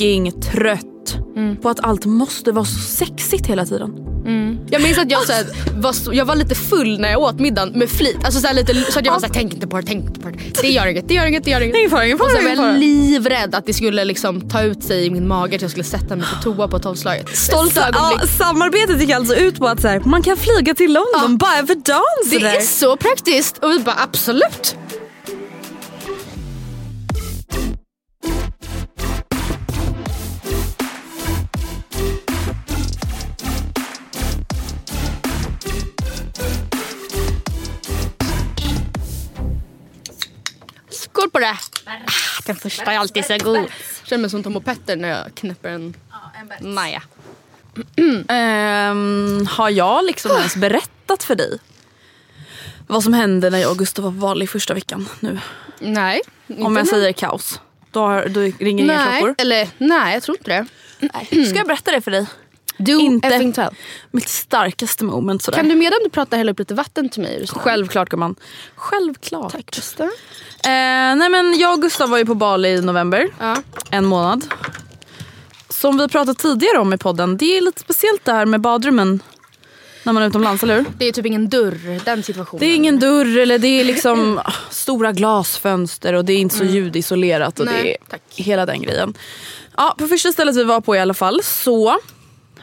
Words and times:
fucking 0.00 0.32
trött 0.40 0.86
på 1.62 1.68
att 1.68 1.80
allt 1.80 2.04
måste 2.04 2.52
vara 2.52 2.64
så 2.64 2.78
sexigt 2.78 3.46
hela 3.46 3.66
tiden. 3.66 4.06
Jag 4.70 4.82
minns 4.82 4.98
att 4.98 5.10
jag, 5.10 5.26
så 5.26 5.32
här, 5.32 5.44
var, 5.80 5.94
jag 6.12 6.24
var 6.24 6.36
lite 6.36 6.54
full 6.54 7.00
när 7.00 7.10
jag 7.10 7.20
åt 7.20 7.40
middagen 7.40 7.78
med 7.78 7.88
flit. 7.88 8.16
Alltså, 8.24 8.40
så, 8.40 8.46
här, 8.46 8.54
lite, 8.54 8.74
så 8.74 8.98
att 8.98 9.04
jag 9.04 9.12
var 9.12 9.20
såhär, 9.20 9.34
tänk 9.34 9.54
inte 9.54 9.66
på 9.66 9.76
det, 9.76 9.86
tänk 9.86 10.04
inte 10.04 10.20
på 10.20 10.28
det. 10.28 10.38
Det 10.62 10.68
gör 10.68 10.86
inget, 10.86 11.08
det 11.08 11.14
gör 11.14 11.26
inget, 11.26 11.44
det 11.44 11.50
gör 11.50 11.60
inget. 11.60 11.76
Ingen 11.76 11.90
fara, 11.90 12.06
ingen 12.06 12.18
fara, 12.18 12.26
och 12.26 12.32
så 12.32 12.56
var 12.56 12.66
jag 12.66 12.78
livrädd 12.78 13.54
att 13.54 13.66
det 13.66 13.72
skulle 13.72 14.04
liksom 14.04 14.48
ta 14.48 14.62
ut 14.62 14.82
sig 14.82 15.06
i 15.06 15.10
min 15.10 15.28
mage 15.28 15.56
att 15.56 15.62
jag 15.62 15.70
skulle 15.70 15.84
sätta 15.84 16.16
mig 16.16 16.26
på 16.26 16.42
toa 16.42 16.68
på 16.68 16.78
tolvslaget. 16.78 17.36
Stolt 17.36 17.76
ögonblick. 17.76 18.20
Ja, 18.22 18.26
samarbetet 18.26 19.00
gick 19.00 19.10
alltså 19.10 19.34
ut 19.34 19.58
på 19.58 19.66
att 19.66 19.80
så 19.80 19.88
här, 19.88 20.00
man 20.00 20.22
kan 20.22 20.36
flyga 20.36 20.74
till 20.74 20.92
London 20.92 21.38
bara 21.38 21.66
för 21.66 21.74
dagen 21.74 22.40
Det 22.40 22.56
är 22.56 22.60
så 22.60 22.96
praktiskt 22.96 23.58
och 23.58 23.70
vi 23.70 23.78
bara 23.78 23.96
absolut. 23.98 24.76
Det! 41.40 41.56
Ah, 41.86 42.42
den 42.46 42.56
första 42.56 42.92
är 42.92 42.98
alltid 42.98 43.24
så 43.24 43.36
god. 43.38 43.66
Känner 44.04 44.20
mig 44.20 44.30
som 44.30 44.42
Tom 44.42 44.56
och 44.56 44.64
Petter 44.64 44.96
när 44.96 45.08
jag 45.08 45.34
knäpper 45.34 45.68
en 45.68 45.94
Maja. 46.60 47.02
Ehm, 48.28 49.46
har 49.50 49.70
jag 49.70 50.04
liksom 50.04 50.30
ens 50.30 50.56
berättat 50.56 51.22
för 51.22 51.34
dig 51.34 51.58
vad 52.86 53.02
som 53.02 53.12
hände 53.12 53.50
när 53.50 53.58
jag 53.58 53.70
och 53.70 53.78
Gustav 53.78 54.04
var 54.04 54.10
Bali 54.10 54.46
första 54.46 54.74
veckan 54.74 55.08
nu? 55.20 55.38
Nej. 55.78 56.20
Om 56.58 56.76
jag 56.76 56.88
säger 56.88 57.12
kaos, 57.12 57.60
då, 57.90 58.00
har, 58.00 58.28
då 58.28 58.40
ringer 58.40 58.84
inga 58.84 59.04
nej, 59.04 59.20
klockor. 59.20 59.34
eller 59.38 59.68
nej 59.78 60.14
jag 60.14 60.22
tror 60.22 60.36
inte 60.36 60.50
det. 60.50 61.46
Ska 61.46 61.56
jag 61.56 61.66
berätta 61.66 61.90
det 61.90 62.00
för 62.00 62.10
dig? 62.10 62.26
Do 62.76 62.92
Inte. 62.92 63.70
Mitt 64.10 64.28
starkaste 64.28 65.04
moment 65.04 65.42
sådär. 65.42 65.58
Kan 65.58 65.68
du 65.68 65.74
medan 65.74 65.98
du 66.04 66.10
pratar 66.10 66.36
hälla 66.36 66.52
upp 66.52 66.58
lite 66.58 66.74
vatten 66.74 67.08
till 67.08 67.22
mig? 67.22 67.46
Självklart 67.48 68.08
gumman. 68.08 68.34
Självklart. 68.74 69.52
Tack 69.52 69.70
Gustav. 69.70 70.10
Eh, 70.64 71.16
nej 71.16 71.28
men 71.30 71.58
jag 71.58 71.74
och 71.74 71.82
Gustav 71.82 72.10
var 72.10 72.18
ju 72.18 72.26
på 72.26 72.34
Bali 72.34 72.68
i 72.68 72.80
november. 72.80 73.28
Ja. 73.38 73.56
En 73.90 74.04
månad. 74.04 74.44
Som 75.68 75.98
vi 75.98 76.08
pratat 76.08 76.38
tidigare 76.38 76.78
om 76.78 76.92
i 76.92 76.98
podden, 76.98 77.36
det 77.36 77.56
är 77.56 77.60
lite 77.60 77.80
speciellt 77.80 78.24
det 78.24 78.32
här 78.32 78.46
med 78.46 78.60
badrummen 78.60 79.22
när 80.02 80.12
man 80.12 80.22
är 80.22 80.26
utomlands, 80.26 80.62
eller 80.62 80.76
hur? 80.76 80.84
Det 80.98 81.04
är 81.04 81.12
typ 81.12 81.26
ingen 81.26 81.48
dörr, 81.48 82.04
den 82.04 82.22
situationen. 82.22 82.60
Det 82.60 82.66
är 82.66 82.74
ingen 82.76 82.98
dörr 82.98 83.38
eller 83.38 83.58
det 83.58 83.80
är 83.80 83.84
liksom 83.84 84.38
ah, 84.44 84.52
stora 84.70 85.12
glasfönster 85.12 86.12
och 86.12 86.24
det 86.24 86.32
är 86.32 86.38
inte 86.38 86.56
så 86.56 86.64
ljudisolerat 86.64 87.60
och 87.60 87.66
Nej, 87.66 87.82
det 87.82 87.90
är 87.92 87.96
tack. 88.10 88.22
hela 88.34 88.66
den 88.66 88.82
grejen. 88.82 89.14
Ja, 89.76 89.94
på 89.98 90.08
första 90.08 90.32
stället 90.32 90.56
vi 90.56 90.64
var 90.64 90.80
på 90.80 90.96
i 90.96 90.98
alla 90.98 91.14
fall 91.14 91.40
så 91.42 91.98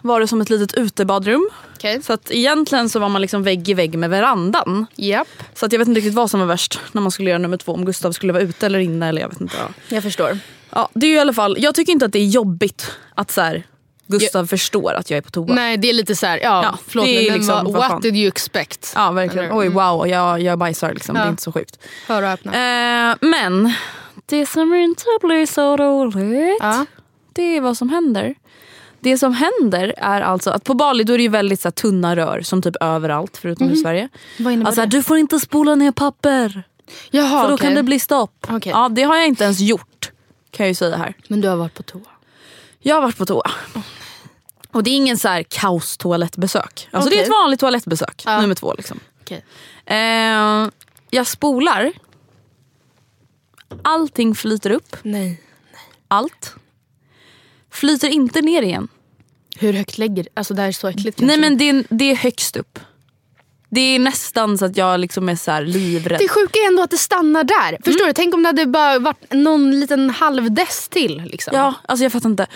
var 0.08 0.20
det 0.20 0.28
som 0.28 0.42
ett 0.42 0.50
litet 0.50 0.74
utebadrum. 0.74 1.50
Okej. 1.76 2.04
Så 2.04 2.14
att 2.14 2.32
egentligen 2.32 2.90
så 2.90 3.00
var 3.00 3.10
man 3.10 3.22
liksom 3.22 3.44
vägg 3.44 3.70
i 3.70 3.74
vägg 3.74 3.98
med 3.98 4.10
verandan. 4.10 4.86
Japp, 4.96 5.28
Så 5.54 5.66
att 5.66 5.72
jag 5.72 5.80
vet 5.80 5.88
inte 5.88 5.98
riktigt 6.00 6.14
vad 6.14 6.32
som 6.32 6.40
var 6.40 6.48
värst 6.48 6.80
när 6.92 7.02
man 7.02 7.12
skulle 7.12 7.30
göra 7.30 7.40
nummer 7.40 7.58
två. 7.58 7.72
Om 7.74 7.86
Gustav 7.86 8.12
skulle 8.12 8.34
vara 8.34 8.44
ute 8.44 8.66
eller 8.66 8.80
inne 8.80 9.08
eller 9.10 9.22
jag 9.22 9.30
vet 9.30 9.42
inte. 9.42 9.56
jag 9.90 10.04
förstår. 10.04 10.40
Ja, 10.70 10.90
det 10.94 11.08
är 11.08 11.16
i 11.16 11.20
alla 11.20 11.34
fall, 11.34 11.56
jag 11.60 11.76
tycker 11.76 11.92
inte 11.94 12.06
att 12.06 12.12
det 12.14 12.20
är 12.20 12.26
jobbigt 12.28 12.92
att 13.16 13.32
så 13.32 13.42
här, 13.42 13.64
Gustav 14.08 14.46
förstår 14.48 14.94
att 14.94 15.10
jag 15.10 15.18
är 15.18 15.22
på 15.22 15.32
toa. 15.32 15.54
Nej 15.54 15.78
det 15.78 15.90
är 15.90 15.94
lite 15.94 16.16
så 16.16 16.26
här, 16.26 16.40
ja, 16.44 16.64
Ja, 16.64 16.78
förlåt 16.88 17.06
det 17.06 17.18
är 17.28 17.30
men 17.32 17.40
liksom, 17.40 17.66
vad, 17.74 17.82
fan. 17.84 17.92
what 17.92 18.02
did 18.02 18.16
you 18.16 18.28
expect? 18.28 18.94
Ja 18.96 19.12
verkligen. 19.12 19.46
Eller- 19.46 19.58
Oj 19.58 19.70
wow, 19.70 20.08
jag, 20.08 20.42
jag 20.42 20.60
bajsar 20.60 20.94
liksom. 20.94 21.16
Det 21.16 21.22
Ja. 21.22 21.26
är 21.26 21.30
inte 21.30 21.44
så 21.44 21.52
sjukt. 21.52 21.80
Hör 22.08 22.24
och 22.24 22.30
öppna. 22.30 22.52
Eh, 23.12 23.16
men 23.22 23.74
det 24.26 24.46
som 24.46 24.74
inte 24.74 25.04
blir 25.22 25.46
så 25.46 25.78
roligt, 25.78 26.58
Ja. 26.60 26.86
det 27.34 27.58
är 27.58 27.62
vad 27.62 27.78
som 27.78 27.90
händer. 27.90 28.36
Det 29.00 29.18
som 29.18 29.34
händer 29.34 29.94
är 29.98 30.22
alltså 30.22 30.50
att 30.50 30.64
på 30.64 30.74
Bali 30.74 31.04
då 31.04 31.14
är 31.14 31.18
det 31.18 31.24
ju 31.24 31.30
väldigt 31.30 31.60
så 31.62 31.68
här, 31.68 31.72
tunna 31.72 32.16
rör 32.16 32.42
som 32.42 32.62
typ 32.62 32.76
överallt 32.82 33.38
förutom 33.38 33.70
i 33.72 33.76
Sverige. 33.76 34.02
Mhm. 34.38 34.44
Vad 34.46 34.54
innebär 34.54 34.68
Alltså, 34.70 34.82
det? 34.82 34.88
du 34.88 35.04
får 35.04 35.18
inte 35.18 35.40
spola 35.40 35.76
ner 35.76 35.92
papper 35.92 36.64
Jaha, 37.12 37.42
för 37.42 37.48
då 37.50 37.54
okej. 37.56 37.68
kan 37.68 37.76
det 37.76 37.84
bli 37.84 38.00
stopp. 38.00 38.46
Okej. 38.50 38.72
Ja, 38.72 38.90
det 38.90 39.04
har 39.04 39.16
jag 39.16 39.28
inte 39.28 39.44
ens 39.44 39.60
gjort 39.60 40.12
kan 40.52 40.64
jag 40.66 40.72
ju 40.72 40.76
säga 40.76 40.98
här. 40.98 41.14
Men 41.28 41.42
du 41.42 41.48
har 41.48 41.56
varit 41.56 41.74
på 41.74 41.84
toa? 41.84 42.02
Jag 42.80 42.96
har 42.96 43.02
varit 43.02 43.18
på 43.18 43.26
toa. 43.26 43.52
Och 44.72 44.84
det 44.84 44.90
är 44.90 44.96
ingen 44.96 45.18
så 45.18 45.28
här 45.28 45.44
kaos 45.44 45.98
toalettbesök. 45.98 46.88
Alltså 46.92 47.10
det 47.10 47.20
är 47.20 47.24
ett 47.24 47.30
vanligt 47.30 47.60
toalettbesök. 47.60 48.24
Ja. 48.26 48.42
Nummer 48.42 48.56
två 48.56 48.74
liksom. 48.78 49.00
Okej. 49.22 49.46
Eh, 49.86 50.70
jag 51.10 51.28
spolar. 51.28 51.92
Allting 53.82 54.36
flyter 54.36 54.70
upp. 54.70 54.96
Nej. 55.04 55.42
Allt. 56.08 56.56
Flyter 57.80 58.10
inte 58.10 58.42
ner 58.42 58.62
igen. 58.62 58.88
Hur 59.56 59.74
högt 59.74 59.98
lägger 59.98 60.28
Alltså 60.34 60.54
det 60.54 60.62
här 60.62 60.68
är 60.68 60.72
så 60.72 60.88
äckligt 60.88 61.20
Nej 61.20 61.38
men 61.40 61.58
det 61.58 61.70
är, 61.70 61.84
det 61.90 62.12
är 62.12 62.16
högst 62.16 62.58
upp. 62.58 62.80
Det 63.70 63.82
är 63.82 64.00
nästan 64.00 64.58
så 64.58 64.66
att 64.66 64.78
jag 64.78 65.00
liksom 65.00 65.30
är 65.30 65.36
så 65.36 65.52
här 65.52 65.66
livrädd. 65.66 66.20
Det 66.20 66.28
sjuka 66.28 66.60
är 66.60 66.68
ändå 66.68 66.84
att 66.84 66.92
det 66.92 66.98
stannar 66.98 67.44
där. 67.44 67.78
Förstår 67.84 68.08
du? 68.08 68.14
Tänk 68.14 68.34
om 68.34 68.44
det 68.44 68.50
hade 68.50 68.66
bara 68.66 69.00
varit 69.00 69.34
någon 69.34 69.80
liten 69.80 70.10
halvdess 70.10 70.88
till. 70.88 71.22
Liksom. 71.26 71.54
Ja, 71.56 71.74
alltså 71.88 72.04
jag 72.04 72.12
fattar 72.12 72.30
inte. 72.30 72.48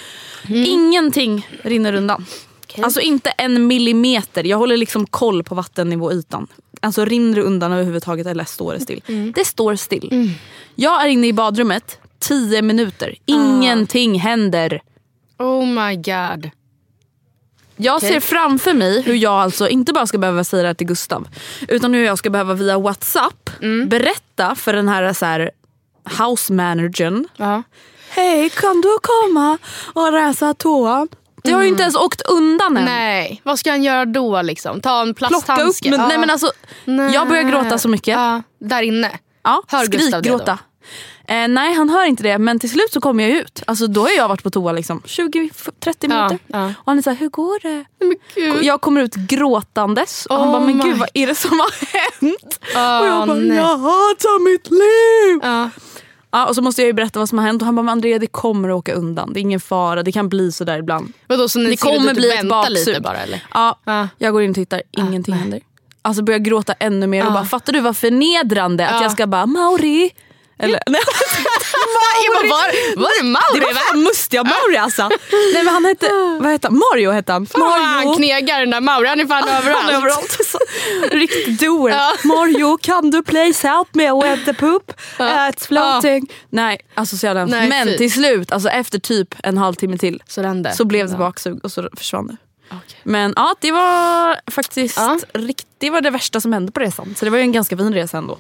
Ingenting 0.48 1.48
rinner 1.64 1.94
undan. 1.94 2.26
Okej. 2.64 2.84
Alltså 2.84 3.02
inte 3.02 3.30
en 3.30 3.68
millimeter. 3.68 4.44
Jag 4.44 4.58
håller 4.58 4.78
liksom 4.78 5.08
koll 5.08 5.44
på 5.44 5.56
vattennivåytan. 5.56 6.48
Alltså 6.80 7.06
rinner 7.06 7.36
det 7.36 7.42
undan 7.42 7.72
överhuvudtaget 7.72 8.28
eller 8.28 8.44
står 8.44 8.74
det 8.74 8.80
still? 8.80 9.32
Det 9.36 9.46
står 9.46 9.76
still. 9.76 10.34
Jag 10.76 11.06
är 11.06 11.08
inne 11.08 11.28
i 11.28 11.34
badrummet 11.34 12.00
10 12.20 12.62
minuter. 12.62 13.16
Ingenting 13.26 14.20
händer. 14.20 14.82
Oh 15.42 15.66
my 15.66 15.96
god. 15.96 16.50
Jag 17.76 17.96
Okej. 17.98 18.10
ser 18.10 18.20
framför 18.20 18.74
mig 18.74 19.02
hur 19.02 19.16
jag 19.16 19.34
alltså 19.34 19.68
inte 19.70 19.94
bara 19.94 20.08
ska 20.08 20.18
behöva 20.18 20.44
säga 20.44 20.62
det 20.62 20.68
här 20.70 20.74
till 20.74 20.88
Gustav. 20.88 21.28
Utan 21.68 21.94
hur 21.94 22.04
jag 22.06 22.18
ska 22.18 22.30
behöva 22.30 22.54
via 22.54 22.80
WhatsApp 22.80 23.50
berätta 23.88 24.56
för 24.56 24.74
den 24.74 24.90
här, 24.90 25.14
så 25.14 25.26
här 25.26 25.52
house 26.20 26.54
managern. 26.54 27.28
Ja. 27.38 27.64
Hej 28.10 28.50
kan 28.50 28.82
du 28.82 28.98
komma 29.02 29.58
och 29.94 30.12
rensa 30.12 30.54
toan? 30.54 31.08
Det 31.44 31.52
har 31.52 31.62
ju 31.62 31.68
inte 31.68 31.82
ens 31.84 31.96
åkt 31.96 32.22
undan 32.22 32.78
än. 32.78 32.86
Nej, 32.86 33.42
vad 33.44 33.60
ska 33.60 33.70
han 33.72 33.84
göra 33.84 34.06
då 34.06 34.42
liksom? 34.42 34.82
Ta 34.82 35.02
en 35.02 35.14
Plocka 35.14 35.36
upp 35.38 35.46
plasthandske? 35.46 35.90
men, 35.90 36.00
Ja. 36.00 36.08
nej 36.08 36.18
men 36.18 36.30
alltså, 36.30 36.52
jag 37.14 37.28
börjar 37.28 37.44
gråta 37.44 37.78
så 37.78 37.90
mycket. 37.90 38.08
Ja, 38.08 38.42
där 38.60 38.82
inne. 38.82 39.12
Ja, 39.44 39.64
Hör 39.68 39.86
Gustav 39.86 40.22
det 40.22 40.30
skrikgråta. 40.30 40.60
Eh, 41.28 41.48
nej 41.48 41.74
han 41.74 41.90
hör 41.90 42.06
inte 42.06 42.24
det 42.24 42.38
men 42.38 42.60
till 42.60 42.70
slut 42.70 42.94
så 42.94 43.02
kommer 43.02 43.24
jag 43.30 43.38
ut. 43.40 43.64
Alltså, 43.68 43.88
då 43.88 44.02
har 44.02 44.10
jag 44.18 44.28
varit 44.28 44.44
på 44.44 44.50
toa 44.50 44.72
liksom 44.72 45.02
20-30 45.06 46.08
minuter. 46.08 46.40
ja. 46.48 46.66
Och 46.66 46.74
han 46.86 46.98
är 46.98 47.02
såhär, 47.02 47.18
hur 47.18 47.30
går 47.30 47.60
det? 47.62 47.86
Men. 48.06 48.66
Jag 48.66 48.82
kommer 48.82 49.02
ut 49.02 49.16
gråtandes 49.16 50.26
och 50.26 50.36
han 50.36 50.48
Oh 50.48 50.52
bara, 50.52 50.66
men 50.66 50.80
gud 50.80 50.98
vad 50.98 51.10
är 51.14 51.28
det 51.28 51.36
som 51.36 51.60
har 51.60 51.72
hänt? 51.98 52.60
och 53.02 53.08
jag 53.08 53.28
bara, 53.28 53.38
nej. 53.38 53.58
jag 53.58 53.78
hatar 53.78 54.40
mitt 54.52 54.72
liv! 54.72 55.40
Ja. 55.44 55.70
Ja, 56.34 56.46
och 56.48 56.56
så 56.56 56.62
måste 56.62 56.82
jag 56.82 56.88
ju 56.88 56.94
berätta 56.94 57.20
vad 57.20 57.30
som 57.30 57.38
har 57.38 57.46
hänt 57.46 57.62
och 57.62 57.66
han 57.66 57.76
bara, 57.76 57.82
men 57.82 57.92
Andrea 57.92 58.20
det 58.20 58.28
kommer 58.28 58.70
att 58.70 58.76
åka 58.76 58.94
undan. 58.94 59.34
Det 59.34 59.40
är 59.40 59.42
ingen 59.42 59.60
fara, 59.60 60.04
det 60.04 60.12
kan 60.12 60.30
bli 60.30 60.52
sådär 60.52 60.78
ibland. 60.80 61.14
Vadå, 61.28 61.50
så 61.50 61.60
ni 61.60 61.70
Det 61.70 61.78
kommer 61.78 62.08
typ 62.08 62.16
bli 62.18 62.32
ett 62.38 62.50
baksug. 62.50 63.02
bara 63.04 63.18
eller? 63.18 63.46
Ja, 63.54 63.80
Ja. 63.86 64.08
jag 64.18 64.34
går 64.34 64.42
in 64.44 64.50
och 64.50 64.56
tittar, 64.56 64.82
ingenting 64.92 65.34
nej. 65.34 65.42
händer. 65.42 65.60
Alltså 66.02 66.24
börjar 66.24 66.40
gråta 66.40 66.74
ännu 66.74 67.08
mer 67.08 67.22
och 67.24 67.30
Ja. 67.30 67.34
bara, 67.34 67.46
fattar 67.46 67.74
du 67.74 67.80
vad 67.80 67.98
förnedrande 67.98 68.88
att 68.88 68.96
Ja. 68.96 69.02
jag 69.04 69.12
ska 69.12 69.28
bara, 69.28 69.46
Mauri. 69.46 70.10
Eller, 70.62 70.80
nej, 70.90 71.02
bara, 72.34 72.48
var, 72.50 72.98
var 73.02 73.22
det 73.22 73.28
Mauri? 73.30 73.60
det 73.60 73.66
var 73.66 73.74
fan 73.74 74.04
mustiga 74.04 74.44
Mauri 74.44 74.78
alltså. 74.78 75.10
Nej 75.54 75.64
men 75.64 75.68
han 75.74 75.86
hette, 75.86 76.10
vad 76.40 76.52
hette 76.52 76.68
han? 76.68 76.78
Mario 76.92 77.12
hette 77.12 77.32
han. 77.32 77.46
Fan, 77.46 77.82
han 77.84 78.16
knegar 78.16 78.60
den 78.60 78.70
där 78.70 78.82
Mauri, 78.82 79.08
han 79.08 79.20
är 79.20 79.26
fan 79.26 79.50
överallt. 79.50 79.78
Han 79.82 79.90
är 79.90 79.98
överallt. 79.98 80.38
Riktigt 81.12 81.60
doer. 81.60 81.92
Ja. 81.92 82.14
Mario, 82.24 82.78
can 82.82 83.10
du 83.12 83.24
please 83.24 83.68
help 83.68 83.96
me 83.96 84.12
with 84.14 84.46
the 84.46 84.54
poop? 84.54 84.94
Ja. 85.20 85.26
Uh, 85.26 85.32
it's 85.32 85.68
floating. 85.68 86.32
Nej, 86.50 86.80
alltså 86.96 87.18
så 87.18 87.26
jävla 87.26 87.46
Nej, 87.46 87.70
Men 87.70 87.88
fy. 87.88 87.98
till 87.98 88.12
slut, 88.12 88.52
alltså 88.52 88.70
efter 88.70 89.00
typ 89.00 89.36
en 89.44 89.58
halvtimme 89.58 89.98
till 89.98 90.24
Så 90.28 90.42
rände. 90.42 90.74
så 90.74 90.86
blev 90.86 91.10
det 91.10 91.18
baksug 91.18 91.66
och 91.66 91.72
så 91.72 91.90
försvann 91.98 92.28
det. 92.28 92.38
Men 93.04 93.34
ja, 93.36 93.56
det 93.62 93.72
var 93.72 94.52
faktiskt 94.52 94.98
Ja. 94.98 95.20
rikt, 95.34 95.68
det 95.78 95.90
var 95.90 96.02
det 96.02 96.10
värsta 96.10 96.42
som 96.42 96.54
hände 96.54 96.72
på 96.72 96.80
resan. 96.80 97.16
Så 97.18 97.26
det 97.26 97.32
var 97.32 97.38
ju 97.38 97.42
en 97.44 97.52
ganska 97.52 97.78
fin 97.78 97.94
resa 97.94 98.18
ändå. 98.18 98.38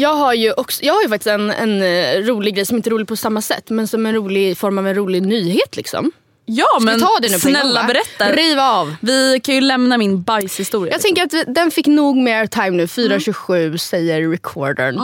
Jag 0.00 0.14
har 0.14 0.34
ju, 0.34 0.52
också, 0.52 0.84
jag 0.84 0.94
har 0.94 1.02
ju 1.02 1.08
faktiskt 1.08 1.26
en, 1.26 1.50
en 1.50 1.82
eh, 1.82 2.20
rolig 2.26 2.54
grej 2.54 2.66
som 2.66 2.76
inte 2.76 2.88
är 2.88 2.92
rolig 2.92 3.08
på 3.08 3.16
samma 3.16 3.42
sätt 3.42 3.70
men 3.70 3.88
som 3.88 4.06
en 4.06 4.14
rolig 4.14 4.58
form 4.58 4.78
av 4.78 4.86
en 4.88 4.94
rolig 4.94 5.22
nyhet 5.22 5.76
liksom. 5.76 6.12
Ja 6.46 6.66
Ska 6.76 6.80
men 6.84 7.00
ta 7.00 7.08
det 7.22 7.28
nu 7.32 7.38
snälla 7.38 7.84
berätta. 7.84 8.32
Riv 8.32 8.58
av. 8.58 8.94
Vi 9.00 9.40
kan 9.44 9.54
ju 9.54 9.60
lämna 9.60 9.98
min 9.98 10.22
bajshistoria. 10.22 10.92
Jag 10.92 11.00
tänker 11.00 11.22
att 11.22 11.32
vi- 11.34 11.44
den 11.46 11.70
fick 11.70 11.86
nog 11.86 12.16
mer 12.16 12.46
time 12.46 12.70
nu, 12.70 12.72
Mm. 12.72 12.88
4.27 12.88 13.76
säger 13.76 14.28
recordern. 14.30 14.96
Eh, 14.98 15.02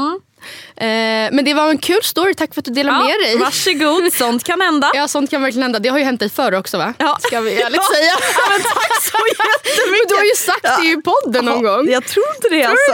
men 1.32 1.44
det 1.44 1.54
var 1.54 1.70
en 1.70 1.78
kul 1.78 2.02
story, 2.02 2.34
tack 2.34 2.54
för 2.54 2.60
att 2.60 2.64
du 2.64 2.70
delade 2.70 2.98
med 3.04 3.18
dig. 3.22 3.36
Varsågod, 3.38 4.12
sånt 4.18 4.44
kan 4.44 4.60
hända. 4.60 4.90
Ja 4.94 5.08
sånt 5.08 5.30
kan 5.30 5.42
verkligen 5.42 5.62
hända. 5.62 5.78
Det 5.78 5.88
har 5.88 5.98
ju 5.98 6.04
hänt 6.04 6.20
dig 6.20 6.30
förr 6.30 6.54
också 6.54 6.78
va? 6.78 6.94
Ja. 6.98 7.18
Ska 7.22 7.40
vi 7.40 7.62
ärligt 7.62 7.76
Ja. 7.90 7.96
säga. 7.96 8.12
Ja, 8.36 8.42
men 8.50 8.60
tack 8.62 9.02
så 9.02 9.18
jättemycket. 9.28 9.90
Men 9.90 10.08
du 10.08 10.14
har 10.14 10.24
ju 10.24 10.34
sagt 10.36 10.80
det 10.82 10.86
i 10.86 10.96
podden 11.02 11.44
någon 11.44 11.62
gång. 11.62 11.90
Jag 11.90 12.06
tror 12.06 12.24
inte 12.36 12.48
det 12.48 12.64
alltså. 12.64 12.92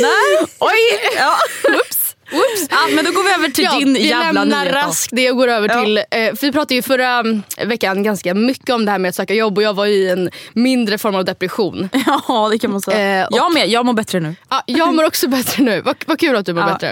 Nej. 0.00 0.46
Oj! 0.58 1.00
Ja. 1.16 1.38
Oops. 1.74 1.97
Oops. 2.32 2.66
Ja, 2.70 2.78
men 2.94 3.04
då 3.04 3.10
går 3.12 3.22
vi 3.24 3.30
över 3.30 3.48
till 3.48 3.68
din 3.78 3.94
vi 3.94 4.08
jävla 4.08 4.32
lämnar 4.32 4.60
nyhet. 4.64 4.74
då. 4.74 4.88
raskt 4.88 5.08
det 5.12 5.30
och 5.30 5.36
går 5.36 5.48
över 5.48 5.68
Ja. 5.68 5.84
till... 5.84 5.96
Eh, 5.98 6.04
för 6.10 6.40
vi 6.46 6.52
pratade 6.52 6.74
ju 6.74 6.82
förra 6.82 7.08
mm, 7.18 7.42
veckan 7.66 8.02
ganska 8.02 8.34
mycket 8.34 8.70
om 8.74 8.84
det 8.84 8.90
här 8.90 8.98
med 8.98 9.08
att 9.08 9.14
söka 9.14 9.34
jobb 9.34 9.58
och 9.58 9.62
jag 9.62 9.74
var 9.74 9.86
i 9.86 10.08
en 10.10 10.30
mindre 10.52 10.98
form 10.98 11.14
av 11.14 11.24
depression. 11.24 11.88
Ja 12.28 12.48
det 12.52 12.58
kan 12.58 12.70
man 12.70 12.80
säga. 12.80 13.20
Eh, 13.20 13.26
och- 13.26 13.36
jag 13.36 13.52
med, 13.54 13.68
jag 13.68 13.86
mår 13.86 13.92
bättre 13.92 14.20
nu. 14.20 14.34
Ja, 14.48 14.62
jag 14.66 14.94
mår 14.94 15.04
också 15.04 15.28
bättre 15.38 15.62
nu. 15.62 15.80
Vad, 15.80 15.96
vad 16.06 16.18
kul 16.20 16.36
att 16.36 16.46
du 16.46 16.52
mår 16.54 16.62
Ja, 16.62 16.72
bättre. 16.72 16.90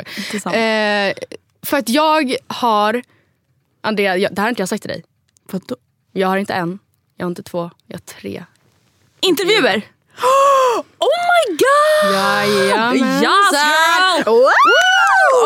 Eh, 0.61 1.15
för 1.67 1.77
att 1.77 1.89
jag 1.89 2.37
har... 2.47 3.03
Andrea, 3.83 4.17
jag, 4.17 4.35
det 4.35 4.41
här 4.41 4.45
har 4.47 4.49
inte 4.51 4.63
jag 4.63 4.69
sagt 4.69 4.83
till 4.83 4.91
dig. 4.91 5.05
Vadå? 5.53 5.77
Jag 6.13 6.29
har 6.29 6.37
inte 6.37 6.55
en, 6.55 6.79
jag 7.17 7.27
har 7.27 7.31
inte 7.31 7.43
två, 7.43 7.71
jag 7.87 7.95
har 7.97 8.01
tre. 8.21 8.45
Intervjuer? 9.21 9.83
Oh 10.99 11.09
my 11.09 11.57
god! 11.57 12.15
Jajamensan. 12.15 13.23
Yes, 13.23 13.53
girl! 13.53 14.25
Wow! 14.27 14.43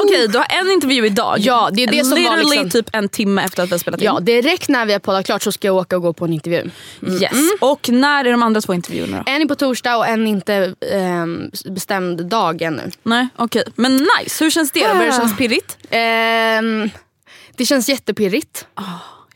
Okej, 0.04 0.28
du 0.28 0.38
har 0.38 0.46
en 0.50 0.70
intervju 0.70 1.06
idag. 1.06 1.38
Ja, 1.38 1.70
det 1.72 1.82
är 1.82 1.86
det 1.86 2.04
som 2.04 2.24
var 2.24 2.36
liksom- 2.36 2.70
typ 2.70 2.90
en 2.92 3.08
timme 3.08 3.42
efter 3.44 3.62
att 3.62 3.68
vi 3.68 3.72
har 3.72 3.78
spelat 3.78 4.00
in. 4.00 4.04
Ja, 4.04 4.20
direkt 4.20 4.68
när 4.68 4.86
vi 4.86 4.92
har 4.92 5.00
poddat 5.00 5.26
klart 5.26 5.42
så 5.42 5.52
ska 5.52 5.68
jag 5.68 5.76
åka 5.76 5.96
och 5.96 6.02
gå 6.02 6.12
på 6.12 6.24
en 6.24 6.32
intervju. 6.32 6.70
Yes. 7.20 7.32
Och 7.60 7.88
när 7.88 8.24
är 8.24 8.30
de 8.30 8.42
andra 8.42 8.60
två 8.60 8.74
intervjuerna 8.74 9.16
då? 9.26 9.32
En 9.32 9.42
är 9.42 9.46
på 9.46 9.54
torsdag 9.54 9.96
och 9.96 10.06
en 10.06 10.26
inte 10.26 10.74
ehm, 10.92 11.50
bestämd 11.64 12.26
dag 12.26 12.62
ännu. 12.62 12.90
Nej, 13.02 13.28
okej. 13.36 13.64
Men 13.74 13.96
nice, 13.96 14.44
hur 14.44 14.50
känns 14.50 14.70
det? 14.72 14.80
då? 14.88 14.94
Börjar 14.94 15.06
det 15.06 15.12
kännas 15.12 15.36
pirrigt? 15.36 15.78
Ehm, 15.90 16.90
det 17.56 17.66
känns 17.66 17.88
jättepirrigt 17.88 18.66
Jag 18.76 18.84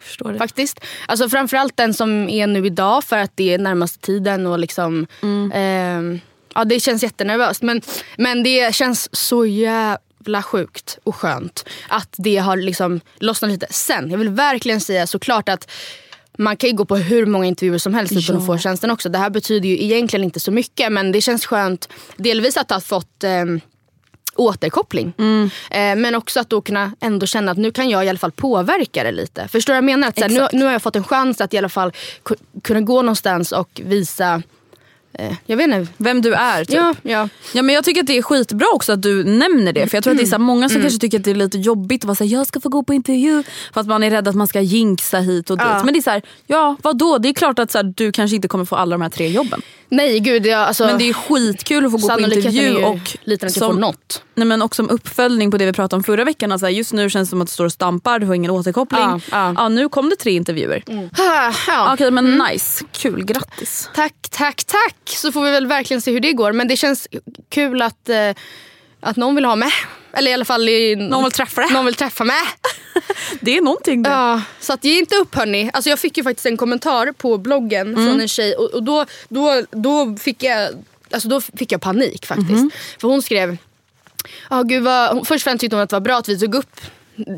förstår 0.00 0.32
det. 0.32 0.38
faktiskt. 0.38 0.80
Alltså 1.06 1.28
framförallt 1.28 1.76
den 1.76 1.94
som 1.94 2.28
är 2.28 2.46
nu 2.46 2.66
idag 2.66 3.04
för 3.04 3.18
att 3.18 3.32
det 3.34 3.54
är 3.54 3.58
närmaste 3.58 3.98
tiden 3.98 4.46
och 4.46 4.58
liksom 4.58 5.06
ehm, 5.54 6.20
Ja 6.56 6.64
det 6.64 6.80
känns 6.80 7.02
jättenervöst 7.02 7.62
men, 7.62 7.80
men 8.18 8.42
det 8.42 8.74
känns 8.74 9.16
så 9.16 9.46
jävla 9.46 9.98
sjukt 10.42 10.98
och 11.04 11.16
skönt 11.16 11.64
att 11.88 12.14
det 12.18 12.36
har 12.36 12.56
liksom 12.56 13.00
lossnat 13.18 13.50
lite. 13.50 13.66
Sen, 13.70 14.10
jag 14.10 14.18
vill 14.18 14.28
verkligen 14.28 14.80
säga 14.80 15.06
såklart 15.06 15.48
att 15.48 15.70
man 16.38 16.56
kan 16.56 16.70
ju 16.70 16.76
gå 16.76 16.84
på 16.84 16.96
hur 16.96 17.26
många 17.26 17.46
intervjuer 17.46 17.78
som 17.78 17.94
helst 17.94 18.12
utan 18.16 18.36
att 18.36 18.46
få 18.46 18.58
tjänsten 18.58 18.90
också. 18.90 19.08
Det 19.08 19.18
här 19.18 19.30
betyder 19.30 19.68
ju 19.68 19.82
egentligen 19.82 20.24
inte 20.24 20.40
så 20.40 20.50
mycket 20.50 20.92
men 20.92 21.12
det 21.12 21.20
känns 21.20 21.46
skönt 21.46 21.88
delvis 22.16 22.56
att 22.56 22.70
ha 22.70 22.80
fått 22.80 23.24
ehm, 23.24 23.60
återkoppling. 24.34 25.12
Eh, 25.70 25.96
men 25.96 26.14
också 26.14 26.40
att 26.40 26.50
då 26.50 26.60
kunna 26.60 26.92
ändå 27.00 27.26
känna 27.26 27.50
att 27.52 27.58
nu 27.58 27.70
kan 27.70 27.88
jag 27.90 28.04
i 28.04 28.08
alla 28.08 28.18
fall 28.18 28.32
påverka 28.32 29.04
det 29.04 29.12
lite. 29.12 29.48
Förstår 29.48 29.72
du 29.72 29.74
vad 29.74 29.76
jag 29.76 29.84
menar? 29.84 30.08
Att, 30.08 30.14
så 30.18 30.22
här, 30.24 30.28
nu, 30.30 30.48
nu 30.52 30.64
har 30.64 30.72
jag 30.72 30.82
fått 30.82 30.96
en 30.96 31.04
chans 31.04 31.40
att 31.40 31.54
i 31.54 31.58
alla 31.58 31.68
fall 31.68 31.92
ku- 32.24 32.36
kunna 32.62 32.80
gå 32.80 33.02
någonstans 33.02 33.52
och 33.52 33.80
visa 33.84 34.34
eh, 34.34 34.40
jag 35.46 35.56
vet 35.56 35.64
inte. 35.64 35.92
Vem 35.96 36.22
du 36.22 36.34
är 36.34 36.64
typ. 36.64 36.76
Ja, 36.76 36.94
ja. 37.02 37.28
Ja, 37.54 37.62
men 37.62 37.74
jag 37.74 37.84
tycker 37.84 38.00
att 38.00 38.06
det 38.06 38.18
är 38.18 38.22
skitbra 38.22 38.66
också 38.74 38.92
att 38.92 39.02
du 39.02 39.24
nämner 39.24 39.72
det. 39.72 39.86
För 39.88 39.96
jag 39.96 40.04
tror 40.04 40.10
att 40.12 40.18
det 40.18 40.24
är 40.24 40.26
så 40.26 40.30
här, 40.34 40.38
många 40.38 40.58
Mm. 40.64 40.68
som 40.70 40.82
kanske 40.82 40.98
tycker 40.98 41.18
att 41.18 41.24
det 41.24 41.30
är 41.30 41.34
lite 41.34 41.58
jobbigt 41.58 42.02
att 42.02 42.06
vara 42.06 42.14
såhär, 42.14 42.30
jag 42.30 42.46
ska 42.46 42.60
få 42.60 42.68
gå 42.68 42.82
på 42.82 42.94
intervju. 42.94 43.42
För 43.74 43.80
att 43.80 43.86
man 43.86 44.02
är 44.02 44.10
rädd 44.10 44.28
att 44.28 44.34
man 44.34 44.46
ska 44.46 44.60
jinxa 44.60 45.18
hit 45.18 45.50
och 45.50 45.58
dit. 45.58 45.66
Ja. 45.70 45.84
Men 45.84 45.94
det 45.94 45.98
är 46.00 46.02
så 46.02 46.10
här, 46.10 46.22
ja 46.46 46.76
vadå? 46.82 47.18
Det 47.18 47.28
är 47.28 47.32
klart 47.32 47.58
att 47.58 47.70
så 47.70 47.78
här, 47.78 47.92
du 47.96 48.12
kanske 48.12 48.36
inte 48.36 48.48
kommer 48.48 48.64
få 48.64 48.76
alla 48.76 48.94
de 48.94 49.02
här 49.02 49.10
tre 49.10 49.28
jobben. 49.28 49.62
Nej 49.94 50.20
gud, 50.20 50.46
jag, 50.46 50.60
alltså, 50.60 50.86
Men 50.86 50.98
det 50.98 51.08
är 51.08 51.12
skitkul 51.12 51.86
att 51.86 51.92
få 51.92 51.98
gå 51.98 52.08
på 52.08 52.20
intervju. 52.20 52.78
är 52.78 52.86
Och 52.86 53.16
liten 53.24 53.46
att 53.46 53.56
jag 53.56 53.66
får 53.66 53.72
som, 53.72 53.80
något. 53.80 54.22
nej, 54.34 54.46
men 54.46 54.62
också 54.62 54.82
som 54.82 54.90
uppföljning 54.90 55.50
på 55.50 55.58
det 55.58 55.66
vi 55.66 55.72
pratade 55.72 55.96
om 55.98 56.04
förra 56.04 56.24
veckan. 56.24 56.52
Alltså, 56.52 56.68
just 56.68 56.92
nu 56.92 57.10
känns 57.10 57.28
det 57.28 57.30
som 57.30 57.40
att 57.40 57.46
du 57.48 57.52
står 57.52 57.64
och 57.64 57.72
stampar, 57.72 58.18
du 58.18 58.26
har 58.26 58.34
ingen 58.34 58.50
återkoppling. 58.50 59.22
Ja, 59.30 59.52
ja. 59.56 59.68
nu 59.68 59.88
kom 59.88 60.10
det 60.10 60.16
tre 60.16 60.32
intervjuer. 60.32 60.82
Ah, 61.18 61.52
ja. 61.66 61.92
Okej 61.94 62.10
men 62.10 62.38
nice, 62.38 62.84
kul, 62.92 63.24
grattis. 63.24 63.90
Tack, 63.94 64.14
tack, 64.30 64.64
tack. 64.64 64.96
Så 65.04 65.32
får 65.32 65.42
vi 65.44 65.50
väl 65.50 65.66
verkligen 65.66 66.00
se 66.00 66.12
hur 66.12 66.20
det 66.20 66.32
går. 66.32 66.52
Men 66.52 66.68
det 66.68 66.76
känns 66.76 67.08
kul 67.48 67.82
att, 67.82 68.08
eh, 68.08 68.16
att 69.00 69.16
någon 69.16 69.34
vill 69.34 69.44
ha 69.44 69.56
mig. 69.56 69.70
Eller 70.16 70.30
i 70.30 70.34
alla 70.34 70.44
fall 70.44 70.68
i, 70.68 70.96
Någon 70.96 71.24
vill 71.24 71.32
träffa 71.32 71.60
dig. 71.60 71.70
Någon 71.72 71.84
vill 71.84 71.94
träffa 71.94 72.24
mig. 72.24 72.42
Det 73.40 73.56
är 73.56 73.60
någonting 73.60 74.02
det. 74.02 74.10
Ja, 74.10 74.42
så 74.60 74.72
att 74.72 74.84
ge 74.84 74.98
inte 74.98 75.16
upp 75.16 75.34
hörni. 75.34 75.70
Alltså 75.72 75.90
jag 75.90 75.98
fick 75.98 76.16
ju 76.16 76.22
faktiskt 76.22 76.46
en 76.46 76.56
kommentar 76.56 77.12
på 77.12 77.38
bloggen 77.38 77.88
Mm. 77.94 78.06
från 78.06 78.20
en 78.20 78.28
tjej 78.28 78.54
och, 78.54 78.70
och 78.70 78.82
då, 78.82 79.06
då, 79.28 79.62
då, 79.70 80.16
fick 80.20 80.42
jag, 80.42 80.68
alltså 81.10 81.28
då 81.28 81.40
fick 81.40 81.72
jag 81.72 81.80
panik 81.80 82.26
faktiskt. 82.26 82.50
Mhm. 82.50 82.70
För 83.00 83.08
hon 83.08 83.22
skrev, 83.22 83.56
ah, 84.48 84.62
gud 84.62 84.82
vad, 84.82 85.18
först 85.26 85.30
och 85.30 85.40
främst 85.40 85.60
tyckte 85.60 85.76
hon 85.76 85.82
att 85.82 85.90
det 85.90 85.96
var 85.96 86.00
bra 86.00 86.16
att 86.18 86.28
vi 86.28 86.38
tog 86.38 86.54
upp 86.54 86.80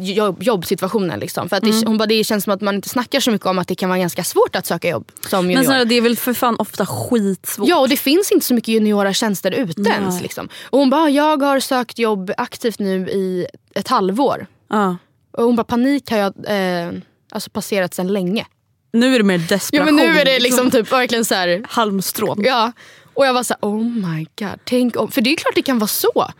jobb, 0.00 0.42
jobbsituationen. 0.42 1.20
Liksom. 1.20 1.48
För 1.48 1.56
att 1.56 1.62
Mm. 1.62 1.80
det, 1.80 1.86
hon 1.86 1.98
bara, 1.98 2.06
det 2.06 2.24
känns 2.24 2.44
som 2.44 2.52
att 2.52 2.60
man 2.60 2.74
inte 2.74 2.88
snackar 2.88 3.20
så 3.20 3.30
mycket 3.30 3.46
om 3.46 3.58
att 3.58 3.68
det 3.68 3.74
kan 3.74 3.88
vara 3.88 3.98
ganska 3.98 4.24
svårt 4.24 4.56
att 4.56 4.66
söka 4.66 4.88
jobb 4.88 5.12
som 5.28 5.44
junior. 5.44 5.56
Men 5.58 5.64
snälla, 5.66 5.84
det 5.84 5.94
är 5.94 6.00
väl 6.00 6.16
för 6.16 6.32
fan 6.32 6.56
ofta 6.58 6.86
skitsvårt. 6.86 7.68
Ja 7.68 7.78
och 7.80 7.88
det 7.88 7.96
finns 7.96 8.32
inte 8.32 8.46
så 8.46 8.54
mycket 8.54 8.68
juniora 8.68 9.12
tjänster 9.12 9.50
ute 9.50 9.90
ens. 9.90 10.22
Liksom. 10.22 10.48
Och 10.70 10.78
hon 10.78 10.90
bara, 10.90 11.02
"Ah, 11.02 11.08
jag 11.08 11.42
har 11.42 11.60
sökt 11.60 11.98
jobb 11.98 12.30
aktivt 12.36 12.78
nu 12.78 13.08
i 13.08 13.46
ett 13.74 13.88
halvår. 13.88 14.46
Ja. 14.70 14.96
Och 15.32 15.44
hon 15.44 15.56
bara, 15.56 15.64
panik 15.64 16.10
har 16.10 16.18
jag 16.18 16.34
eh, 16.46 16.90
alltså 17.32 17.50
passerat 17.50 17.94
sedan 17.94 18.08
länge. 18.12 18.46
Nu 18.92 19.14
är 19.14 19.18
det 19.18 19.24
mer 19.24 19.38
Ja 19.38 19.44
desperation. 19.48 19.94
men 19.94 20.06
nu 20.06 20.18
är 20.20 20.24
det 20.24 20.38
liksom 20.38 20.70
typ 20.70 20.92
verkligen 20.92 21.24
så 21.24 21.34
här. 21.34 21.62
halmstrån. 21.68 22.42
Ja. 22.44 22.72
Och 23.16 23.26
jag 23.26 23.34
var 23.34 23.42
så 23.42 23.54
här, 23.60 23.68
oh 23.70 23.82
my 23.84 24.26
god. 24.38 24.58
Tänk 24.64 24.96
om, 24.96 25.10
för 25.10 25.20
det 25.20 25.32
är 25.32 25.36
klart 25.36 25.54
det 25.54 25.62
kan 25.62 25.78
vara 25.78 25.88
så. 25.88 26.30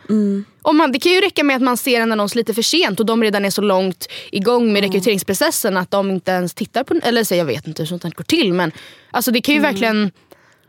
Om 0.61 0.77
man, 0.77 0.91
det 0.91 0.99
kan 0.99 1.11
ju 1.11 1.21
räcka 1.21 1.43
med 1.43 1.55
att 1.55 1.61
man 1.61 1.77
ser 1.77 2.01
en 2.01 2.11
annons 2.11 2.35
lite 2.35 2.53
för 2.53 2.61
sent 2.61 2.99
och 2.99 3.05
de 3.05 3.23
redan 3.23 3.45
är 3.45 3.49
så 3.49 3.61
långt 3.61 4.07
igång 4.31 4.73
med 4.73 4.81
rekryteringsprocessen 4.81 5.77
att 5.77 5.91
de 5.91 6.11
inte 6.11 6.31
ens 6.31 6.53
tittar 6.53 6.83
på 6.83 6.99
Eller 7.03 7.23
så 7.23 7.35
jag 7.35 7.45
vet 7.45 7.67
inte 7.67 7.81
hur 7.81 7.87
sånt 7.87 8.03
här 8.03 8.11
går 8.11 8.23
till 8.23 8.53
men 8.53 8.71
alltså 9.11 9.31
det 9.31 9.41
kan 9.41 9.55
ju 9.55 9.61
verkligen, 9.61 10.11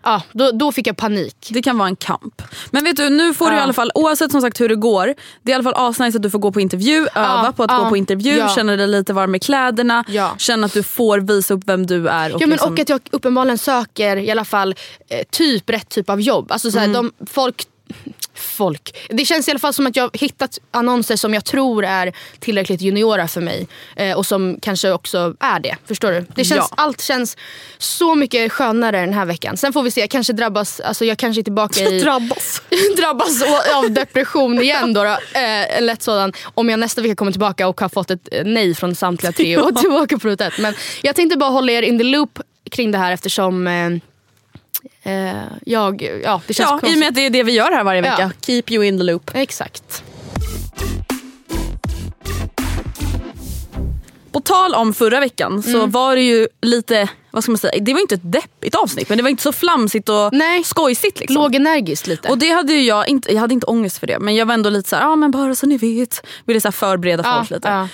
ja 0.09 0.23
då, 0.33 0.51
då 0.51 0.73
fick 0.73 0.87
jag 0.87 0.97
panik. 0.97 1.49
Det 1.51 1.63
kan 1.63 1.79
vara 1.79 1.89
en 1.89 1.97
kamp. 1.97 2.43
Men 2.71 2.85
vet 2.85 2.97
du, 2.97 3.11
nu 3.11 3.35
får 3.35 3.51
du 3.51 3.57
i 3.57 3.61
alla 3.61 3.73
fall, 3.73 3.91
oavsett 3.95 4.31
som 4.31 4.41
sagt 4.41 4.61
hur 4.61 4.69
det 4.69 4.77
går, 4.77 5.15
det 5.43 5.51
är 5.51 5.53
i 5.53 5.55
alla 5.55 5.63
fall 5.65 5.89
asnice 5.89 6.17
att 6.17 6.23
du 6.23 6.31
får 6.31 6.39
gå 6.39 6.53
på 6.53 6.61
intervju, 6.61 7.07
öva 7.15 7.53
på 7.53 7.63
att 7.63 7.71
gå 7.71 7.89
på 7.89 7.97
intervju, 7.97 8.37
ja. 8.37 8.49
känna 8.49 8.77
dig 8.77 8.87
lite 8.87 9.13
varm 9.13 9.35
i 9.35 9.39
kläderna, 9.39 10.05
Ja. 10.09 10.35
känna 10.39 10.67
att 10.67 10.73
du 10.73 10.83
får 10.83 11.19
visa 11.19 11.55
upp 11.55 11.63
vem 11.67 11.87
du 11.87 12.09
är. 12.09 12.35
Och 12.35 12.43
Ja, 12.43 12.47
men 12.47 12.51
liksom, 12.51 12.73
Och 12.73 12.81
att 12.81 12.89
jag 12.89 13.01
uppenbarligen 13.11 13.59
söker 13.59 14.17
i 14.17 14.31
alla 14.31 14.45
fall 14.45 14.75
eh, 15.09 15.27
typ 15.31 15.71
rätt 15.71 15.89
typ 15.89 16.11
av 16.11 16.21
jobb. 16.21 16.53
Alltså, 16.53 16.71
såhär, 16.71 16.89
de, 16.89 17.13
folk 17.31 17.67
folk. 18.39 18.97
Det 19.09 19.25
känns 19.25 19.49
i 19.49 19.51
alla 19.51 19.61
fall 19.61 19.73
som 19.75 19.87
att 19.87 19.97
jag 19.97 20.05
har 20.05 20.11
hittat 20.13 20.59
annonser 20.71 21.17
som 21.17 21.35
jag 21.35 21.45
tror 21.45 21.85
är 21.85 22.13
tillräckligt 22.39 22.81
juniora 22.81 23.29
för 23.29 23.41
mig. 23.41 23.69
Eh, 23.97 24.17
och 24.17 24.27
som 24.27 24.59
kanske 24.63 24.93
också 24.93 25.35
är 25.41 25.61
det. 25.61 25.77
Förstår 25.87 26.13
du? 26.13 26.27
Det 26.35 26.45
känns, 26.45 26.59
Ja. 26.59 26.69
Allt 26.77 27.01
känns 27.01 27.37
så 27.79 28.15
mycket 28.15 28.53
skönare 28.53 29.01
den 29.01 29.15
här 29.15 29.25
veckan. 29.27 29.57
Sen 29.57 29.73
får 29.73 29.83
vi 29.83 29.91
se, 29.91 30.01
jag 30.01 30.11
kanske 30.11 30.33
drabbas, 30.33 30.81
alltså 30.81 31.05
jag 31.05 31.19
kanske 31.19 31.41
är 31.41 31.43
tillbaka 31.43 31.81
i... 31.81 32.01
Drabbas. 32.03 32.63
drabbas 32.97 33.43
av 33.75 33.91
depression 33.91 34.61
igen 34.63 34.93
då. 34.93 35.05
då. 35.05 35.11
Eh, 35.11 35.79
en 35.79 35.87
lätt 35.87 36.03
sådan. 36.03 36.33
Om 36.55 36.69
jag 36.69 36.81
nästa 36.81 37.03
vecka 37.03 37.15
kommer 37.15 37.33
tillbaka 37.33 37.69
och 37.69 37.81
har 37.81 37.89
fått 37.89 38.11
ett 38.11 38.29
eh, 38.33 38.45
nej 38.45 38.75
från 38.75 38.95
samtliga 38.95 39.33
tre 39.33 39.57
och 39.59 39.77
tillbaka 39.77 40.19
på 40.19 40.29
ruta 40.29 40.47
ett. 40.47 40.59
Men 40.59 40.75
jag 41.03 41.17
tänkte 41.17 41.39
bara 41.39 41.51
hålla 41.51 41.73
er 41.73 41.83
in 41.83 41.99
the 41.99 42.05
loop 42.05 42.39
kring 42.71 42.91
det 42.91 42.99
här 42.99 43.13
eftersom 43.13 43.67
eh, 43.67 43.91
jag, 45.65 46.21
ja 46.25 46.41
det 46.47 46.55
känns 46.55 46.69
Ja, 46.71 46.75
i 46.75 46.77
och 46.77 46.81
konstigt. 46.81 46.99
med 46.99 47.09
att 47.09 47.15
det 47.15 47.27
är 47.27 47.31
det 47.31 47.43
vi 47.43 47.53
gör 47.53 47.71
här 47.73 47.85
varje 47.85 48.01
vecka. 48.01 48.17
Ja. 48.21 48.31
Keep 48.47 48.63
you 48.71 48.85
in 48.85 48.99
the 48.99 49.05
loop. 49.05 49.31
Exakt. 49.35 50.03
På 54.33 54.41
tal 54.41 54.75
om 54.75 54.95
förra 54.95 55.21
veckan 55.21 55.63
så 55.63 55.77
Mm. 55.79 55.91
var 55.91 56.17
det 56.17 56.23
ju 56.23 56.49
lite, 56.63 57.09
vad 57.31 57.43
ska 57.43 57.53
man 57.53 57.59
säga, 57.59 57.83
det 57.83 57.93
var 57.93 58.01
inte 58.01 58.15
ett 58.15 58.33
deppigt 58.33 58.75
avsnitt 58.75 59.09
men 59.09 59.19
det 59.19 59.23
var 59.23 59.31
inte 59.31 59.43
så 59.43 59.53
flamsigt 59.53 60.09
och 60.09 60.33
Nej. 60.33 60.65
skojsigt. 60.65 61.21
Liksom. 61.21 61.35
Lågenergiskt 61.35 62.07
lite. 62.07 62.29
Och 62.29 62.39
det 62.39 62.51
hade 62.51 62.73
jag 62.75 63.09
inte, 63.09 63.33
jag 63.35 63.41
hade 63.41 63.55
inte 63.55 63.67
ångest 63.67 63.99
för 63.99 64.07
det 64.07 64.19
men 64.19 64.35
jag 64.37 64.47
var 64.47 64.55
ändå 64.55 64.71
lite 64.71 64.89
så 64.89 64.97
här, 64.97 65.03
ja 65.03 65.17
men 65.17 65.31
bara 65.31 65.55
så 65.55 65.67
ni 65.67 65.77
vet. 65.77 66.27
Ville 66.45 66.61
så 66.61 66.73
förbereda 66.73 67.23
Ja, 67.27 67.37
folk 67.39 67.51
lite. 67.51 67.69
ja. 67.69 67.89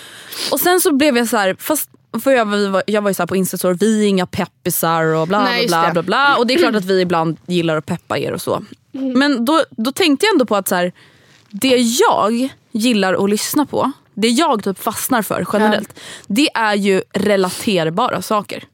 Och 0.51 0.61
sen 0.61 0.81
så 0.81 0.93
blev 0.95 1.17
jag 1.17 1.29
så 1.29 1.37
här, 1.37 1.57
fast 1.59 1.91
för 2.21 2.31
jag, 2.31 2.47
var- 2.47 2.83
jag 2.87 3.03
var 3.03 3.11
ju 3.11 3.15
så 3.15 3.23
här 3.23 3.27
på 3.27 3.37
Instastory, 3.37 3.77
vi 3.81 4.05
är 4.05 4.09
inga 4.09 4.27
peppisar 4.27 5.05
och 5.05 5.29
bla 5.29 5.45
Nej, 5.45 5.67
bla 5.67 5.81
bla, 5.83 5.93
bla 5.93 6.03
bla. 6.03 6.37
Och 6.37 6.47
det 6.47 6.55
är 6.55 6.59
klart 6.59 6.75
att 6.75 6.85
vi 6.85 7.01
ibland 7.01 7.37
gillar 7.47 7.77
att 7.77 7.87
peppa 7.87 8.19
er 8.19 8.33
och 8.33 8.43
så. 8.43 8.65
Men 8.93 9.45
då, 9.45 9.65
då 9.71 9.93
tänkte 9.93 10.27
jag 10.27 10.33
ändå 10.35 10.47
på 10.47 10.57
att 10.57 10.69
så 10.69 10.75
här, 10.75 10.93
det 11.51 11.77
jag 11.77 12.49
gillar 12.73 13.25
att 13.25 13.31
lyssna 13.31 13.67
på, 13.67 13.93
det 14.15 14.29
jag 14.29 14.65
typ 14.65 14.79
fastnar 14.83 15.23
för 15.23 15.47
generellt, 15.53 16.01
det 16.27 16.49
är 16.55 16.75
ju 16.75 17.03
relaterbara 17.13 18.23
saker. 18.23 18.65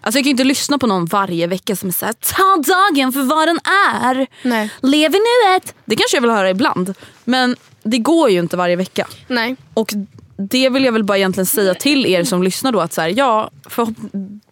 Alltså 0.00 0.18
jag 0.18 0.24
kan 0.24 0.28
ju 0.28 0.30
inte 0.30 0.44
lyssna 0.44 0.78
på 0.78 0.86
någon 0.86 1.04
varje 1.06 1.46
vecka 1.46 1.76
som 1.76 1.92
såhär, 1.92 2.12
ta 2.12 2.72
dagen 2.72 3.12
för 3.12 3.22
vad 3.22 3.48
den 3.48 3.58
är. 3.94 4.26
Nej. 4.42 4.70
Lev 4.82 5.14
i 5.14 5.18
nuet. 5.18 5.74
Det 5.84 5.96
kanske 5.96 6.16
jag 6.16 6.22
vill 6.22 6.30
höra 6.30 6.50
ibland. 6.50 6.94
Men 7.24 7.56
det 7.82 7.98
går 7.98 8.30
ju 8.30 8.38
inte 8.38 8.56
varje 8.56 8.76
vecka. 8.76 9.08
Nej. 9.28 9.56
Och 9.74 9.92
det 10.38 10.68
vill 10.68 10.84
jag 10.84 10.92
väl 10.92 11.04
bara 11.04 11.18
egentligen 11.18 11.46
säga 11.46 11.74
till 11.74 12.06
er 12.06 12.24
som 12.24 12.42
lyssnar 12.42 12.72
då 12.72 12.80
att 12.80 12.92
så 12.92 13.00
här, 13.00 13.08
ja, 13.16 13.50
för 13.64 13.88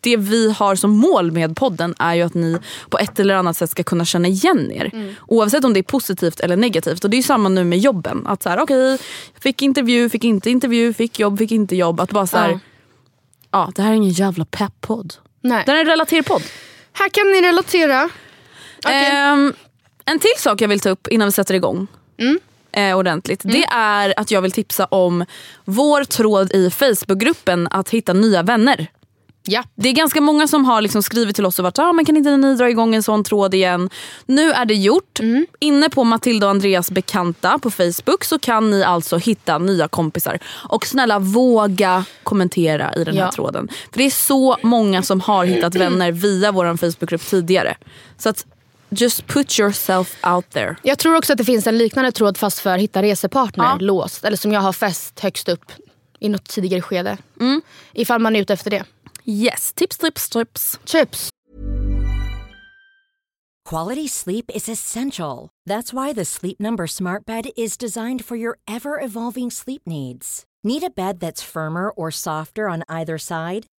det 0.00 0.16
vi 0.16 0.52
har 0.52 0.75
som 0.75 0.90
mål 0.90 1.33
med 1.33 1.57
podden 1.57 1.95
är 1.99 2.14
ju 2.14 2.23
att 2.23 2.35
ni 2.35 2.59
på 2.90 2.99
ett 2.99 3.21
eller 3.21 3.35
annat 3.35 3.57
sätt 3.57 3.71
ska 3.71 3.83
kunna 3.83 4.05
känna 4.05 4.28
igen 4.28 4.73
er. 4.73 5.14
Oavsett 5.26 5.64
om 5.64 5.73
det 5.73 5.81
är 5.81 5.83
positivt 5.83 6.40
eller 6.40 6.57
negativt. 6.57 7.05
Och 7.05 7.11
det 7.11 7.14
är 7.14 7.19
ju 7.19 7.23
samma 7.23 7.49
nu 7.49 7.64
med 7.64 7.78
jobben. 7.78 8.26
Att 8.26 8.43
så 8.43 8.49
här, 8.49 8.61
okej, 8.61 8.99
fick 9.40 9.62
intervju, 9.62 10.09
fick 10.09 10.25
inte 10.25 10.50
intervju, 10.50 10.93
fick 10.95 11.19
jobb, 11.19 11.38
fick 11.38 11.52
inte 11.52 11.76
jobb. 11.76 12.00
Att 12.00 12.11
bara 12.12 12.26
så 12.26 12.37
här, 12.37 12.50
Ja. 12.50 12.59
ja. 13.50 13.73
det 13.75 13.83
här 13.83 13.90
är 13.90 13.95
ingen 13.95 14.11
jävla 14.12 14.45
pepp-podd. 14.45 15.14
Nej. 15.43 15.62
Det 15.66 15.73
här 15.73 15.78
är 15.78 15.81
en 15.81 15.87
relaterpodd. 15.90 16.43
Här 16.93 17.09
kan 17.09 17.26
ni 17.33 17.43
relatera. 17.43 18.09
Okej. 18.85 19.11
Ehm, 19.11 19.52
en 20.05 20.19
till 20.19 20.31
sak 20.38 20.61
jag 20.61 20.69
vill 20.69 20.81
ta 20.81 20.88
upp 20.90 21.09
innan 21.09 21.28
vi 21.28 21.33
sätter 21.33 21.55
igång 21.55 21.87
Mm. 22.19 22.38
Eh, 22.76 22.97
ordentligt. 22.97 23.40
Det 23.45 23.64
är 23.64 24.14
att 24.16 24.30
jag 24.30 24.42
vill 24.42 24.52
tipsa 24.52 24.85
om 24.85 25.25
vår 25.64 26.04
tråd 26.04 26.52
i 26.52 26.71
Facebookgruppen 26.71 27.68
att 27.71 27.90
hitta 27.90 28.12
nya 28.12 28.42
vänner. 28.42 28.87
Ja. 29.49 29.62
Det 29.75 29.88
är 29.88 29.92
ganska 29.92 30.21
många 30.21 30.49
som 30.49 30.64
har 30.64 30.80
liksom 30.80 31.02
skrivit 31.02 31.37
till 31.37 31.47
oss 31.47 31.59
och 31.59 31.62
varit 31.62 31.78
ah, 31.78 31.92
men 31.92 32.04
kan 32.04 32.16
inte 32.16 32.37
ni 32.37 32.54
dra 32.54 32.71
igång 32.71 32.95
en 32.95 33.02
sån 33.02 33.25
tråd 33.25 33.54
igen. 33.54 33.90
Nu 34.26 34.52
är 34.52 34.64
det 34.64 34.75
gjort. 34.75 35.21
Mm. 35.21 35.47
Inne 35.61 35.88
på 35.90 36.04
Matilda 36.04 36.47
och 36.47 36.50
Andreas 36.50 36.90
bekanta 36.90 37.59
på 37.59 37.71
Facebook 37.71 38.25
så 38.25 38.38
kan 38.38 38.71
ni 38.71 38.85
alltså 38.85 39.16
hitta 39.16 39.59
nya 39.59 39.88
kompisar. 39.88 40.38
Och 40.68 40.87
snälla 40.87 41.18
våga 41.18 42.04
kommentera 42.23 42.95
i 42.95 43.04
den 43.04 43.14
här 43.16 43.25
Ja. 43.25 43.33
tråden. 43.33 43.68
För 43.90 43.99
det 43.99 44.04
är 44.04 44.11
så 44.11 44.56
många 44.62 45.02
som 45.02 45.21
har 45.21 45.45
hittat 45.45 45.75
vänner 45.75 46.12
via 46.12 46.52
vår 46.52 46.76
Facebookgrupp 46.76 47.26
tidigare. 47.26 47.76
Så 48.18 48.28
att 48.28 48.47
just 48.90 49.26
put 49.26 49.59
yourself 49.59 50.16
out 50.25 50.50
there. 50.50 50.76
Jag 50.83 50.99
tror 50.99 51.16
också 51.16 51.33
att 51.33 51.38
det 51.38 51.45
finns 51.45 51.66
en 51.66 51.78
liknande 51.78 52.12
tråd 52.12 52.37
fast 52.38 52.59
för 52.59 52.78
hitta 52.78 53.02
resepartner 53.02 53.64
Ja. 53.64 53.76
låst. 53.81 54.25
Eller 54.25 54.37
som 54.37 54.52
jag 54.52 54.61
har 54.61 54.73
fäst 54.73 55.21
högst 55.21 55.49
upp 55.49 55.73
i 56.21 56.28
något 56.28 56.45
tidigare 56.49 56.83
skede. 56.83 57.19
Mm. 57.40 57.62
Ifall 57.93 58.21
man 58.21 58.37
är 58.37 58.40
ute 58.40 58.52
efter 58.52 58.71
det. 58.71 58.85
Yes, 59.25 59.73
tips, 59.73 59.99
tips, 59.99 60.28
tips. 60.31 60.81
Chips. 60.85 61.28
Quality 63.69 64.09
sleep 64.09 64.50
is 64.55 64.69
essential. 64.69 65.49
That's 65.69 65.93
why 65.93 66.14
the 66.14 66.25
Sleep 66.25 66.61
Number 66.61 66.87
Smart 66.87 67.26
Bed 67.26 67.47
is 67.57 67.76
designed 67.76 68.25
for 68.25 68.37
your 68.37 68.59
ever 68.71 69.00
evolving 69.05 69.50
sleep 69.50 69.83
needs. 69.87 70.45
Need 70.64 70.85
a 70.85 70.90
bed 70.97 71.19
that's 71.21 71.43
firmer 71.43 71.90
or 71.97 72.11
softer 72.12 72.69
on 72.69 72.83
either 72.88 73.19
side? 73.19 73.66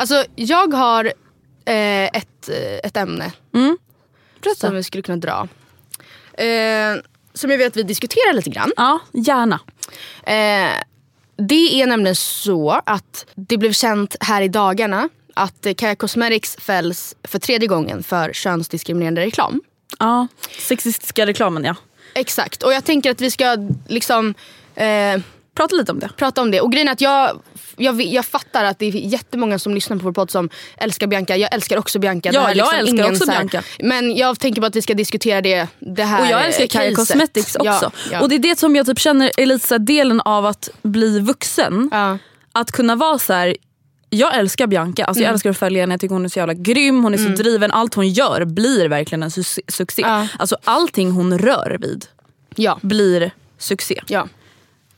Alltså 0.00 0.24
jag 0.36 0.74
har 0.74 1.04
eh, 1.64 2.04
ett, 2.04 2.48
eh, 2.48 2.78
ett 2.84 2.96
ämne 2.96 3.32
som 4.56 4.74
vi 4.74 4.82
skulle 4.82 5.02
kunna 5.02 5.16
dra. 5.16 5.48
Eh, 6.44 6.96
som 7.34 7.50
jag 7.50 7.58
vet 7.58 7.66
att 7.66 7.76
vi 7.76 7.82
diskuterar 7.82 8.32
lite 8.32 8.50
grann. 8.50 8.72
Ja, 8.76 9.00
gärna. 9.12 9.60
Eh, 10.22 10.82
det 11.36 11.82
är 11.82 11.86
nämligen 11.86 12.16
så 12.16 12.80
att 12.86 13.26
det 13.34 13.56
blev 13.58 13.72
känt 13.72 14.16
här 14.20 14.42
i 14.42 14.48
dagarna 14.48 15.08
att 15.34 15.66
Kaja 15.76 15.96
Cosmetics 15.96 16.56
fälls 16.56 17.16
för 17.22 17.38
tredje 17.38 17.68
gången 17.68 18.02
för 18.02 18.32
könsdiskriminerande 18.32 19.20
reklam. 19.20 19.62
Ja, 19.98 20.26
sexistiska 20.58 21.26
reklamen 21.26 21.64
ja. 21.64 21.74
Exakt, 22.14 22.62
och 22.62 22.72
jag 22.72 22.84
tänker 22.84 23.10
att 23.10 23.20
vi 23.20 23.30
ska 23.30 23.56
liksom 23.88 24.34
eh, 24.74 25.20
Prata 25.54 25.76
lite 25.76 25.92
om 25.92 25.98
det. 25.98 26.08
prata 26.16 26.40
om 26.42 26.50
det. 26.50 26.60
Och 26.60 26.72
grejen 26.72 26.88
är 26.88 26.92
att 26.92 27.00
jag, 27.00 27.42
jag, 27.76 28.02
jag 28.02 28.24
fattar 28.26 28.64
att 28.64 28.78
det 28.78 28.86
är 28.86 28.90
jättemånga 28.92 29.58
som 29.58 29.74
lyssnar 29.74 29.96
på 29.96 30.04
vår 30.04 30.12
podd 30.12 30.30
som 30.30 30.50
älskar 30.76 31.06
Bianca. 31.06 31.36
Jag 31.36 31.54
älskar 31.54 31.78
också 31.78 31.98
Bianca. 31.98 32.30
Ja, 32.32 32.52
jag 32.54 32.78
älskar 32.78 32.88
ingen 32.94 33.04
också 33.12 33.24
så 33.24 33.30
här- 33.32 33.38
Bianca. 33.38 33.62
Men 33.78 34.16
jag 34.16 34.38
tänker 34.40 34.60
bara 34.60 34.66
att 34.66 34.76
vi 34.76 34.82
ska 34.82 34.94
diskutera 34.94 35.40
det, 35.40 35.66
det 35.78 36.04
här 36.04 36.20
Och 36.20 36.26
jag 36.26 36.46
älskar 36.46 36.66
Kaja. 36.66 36.94
Cosmetics 36.94 37.56
också. 37.56 37.64
Ja, 37.70 37.90
ja. 38.12 38.20
Och 38.20 38.28
det 38.28 38.34
är 38.34 38.38
det 38.38 38.58
som 38.58 38.76
jag 38.76 38.86
typ 38.86 38.98
känner 38.98 39.30
är 39.36 39.46
lite 39.46 39.66
så 39.66 39.78
delen 39.78 40.20
av 40.20 40.46
att 40.46 40.68
bli 40.82 41.20
vuxen. 41.20 41.88
ja. 41.92 42.18
Att 42.52 42.72
kunna 42.72 42.96
vara 42.96 43.18
så 43.18 43.32
här. 43.32 43.56
jag 44.10 44.34
älskar 44.38 44.66
Bianca, 44.66 45.04
alltså 45.04 45.20
Mm. 45.20 45.26
jag 45.26 45.32
älskar 45.32 45.50
att 45.50 45.58
följa 45.58 45.82
henne, 45.82 45.94
jag 45.94 46.00
tycker 46.00 46.14
hon 46.14 46.24
är 46.24 46.28
så 46.28 46.38
jävla 46.38 46.54
grym, 46.54 47.02
hon 47.02 47.14
är 47.14 47.18
så 47.18 47.28
driven, 47.28 47.70
allt 47.70 47.94
hon 47.94 48.08
gör 48.08 48.44
blir 48.44 48.88
verkligen 48.88 49.22
en 49.22 49.28
su- 49.28 49.60
succé. 49.68 50.02
Ja. 50.02 50.26
Alltså 50.38 50.56
allting 50.64 51.10
hon 51.10 51.38
rör 51.38 51.76
vid 51.80 52.06
Ja. 52.56 52.78
blir 52.82 53.30
succé. 53.58 54.00
ja. 54.06 54.28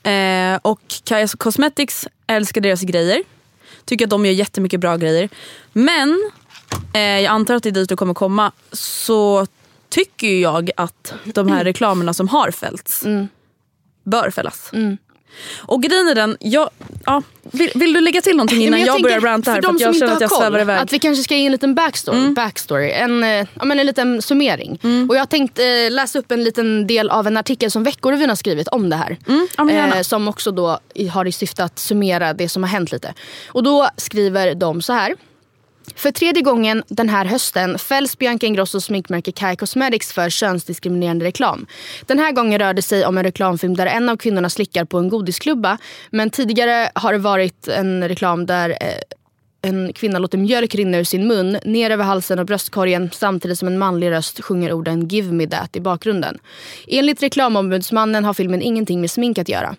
Eh, 0.03 0.59
och 0.63 0.81
Kaja 1.05 1.29
Cosmetics 1.29 2.09
älskar 2.27 2.61
deras 2.61 2.83
grejer. 2.83 3.23
Tycker 3.85 4.07
att 4.07 4.11
de 4.11 4.27
gör 4.27 4.33
jättemycket 4.33 4.81
bra 4.81 4.97
grejer. 4.97 5.29
Men 5.73 6.31
eh, 6.95 7.01
jag 7.01 7.27
antar 7.27 7.55
att 7.55 7.63
det 7.63 7.69
är 7.69 7.71
dit 7.71 7.89
du 7.89 7.97
kommer 7.97 8.15
komma. 8.15 8.53
Så 8.73 9.47
tycker 9.89 10.41
jag 10.41 10.71
att 10.77 11.15
de 11.25 11.49
här 11.49 11.65
reklamerna 11.65 12.15
som 12.15 12.29
har 12.29 12.51
fällts 12.51 13.05
bör 14.05 14.31
fällas. 14.31 14.71
Och 15.59 15.83
grejen 15.83 16.09
är 16.09 16.15
den, 16.15 16.37
jag, 16.41 16.71
ja, 17.07 17.23
vill, 17.43 17.71
vill 17.75 17.93
du 17.93 18.01
lägga 18.01 18.21
till 18.21 18.37
någonting 18.37 18.63
innan 18.63 18.79
Men 18.79 18.87
jag, 18.87 19.03
börjar 19.03 19.21
ranta 19.21 19.51
här? 19.51 19.63
För 19.63 19.63
För 19.63 19.69
de 19.69 19.77
att 19.77 19.81
jag 19.81 19.95
som 19.95 20.03
inte 20.03 20.25
att 20.25 20.31
har 20.31 20.43
jag 20.43 20.53
koll, 20.53 20.61
iväg. 20.61 20.79
att 20.79 20.93
vi 20.93 20.99
kanske 20.99 21.25
ska 21.25 21.37
ge 21.37 21.47
en 21.47 21.53
liten 21.53 21.75
backstory. 21.75 22.31
backstory 22.35 22.91
en, 22.91 23.25
eh, 23.25 23.47
ja, 23.55 23.65
men 23.65 23.79
en 23.79 23.87
liten 23.87 24.23
summering. 24.23 24.79
Och 25.09 25.17
jag 25.17 25.29
tänkte 25.29 25.65
eh, 25.67 25.91
läsa 25.91 26.19
upp 26.19 26.33
en 26.33 26.45
liten 26.45 26.87
del 26.87 27.11
av 27.11 27.27
en 27.27 27.37
artikel 27.37 27.71
som 27.71 27.85
Veckorevyn 27.85 28.29
har 28.29 28.37
skrivit 28.37 28.69
om 28.69 28.91
det 28.91 28.97
här. 28.97 29.17
gärna. 29.59 29.97
eh, 29.97 30.03
som 30.03 30.29
också 30.29 30.51
då 30.51 30.79
har 31.13 31.25
i 31.27 31.33
syfte 31.33 31.65
att 31.65 31.79
summera 31.79 32.33
det 32.35 32.49
som 32.49 32.63
har 32.63 32.71
hänt 32.71 32.93
lite. 32.93 33.15
Och 33.47 33.63
då 33.63 33.89
skriver 33.97 34.55
de 34.55 34.83
så 34.83 34.93
här. 34.93 35.15
För 35.97 36.11
tredje 36.11 36.43
gången 36.43 36.83
den 36.89 37.09
här 37.09 37.25
hösten 37.25 37.79
fälls 37.79 38.19
Bianca 38.19 38.47
Ingrossos 38.47 38.85
sminkmärke 38.85 39.33
Kai 39.33 39.57
Cosmetics 39.57 40.13
för 40.13 40.31
könsdiskriminerande 40.31 41.25
reklam. 41.25 41.67
Den 42.07 42.19
här 42.19 42.33
gången 42.33 42.59
rör 42.59 42.75
det 42.75 42.83
sig 42.83 43.07
om 43.07 43.19
en 43.19 43.25
reklamfilm 43.25 43.75
där 43.77 43.87
en 43.87 44.09
av 44.09 44.17
kvinnorna 44.17 44.51
slickar 44.51 44.85
på 44.85 44.99
en 44.99 45.09
godisklubba. 45.09 45.79
Men 46.11 46.31
tidigare 46.31 46.91
har 46.95 47.13
det 47.13 47.19
varit 47.19 47.69
en 47.69 48.09
reklam 48.09 48.47
där 48.47 48.71
eh, 48.71 48.87
en 49.63 49.93
kvinna 49.93 50.19
låter 50.19 50.39
mjölk 50.39 50.75
rinna 50.75 50.99
ur 50.99 51.05
sin 51.05 51.27
mun 51.27 51.59
ner 51.65 51.91
över 51.91 52.05
halsen 52.05 52.39
och 52.39 52.47
bröstkorgen 52.47 53.11
samtidigt 53.13 53.59
som 53.59 53.69
en 53.69 53.79
manlig 53.79 54.11
röst 54.11 54.45
sjunger 54.45 54.73
orden 54.73 55.09
“Give 55.09 55.33
me 55.33 55.47
that” 55.47 55.77
i 55.77 55.81
bakgrunden. 55.81 56.39
Enligt 56.89 57.23
reklamombudsmannen 57.23 58.25
har 58.25 58.35
filmen 58.35 58.63
ingenting 58.63 59.01
med 59.01 59.11
smink 59.11 59.39
att 59.39 59.49
göra. 59.49 59.77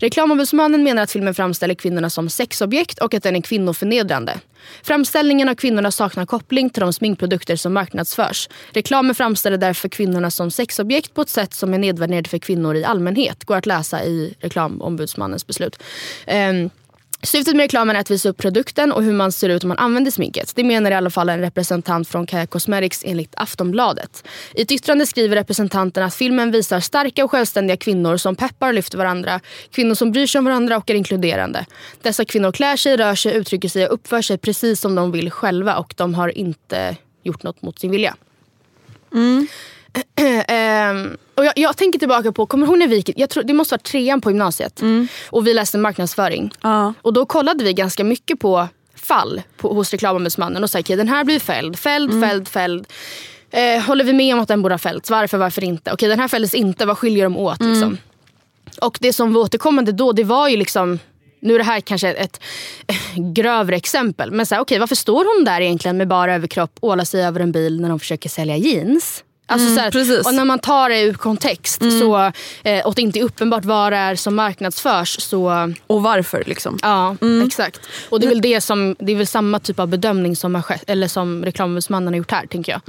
Reklamombudsmannen 0.00 0.82
menar 0.82 1.02
att 1.02 1.10
filmen 1.10 1.34
framställer 1.34 1.74
kvinnorna 1.74 2.10
som 2.10 2.30
sexobjekt 2.30 2.98
och 2.98 3.14
att 3.14 3.22
den 3.22 3.36
är 3.36 3.40
kvinnoförnedrande. 3.40 4.40
Framställningen 4.82 5.48
av 5.48 5.54
kvinnorna 5.54 5.90
saknar 5.90 6.26
koppling 6.26 6.70
till 6.70 6.80
de 6.80 6.92
sminkprodukter 6.92 7.56
som 7.56 7.72
marknadsförs. 7.72 8.48
Reklamen 8.72 9.14
framställer 9.14 9.56
därför 9.56 9.88
kvinnorna 9.88 10.30
som 10.30 10.50
sexobjekt 10.50 11.14
på 11.14 11.22
ett 11.22 11.28
sätt 11.28 11.54
som 11.54 11.74
är 11.74 11.78
nedvärderande 11.78 12.28
för 12.28 12.38
kvinnor 12.38 12.76
i 12.76 12.84
allmänhet. 12.84 13.44
Går 13.44 13.56
att 13.56 13.66
läsa 13.66 14.04
i 14.04 14.34
reklamombudsmannens 14.40 15.46
beslut. 15.46 15.82
Ehm, 16.26 16.70
Syftet 17.22 17.56
med 17.56 17.64
reklamen 17.64 17.96
är 17.96 18.00
att 18.00 18.10
visa 18.10 18.28
upp 18.28 18.36
produkten 18.36 18.92
och 18.92 19.02
hur 19.02 19.12
man 19.12 19.32
ser 19.32 19.48
ut 19.48 19.64
om 19.64 19.68
man 19.68 19.78
använder 19.78 20.10
sminket. 20.10 20.52
Det 20.56 20.64
menar 20.64 20.90
i 20.90 20.94
alla 20.94 21.10
fall 21.10 21.28
en 21.28 21.40
representant 21.40 22.08
från 22.08 22.26
Kaja 22.26 22.46
Cosmetics 22.46 23.02
enligt 23.06 23.34
Aftonbladet. 23.36 24.24
I 24.54 24.62
ett 24.62 24.72
yttrande 24.72 25.06
skriver 25.06 25.36
representanten 25.36 26.02
att 26.02 26.14
filmen 26.14 26.50
visar 26.50 26.80
starka 26.80 27.24
och 27.24 27.30
självständiga 27.30 27.76
kvinnor 27.76 28.16
som 28.16 28.36
peppar 28.36 28.68
och 28.68 28.74
lyfter 28.74 28.98
varandra. 28.98 29.40
Kvinnor 29.70 29.94
som 29.94 30.12
bryr 30.12 30.26
sig 30.26 30.38
om 30.38 30.44
varandra 30.44 30.76
och 30.76 30.90
är 30.90 30.94
inkluderande. 30.94 31.66
Dessa 32.02 32.24
kvinnor 32.24 32.52
klär 32.52 32.76
sig, 32.76 32.96
rör 32.96 33.14
sig, 33.14 33.34
uttrycker 33.34 33.68
sig 33.68 33.86
och 33.86 33.94
uppför 33.94 34.22
sig 34.22 34.38
precis 34.38 34.80
som 34.80 34.94
de 34.94 35.12
vill 35.12 35.30
själva 35.30 35.76
och 35.76 35.94
de 35.96 36.14
har 36.14 36.38
inte 36.38 36.96
gjort 37.22 37.42
något 37.42 37.62
mot 37.62 37.78
sin 37.78 37.90
vilja. 37.90 38.16
Mm. 39.14 39.46
Ehm, 40.48 41.16
och 41.34 41.44
jag, 41.44 41.52
jag 41.56 41.76
tänker 41.76 41.98
tillbaka 41.98 42.32
på, 42.32 42.46
kommer 42.46 42.66
ihåg 42.66 42.78
när 42.78 42.88
vi 42.88 43.02
jag 43.16 43.30
tror, 43.30 43.42
det 43.42 43.52
måste 43.52 43.72
vara 43.72 43.80
trean 43.80 44.20
på 44.20 44.30
gymnasiet. 44.30 44.82
Och 45.30 45.46
vi 45.46 45.54
läste 45.54 45.78
marknadsföring. 45.78 46.50
Ja. 46.62 46.94
Och 47.02 47.12
då 47.12 47.26
kollade 47.26 47.64
vi 47.64 47.72
ganska 47.72 48.04
mycket 48.04 48.40
på 48.40 48.68
fall 48.94 49.42
på, 49.56 49.74
hos 49.74 49.90
reklamombudsmannen 49.90 50.62
och 50.62 50.70
sa 50.70 50.80
okej 50.80 50.96
den 50.96 51.08
här 51.08 51.24
blir 51.24 51.40
fälld, 51.40 51.78
fälld, 51.78 52.20
fälld, 52.22 52.48
fälld. 52.48 52.86
Eh, 53.50 53.82
håller 53.82 54.04
vi 54.04 54.12
med 54.12 54.34
om 54.34 54.40
att 54.40 54.48
den 54.48 54.62
borde 54.62 54.74
ha 54.74 54.78
fällts? 54.78 55.10
Varför, 55.10 55.38
varför 55.38 55.64
inte? 55.64 55.92
Okej 55.92 56.08
den 56.08 56.20
här 56.20 56.28
fälldes 56.28 56.54
inte, 56.54 56.86
vad 56.86 56.98
skiljer 56.98 57.24
de 57.24 57.36
åt? 57.36 57.62
Liksom? 57.62 57.98
Och 58.80 58.98
det 59.00 59.12
som 59.12 59.32
var 59.32 59.40
återkommande 59.40 59.92
då 59.92 60.12
det 60.12 60.24
var 60.24 60.48
ju 60.48 60.56
liksom 60.56 60.98
nu 61.40 61.54
är 61.54 61.58
det 61.58 61.64
här 61.64 61.80
kanske 61.80 62.12
ett 62.12 62.40
grövre 63.34 63.76
exempel. 63.76 64.30
Men 64.30 64.46
så 64.46 64.54
här, 64.54 64.62
okej, 64.62 64.78
varför 64.78 64.94
står 64.94 65.36
hon 65.36 65.44
där 65.44 65.60
egentligen 65.60 65.96
med 65.96 66.08
bara 66.08 66.34
överkropp 66.34 66.78
och 66.80 66.88
ålar 66.88 67.04
sig 67.04 67.24
över 67.24 67.40
en 67.40 67.52
bil 67.52 67.80
när 67.80 67.88
de 67.88 68.00
försöker 68.00 68.28
sälja 68.28 68.56
jeans? 68.56 69.24
Alltså 69.50 69.74
så 69.74 69.80
här, 69.80 69.90
precis. 69.90 70.26
och 70.26 70.34
när 70.34 70.44
man 70.44 70.58
tar 70.58 70.88
det 70.88 71.02
ur 71.02 71.14
kontext 71.14 71.82
så, 72.00 72.32
eh, 72.62 72.86
och 72.86 72.94
det 72.94 73.02
inte 73.02 73.18
är 73.18 73.24
uppenbart 73.24 73.64
vad 73.64 73.92
det 73.92 73.96
är 73.96 74.14
som 74.14 74.34
marknadsförs 74.34 75.20
så 75.22 75.72
Och 75.86 76.02
varför 76.02 76.44
liksom. 76.46 76.78
Ja, 76.82 77.16
exakt. 77.46 77.80
Och 78.08 78.20
det 78.20 78.26
är, 78.26 78.28
väl 78.28 78.40
det, 78.40 78.60
som, 78.60 78.96
det 78.98 79.12
är 79.12 79.16
väl 79.16 79.26
samma 79.26 79.58
typ 79.58 79.78
av 79.78 79.88
bedömning 79.88 80.36
som, 80.36 80.54
har 80.54 80.62
skett, 80.62 80.84
eller 80.86 81.08
som 81.08 81.44
reklamombudsmannen 81.44 82.08
har 82.08 82.18
gjort 82.18 82.30
här. 82.30 82.46
tänker 82.46 82.72
jag. 82.72 82.80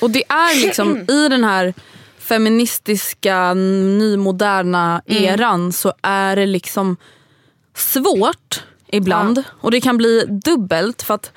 Och 0.00 0.10
det 0.10 0.24
är 0.28 0.62
liksom 0.62 1.04
i 1.08 1.28
den 1.28 1.44
här 1.44 1.74
feministiska 2.18 3.54
nymoderna 3.54 5.02
eran 5.06 5.72
så 5.72 5.92
är 6.02 6.36
det 6.36 6.46
liksom 6.46 6.96
svårt 7.74 8.62
ibland. 8.92 9.42
Och 9.60 9.70
det 9.70 9.80
kan 9.80 9.96
bli 9.96 10.24
dubbelt 10.44 11.02
för 11.02 11.14
att 11.14 11.32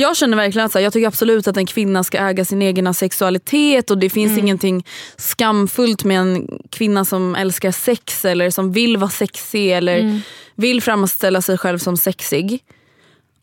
jag 0.00 0.16
känner 0.16 0.36
verkligen 0.36 0.66
att 0.66 0.72
så 0.72 0.78
här, 0.78 0.84
jag 0.84 0.92
tycker 0.92 1.06
absolut 1.06 1.48
att 1.48 1.56
en 1.56 1.66
kvinna 1.66 2.04
ska 2.04 2.18
äga 2.18 2.44
sin 2.44 2.62
egen 2.62 2.94
sexualitet 2.94 3.90
och 3.90 3.98
det 3.98 4.10
finns 4.10 4.38
ingenting 4.38 4.86
skamfullt 5.16 6.04
med 6.04 6.20
en 6.20 6.48
kvinna 6.70 7.04
som 7.04 7.34
älskar 7.34 7.72
sex 7.72 8.24
eller 8.24 8.50
som 8.50 8.72
vill 8.72 8.96
vara 8.96 9.10
sexig 9.10 9.72
eller 9.72 10.20
vill 10.54 10.82
framställa 10.82 11.42
sig 11.42 11.58
själv 11.58 11.78
som 11.78 11.96
sexig. 11.96 12.64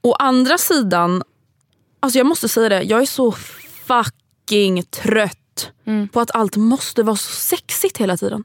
Å 0.01 0.13
andra 0.13 0.57
sidan, 0.57 1.23
alltså 1.99 2.19
jag 2.19 2.27
måste 2.27 2.47
säga 2.47 2.69
det, 2.69 2.81
jag 2.81 3.01
är 3.01 3.05
så 3.05 3.31
fucking 3.87 4.83
trött 4.83 5.71
på 6.11 6.21
att 6.21 6.31
allt 6.35 6.55
måste 6.55 7.03
vara 7.03 7.15
så 7.15 7.31
sexigt 7.31 7.97
hela 7.97 8.17
tiden. 8.17 8.43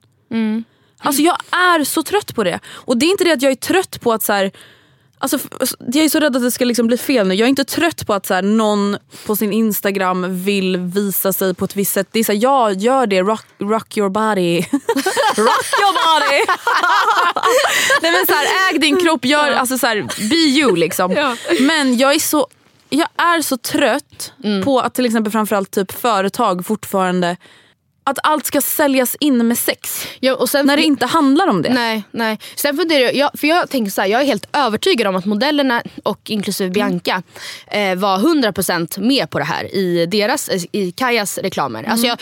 Alltså 0.98 1.22
jag 1.22 1.36
är 1.50 1.84
så 1.84 2.02
trött 2.02 2.34
på 2.34 2.44
det. 2.44 2.60
Och 2.66 2.96
det 2.98 3.06
är 3.06 3.10
inte 3.10 3.24
det 3.24 3.32
att 3.32 3.42
jag 3.42 3.52
är 3.52 3.56
trött 3.56 4.00
på 4.00 4.12
att 4.12 4.22
så 4.22 4.32
här, 4.32 4.50
Alltså, 5.22 5.38
jag 5.78 6.04
är 6.04 6.08
så 6.08 6.20
rädd 6.20 6.36
att 6.36 6.42
det 6.42 6.50
ska 6.50 6.64
liksom 6.64 6.86
bli 6.86 6.98
fel 6.98 7.28
nu. 7.28 7.34
Jag 7.34 7.46
är 7.46 7.48
inte 7.48 7.64
trött 7.64 8.06
på 8.06 8.14
att 8.14 8.26
så 8.26 8.34
här, 8.34 8.42
någon 8.42 8.96
på 9.26 9.36
sin 9.36 9.52
Instagram 9.52 10.44
vill 10.44 10.76
visa 10.76 11.32
sig 11.32 11.54
på 11.54 11.64
ett 11.64 11.76
visst 11.76 11.92
sätt. 11.92 12.08
Det 12.12 12.18
är 12.18 12.24
så 12.24 12.32
här, 12.32 12.38
ja, 12.42 12.70
gör 12.70 13.06
det. 13.06 13.20
Rock, 13.20 13.44
rock 13.58 13.96
your 13.96 14.08
body. 14.08 14.56
rock 15.36 15.68
your 15.80 15.92
body! 15.92 16.44
Nej, 18.02 18.12
men 18.12 18.26
så 18.26 18.32
här, 18.32 18.72
äg 18.72 18.78
din 18.78 18.96
kropp, 18.96 19.24
gör, 19.24 19.50
alltså, 19.50 19.78
så 19.78 19.86
här, 19.86 20.28
be 20.30 20.36
you. 20.36 20.76
Liksom. 20.76 21.34
Men 21.60 21.96
jag 21.96 22.14
är 22.14 22.18
så 22.18 22.46
jag 22.88 23.08
är 23.16 23.42
så 23.42 23.56
trött 23.56 24.32
på 24.64 24.80
att 24.80 24.94
till 24.94 25.06
exempel 25.06 25.32
framförallt 25.32 25.70
typ 25.70 25.92
företag 25.92 26.66
fortfarande 26.66 27.36
att 28.04 28.18
allt 28.22 28.46
ska 28.46 28.60
säljas 28.60 29.16
in 29.20 29.48
med 29.48 29.58
sex. 29.58 30.06
Ja, 30.20 30.34
och 30.34 30.48
sen, 30.48 30.66
När 30.66 30.76
det 30.76 30.82
inte 30.82 31.06
handlar 31.06 31.46
om 31.46 31.62
det. 31.62 31.72
Nej, 31.74 32.02
nej. 32.10 32.38
Sen 32.54 32.76
funderar 32.76 33.12
jag, 33.12 33.30
för 33.34 33.46
jag 33.46 33.70
tänker 33.70 33.90
så 33.90 34.00
här, 34.00 34.08
jag 34.08 34.20
är 34.20 34.24
helt 34.26 34.48
övertygad 34.52 35.06
om 35.06 35.16
att 35.16 35.24
modellerna 35.24 35.82
och 36.02 36.30
inklusive 36.30 36.70
Bianca 36.70 37.22
eh, 37.66 37.94
var 37.94 38.18
100% 38.18 39.00
med 39.00 39.30
på 39.30 39.38
det 39.38 39.44
här 39.44 39.74
i, 39.74 40.06
deras, 40.06 40.50
i 40.72 40.92
Kajas 40.92 41.38
reklamer. 41.38 41.84
Alltså 41.84 42.06
jag, 42.06 42.18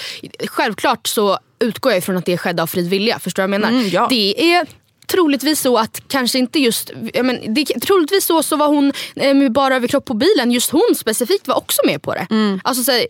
självklart 0.49 1.07
så 1.07 1.39
utgår 1.59 1.93
jag 1.93 1.99
ifrån 1.99 2.17
att 2.17 2.27
det 2.27 2.39
skedde 2.39 2.63
av 2.63 2.67
fri 2.67 2.89
vilja. 2.89 3.19
Förstår 3.19 3.43
du 3.43 3.49
vad 3.49 3.55
jag 3.55 3.61
menar? 3.61 3.79
Mm, 3.79 3.89
ja. 3.89 4.07
Det 4.11 4.53
är 4.53 4.67
troligtvis 5.11 5.61
så 5.61 5.77
att 5.77 6.03
kanske 6.09 6.39
inte 6.39 6.59
just, 6.59 6.91
men 7.23 7.55
det, 7.55 7.65
troligtvis 7.65 8.25
så, 8.25 8.43
så 8.43 8.57
var 8.57 8.69
hon 8.69 8.93
eh, 9.17 9.35
med 9.35 9.53
bara 9.53 9.77
överkropp 9.77 10.05
på 10.05 10.15
bilen, 10.15 10.51
just 10.51 10.71
hon 10.71 10.95
specifikt 10.97 11.49
var 11.49 11.57
också 11.57 11.81
med 11.87 12.03
på 12.03 12.15
det. 12.15 12.27
Mm. 12.31 12.61
Alltså, 12.65 12.83
så, 12.85 13.01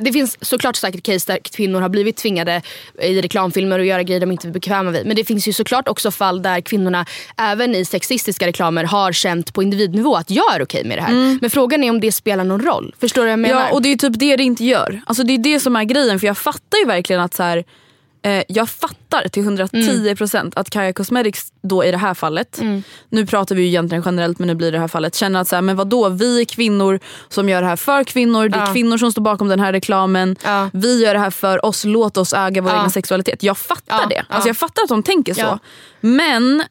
det 0.00 0.12
finns 0.12 0.38
såklart 0.40 0.76
säkert 0.76 1.02
case 1.02 1.32
där 1.32 1.38
kvinnor 1.38 1.80
har 1.80 1.88
blivit 1.88 2.16
tvingade 2.16 2.62
i 3.02 3.22
reklamfilmer 3.22 3.78
att 3.78 3.86
göra 3.86 4.02
grejer 4.02 4.20
de 4.20 4.32
inte 4.32 4.48
är 4.48 4.52
bekväma 4.52 4.90
vid. 4.90 5.06
Men 5.06 5.16
det 5.16 5.24
finns 5.24 5.48
ju 5.48 5.52
såklart 5.52 5.88
också 5.88 6.10
fall 6.10 6.42
där 6.42 6.60
kvinnorna 6.60 7.06
även 7.36 7.74
i 7.74 7.84
sexistiska 7.84 8.46
reklamer 8.46 8.84
har 8.84 9.12
känt 9.12 9.54
på 9.54 9.62
individnivå 9.62 10.16
att 10.16 10.30
jag 10.30 10.54
är 10.54 10.62
okej 10.62 10.84
med 10.84 10.98
det 10.98 11.02
här. 11.02 11.38
Men 11.40 11.50
frågan 11.50 11.84
är 11.84 11.90
om 11.90 12.00
det 12.00 12.12
spelar 12.12 12.44
någon 12.44 12.62
roll. 12.62 12.94
Förstår 13.00 13.22
du 13.22 13.26
vad 13.26 13.32
jag 13.32 13.38
menar? 13.38 13.54
Mm. 13.54 13.68
Ja 13.68 13.74
och 13.74 13.82
det 13.82 13.92
är 13.92 13.96
typ 13.96 14.18
det 14.18 14.36
det 14.36 14.42
inte 14.42 14.64
gör. 14.64 15.00
Alltså 15.06 15.22
det 15.22 15.32
är 15.32 15.38
det 15.38 15.60
som 15.60 15.76
är 15.76 15.84
grejen 15.84 16.20
för 16.20 16.26
jag 16.26 16.38
fattar 16.38 16.78
ju 16.78 16.84
verkligen 16.84 17.22
att 17.22 17.34
så 17.34 17.42
här, 17.42 17.64
eh, 18.26 18.42
jag 18.48 18.68
fattar 18.68 19.28
till 19.28 19.42
110% 19.44 20.52
att 20.56 20.70
Kaja 20.70 20.92
Cosmetics 20.92 21.52
då 21.62 21.84
i 21.84 21.90
det 21.90 21.96
här 21.98 22.14
fallet, 22.14 22.60
nu 23.08 23.26
pratar 23.26 23.54
vi 23.54 23.62
ju 23.62 23.68
egentligen 23.68 24.02
generellt 24.06 24.38
men 24.38 24.48
nu 24.48 24.54
blir 24.54 24.72
det 24.72 24.78
här 24.78 24.88
fallet, 24.88 25.14
känner 25.14 25.40
att 25.40 25.48
så 25.48 25.54
här, 25.54 25.62
men 25.62 25.76
vadå 25.76 26.08
vi 26.08 26.40
är 26.40 26.44
kvinnor 26.44 27.00
som 27.28 27.48
gör 27.48 27.60
det 27.62 27.68
här 27.68 27.76
för 27.76 28.04
kvinnor, 28.04 28.48
det 28.48 28.58
är 28.58 28.66
Ja. 28.66 28.72
kvinnor 28.72 28.98
som 28.98 29.12
står 29.12 29.22
bakom 29.22 29.48
den 29.48 29.60
här 29.60 29.72
reklamen, 29.72 30.36
Ja. 30.44 30.70
vi 30.72 31.02
gör 31.04 31.14
det 31.14 31.20
här 31.20 31.30
för 31.30 31.64
oss, 31.64 31.84
låt 31.84 32.16
oss 32.16 32.32
äga 32.32 32.62
vår 32.62 32.72
Ja. 32.72 32.78
egen 32.78 32.90
sexualitet. 32.90 33.42
Jag 33.42 33.58
fattar 33.58 34.08
det, 34.08 34.18
alltså 34.28 34.48
ja. 34.48 34.50
jag 34.50 34.56
fattar 34.56 34.82
att 34.82 34.88
de 34.88 35.02
tänker 35.02 35.34
så. 35.34 35.58
Men 36.00 36.64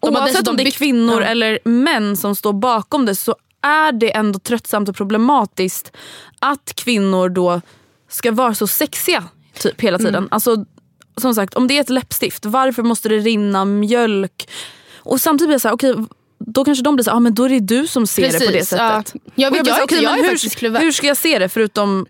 De 0.00 0.16
oavsett 0.16 0.48
om 0.48 0.56
det 0.56 0.62
är 0.62 0.70
kvinnor 0.70 1.22
eller 1.22 1.58
män 1.64 2.16
som 2.16 2.36
står 2.36 2.52
bakom 2.52 3.06
det 3.06 3.14
så 3.14 3.36
är 3.62 3.92
det 3.92 4.16
ändå 4.16 4.38
tröttsamt 4.38 4.88
och 4.88 4.96
problematiskt 4.96 5.92
att 6.38 6.72
kvinnor 6.74 7.28
då 7.28 7.60
ska 8.10 8.32
vara 8.32 8.54
så 8.54 8.66
sexiga 8.66 9.24
typ 9.58 9.80
hela 9.80 9.98
tiden. 9.98 10.14
Mm. 10.14 10.28
Alltså, 10.30 10.64
som 11.16 11.34
sagt, 11.34 11.54
om 11.54 11.66
det 11.66 11.76
är 11.76 11.80
ett 11.80 11.90
läppstift, 11.90 12.44
varför 12.44 12.82
måste 12.82 13.08
det 13.08 13.18
rinna 13.18 13.64
mjölk? 13.64 14.48
Och 14.96 15.20
samtidigt 15.20 15.48
blir 15.48 15.54
jag 15.54 15.60
så 15.60 15.68
här, 15.68 15.74
okej, 15.74 15.94
då 16.38 16.64
kanske 16.64 16.84
de 16.84 16.96
blir 16.96 17.04
så 17.04 17.10
ah, 17.10 17.20
men 17.20 17.34
då 17.34 17.44
är 17.44 17.48
det 17.48 17.60
du 17.60 17.86
som 17.86 18.06
ser 18.06 18.22
det 18.22 18.38
på 18.38 18.44
det 18.44 18.46
Precis, 18.52 18.68
sättet. 18.68 19.12
ja. 19.14 19.30
Jag 19.34 19.56
jag 19.56 19.68
är- 19.68 19.82
"Okej, 19.84 20.02
jag 20.02 20.10
men 20.10 20.18
är 20.18 20.22
hur, 20.24 20.30
faktiskt 20.30 20.56
kluven." 20.56 20.82
hur 20.82 20.92
ska 20.92 21.06
jag 21.06 21.16
se 21.16 21.38
det 21.38 21.48
förutom 21.48 22.06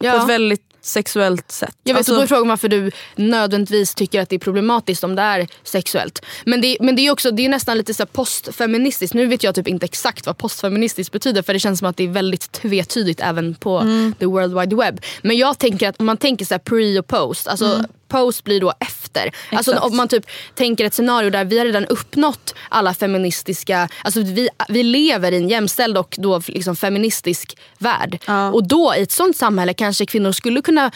på 0.00 0.06
Ja. 0.06 0.22
ett 0.22 0.28
väldigt 0.28 0.62
sexuellt 0.82 1.52
sätt? 1.52 1.76
Jag 1.82 1.94
vet, 1.94 1.98
Alltså- 1.98 2.14
då 2.14 2.20
är 2.20 2.26
frågan 2.26 2.48
varför 2.48 2.68
du 2.68 2.90
nödvändigtvis 3.16 3.94
tycker 3.94 4.20
att 4.20 4.28
det 4.28 4.36
är 4.36 4.40
problematiskt 4.40 5.04
om 5.04 5.14
det 5.16 5.22
är 5.22 5.48
sexuellt. 5.64 6.22
Men 6.44 6.60
det, 6.60 6.76
men 6.80 6.96
det 6.96 7.06
är 7.06 7.10
också 7.10 7.30
det 7.30 7.44
är 7.44 7.48
nästan 7.48 7.76
lite 7.78 7.94
så 7.94 8.06
postfeministiskt. 8.06 9.14
Nu 9.14 9.26
vet 9.26 9.42
jag 9.42 9.54
typ 9.54 9.68
inte 9.68 9.84
exakt 9.84 10.26
vad 10.26 10.38
postfeministiskt 10.38 11.12
betyder 11.12 11.42
för 11.42 11.52
det 11.52 11.58
känns 11.60 11.78
som 11.78 11.88
att 11.88 11.96
det 11.96 12.04
är 12.04 12.08
väldigt 12.08 12.52
tvetydigt 12.52 13.20
även 13.20 13.54
på 13.54 13.78
Mm. 13.78 14.14
the 14.18 14.26
world 14.26 14.60
wide 14.60 14.76
web. 14.76 15.00
Men 15.22 15.36
jag 15.38 15.58
tänker 15.58 15.88
att 15.88 16.00
om 16.00 16.06
man 16.06 16.16
tänker 16.16 16.44
så 16.44 16.54
här 16.54 16.58
pre 16.58 16.98
och 16.98 17.06
post, 17.06 17.46
alltså 17.48 17.84
post 18.10 18.44
blir 18.44 18.60
då 18.60 18.72
efter. 18.80 19.32
Alltså 19.52 19.70
Mm. 19.70 19.78
Exakt. 19.78 19.90
om 19.90 19.96
man 19.96 20.08
typ 20.08 20.26
tänker 20.54 20.84
ett 20.84 20.94
scenario 20.94 21.30
där 21.30 21.44
vi 21.44 21.58
har 21.58 21.64
redan 21.64 21.86
uppnått 21.86 22.54
alla 22.68 22.94
feministiska, 22.94 23.88
alltså 24.04 24.22
vi, 24.22 24.48
vi 24.68 24.82
lever 24.82 25.32
i 25.32 25.36
en 25.36 25.48
jämställd 25.48 25.98
och 25.98 26.16
då 26.18 26.42
liksom 26.46 26.76
feministisk 26.76 27.56
värld. 27.78 28.18
Ja. 28.26 28.50
Och 28.50 28.68
då 28.68 28.94
i 28.96 29.02
ett 29.02 29.12
sånt 29.12 29.36
samhälle 29.36 29.74
kanske 29.74 30.06
kvinnor 30.06 30.32
skulle 30.32 30.62
kunna 30.62 30.90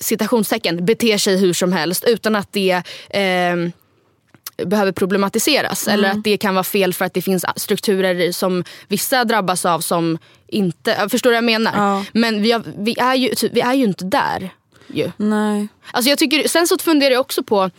citationstecken 0.00 0.84
bete 0.84 1.18
sig 1.18 1.36
hur 1.36 1.52
som 1.52 1.72
helst 1.72 2.04
utan 2.04 2.36
att 2.36 2.52
det 2.52 2.82
ehm, 3.10 3.72
behöver 4.64 4.92
problematiseras. 4.92 5.88
Eller 5.88 6.10
att 6.10 6.24
det 6.24 6.36
kan 6.36 6.54
vara 6.54 6.64
fel 6.64 6.94
för 6.94 7.04
att 7.04 7.14
det 7.14 7.22
finns 7.22 7.44
strukturer 7.56 8.32
som 8.32 8.64
vissa 8.88 9.24
drabbas 9.24 9.64
av 9.64 9.80
som 9.80 10.18
inte... 10.48 11.08
Förstår 11.10 11.30
vad 11.30 11.36
jag 11.36 11.44
menar? 11.44 11.72
Ja. 11.76 12.04
Men 12.12 12.42
vi, 12.42 12.52
har, 12.52 12.62
vi, 12.78 12.98
är 12.98 13.14
ju, 13.14 13.34
vi 13.52 13.60
är 13.60 13.74
ju 13.74 13.84
inte 13.84 14.04
där. 14.04 14.50
Ju. 14.88 15.12
Nej. 15.16 15.68
Alltså 15.90 16.08
jag 16.08 16.18
tycker, 16.18 16.48
sen 16.48 16.66
så 16.66 16.78
funderar 16.78 17.10
jag 17.10 17.20
också 17.20 17.42
på, 17.42 17.70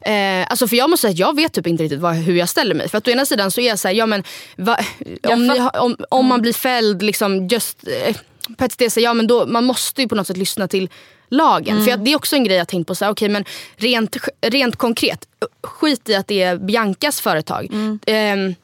eh, 0.00 0.50
alltså 0.50 0.68
för 0.68 0.76
jag 0.76 0.90
måste 0.90 1.00
säga 1.00 1.10
att 1.12 1.18
jag 1.18 1.36
vet 1.36 1.52
typ 1.52 1.66
inte 1.66 1.82
riktigt 1.82 2.00
vad, 2.00 2.14
hur 2.14 2.34
jag 2.36 2.48
ställer 2.48 2.74
mig. 2.74 2.88
För 2.88 2.98
att 2.98 3.08
å 3.08 3.10
ena 3.10 3.26
sidan 3.26 3.50
så 3.50 3.60
är 3.60 3.68
jag 3.68 3.78
såhär, 3.78 3.94
ja 3.94 4.06
men 4.06 4.24
va, 4.56 4.78
om, 5.22 5.46
ni, 5.46 5.60
om, 5.60 5.96
om 6.10 6.26
man 6.26 6.42
blir 6.42 6.52
fälld 6.52 7.02
liksom 7.02 7.48
just 7.48 7.88
eh, 7.88 8.16
på 8.56 8.64
ett 8.64 8.72
ställe, 8.72 8.90
ja 8.96 9.14
men 9.14 9.26
då, 9.26 9.46
man 9.46 9.64
måste 9.64 10.02
ju 10.02 10.08
på 10.08 10.14
något 10.14 10.26
sätt 10.26 10.36
lyssna 10.36 10.68
till 10.68 10.88
lagen. 11.28 11.84
För 11.84 11.90
jag, 11.90 12.04
det 12.04 12.12
är 12.12 12.16
också 12.16 12.36
en 12.36 12.44
grej 12.44 12.56
jag 12.56 12.68
tänkt 12.68 12.86
på, 12.86 12.94
så 12.94 13.04
här, 13.04 13.12
okej 13.12 13.28
men 13.28 13.44
rent, 13.76 14.16
rent 14.40 14.76
konkret, 14.76 15.28
skit 15.62 16.08
i 16.08 16.14
att 16.14 16.26
det 16.26 16.42
är 16.42 16.56
Biancas 16.56 17.20
företag. 17.20 17.68
Ehm, 18.06 18.54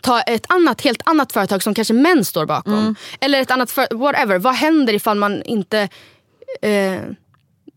ta 0.00 0.20
ett 0.20 0.46
annat, 0.48 0.80
helt 0.80 1.02
annat 1.04 1.32
företag 1.32 1.62
som 1.62 1.74
kanske 1.74 1.94
män 1.94 2.24
står 2.24 2.46
bakom. 2.46 2.94
Eller 3.20 3.40
ett 3.40 3.50
annat, 3.50 3.70
för, 3.70 3.96
whatever. 3.96 4.38
Vad 4.38 4.54
händer 4.54 4.92
ifall 4.92 5.18
man 5.18 5.42
inte 5.42 5.88
eh, 6.62 7.00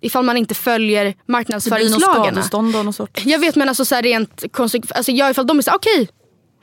ifall 0.01 0.23
man 0.25 0.37
inte 0.37 0.55
följer 0.55 1.05
Det 1.05 1.11
blir 1.11 1.17
något 1.17 1.27
marknadsföringslagarna? 1.27 2.93
sort. 2.93 3.21
Jag 3.25 3.39
vet 3.39 3.55
men 3.55 3.69
alltså 3.69 3.85
så 3.85 3.95
här 3.95 4.01
rent 4.03 4.43
konsekvent, 4.51 4.91
alltså 4.91 5.11
jag 5.11 5.31
ifall 5.31 5.47
de 5.47 5.57
är 5.57 5.61
såhär 5.61 5.77
okej. 5.77 6.09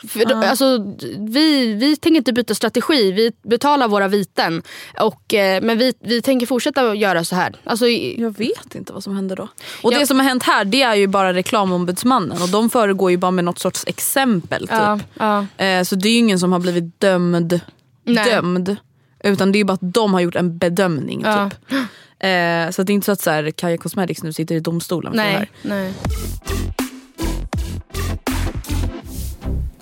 För 0.09 0.25
då- 0.25 0.37
Alltså, 0.37 0.94
vi, 1.18 1.75
vi 1.75 1.97
tänker 1.97 2.16
inte 2.18 2.33
byta 2.33 2.55
strategi, 2.55 3.12
vi 3.12 3.33
betalar 3.49 3.88
våra 3.88 4.09
viten. 4.09 4.62
Och, 5.01 5.35
eh, 5.35 5.62
men 5.62 5.79
vi, 5.79 5.94
vi 6.01 6.23
tänker 6.23 6.47
fortsätta 6.47 6.94
göra 6.94 7.25
så 7.25 7.35
här. 7.37 7.57
Alltså, 7.64 7.87
i- 7.87 8.20
Jag 8.20 8.38
vet 8.38 8.75
inte 8.75 8.92
vad 8.92 9.03
som 9.05 9.16
händer 9.16 9.37
då. 9.37 9.49
Och 9.83 9.92
Ja. 9.92 9.99
det 9.99 10.07
som 10.07 10.18
har 10.18 10.27
hänt 10.27 10.42
här 10.42 10.64
det 10.64 10.83
är 10.83 10.94
ju 10.94 11.07
bara 11.07 11.33
reklamombudsmannen 11.35 12.42
och 12.42 12.49
de 12.49 12.70
föregår 12.70 13.11
ju 13.11 13.16
bara 13.16 13.31
med 13.31 13.44
något 13.44 13.59
sorts 13.59 13.85
exempel. 13.87 14.61
Typ. 14.68 15.07
ja. 15.18 15.47
Eh, 15.57 15.83
så 15.83 15.94
det 15.94 16.09
är 16.09 16.12
ju 16.12 16.18
ingen 16.18 16.38
som 16.38 16.53
har 16.53 16.59
blivit 16.59 17.01
dömd. 17.01 17.61
Nej. 18.07 18.25
dömd 18.31 18.77
utan 19.25 19.53
det 19.53 19.59
är 19.61 19.64
bara 19.64 19.73
att 19.73 19.92
de 19.94 20.12
har 20.14 20.20
gjort 20.20 20.35
en 20.37 20.59
bedömning. 20.59 21.23
Typ. 21.25 21.79
Eh, 22.24 22.70
så 22.70 22.82
det 22.82 22.92
är 22.92 22.94
inte 22.94 23.04
så 23.04 23.12
att 23.12 23.20
så 23.20 23.30
här, 23.30 23.50
Kaja 23.50 23.76
Cosmetics 23.78 24.22
nu 24.22 24.32
sitter 24.32 24.54
i 24.54 24.60
domstolen 24.60 25.12
för 25.12 25.18
det 25.18 25.24
här. 25.28 25.48
Nej, 25.62 25.82
nej. 25.82 25.92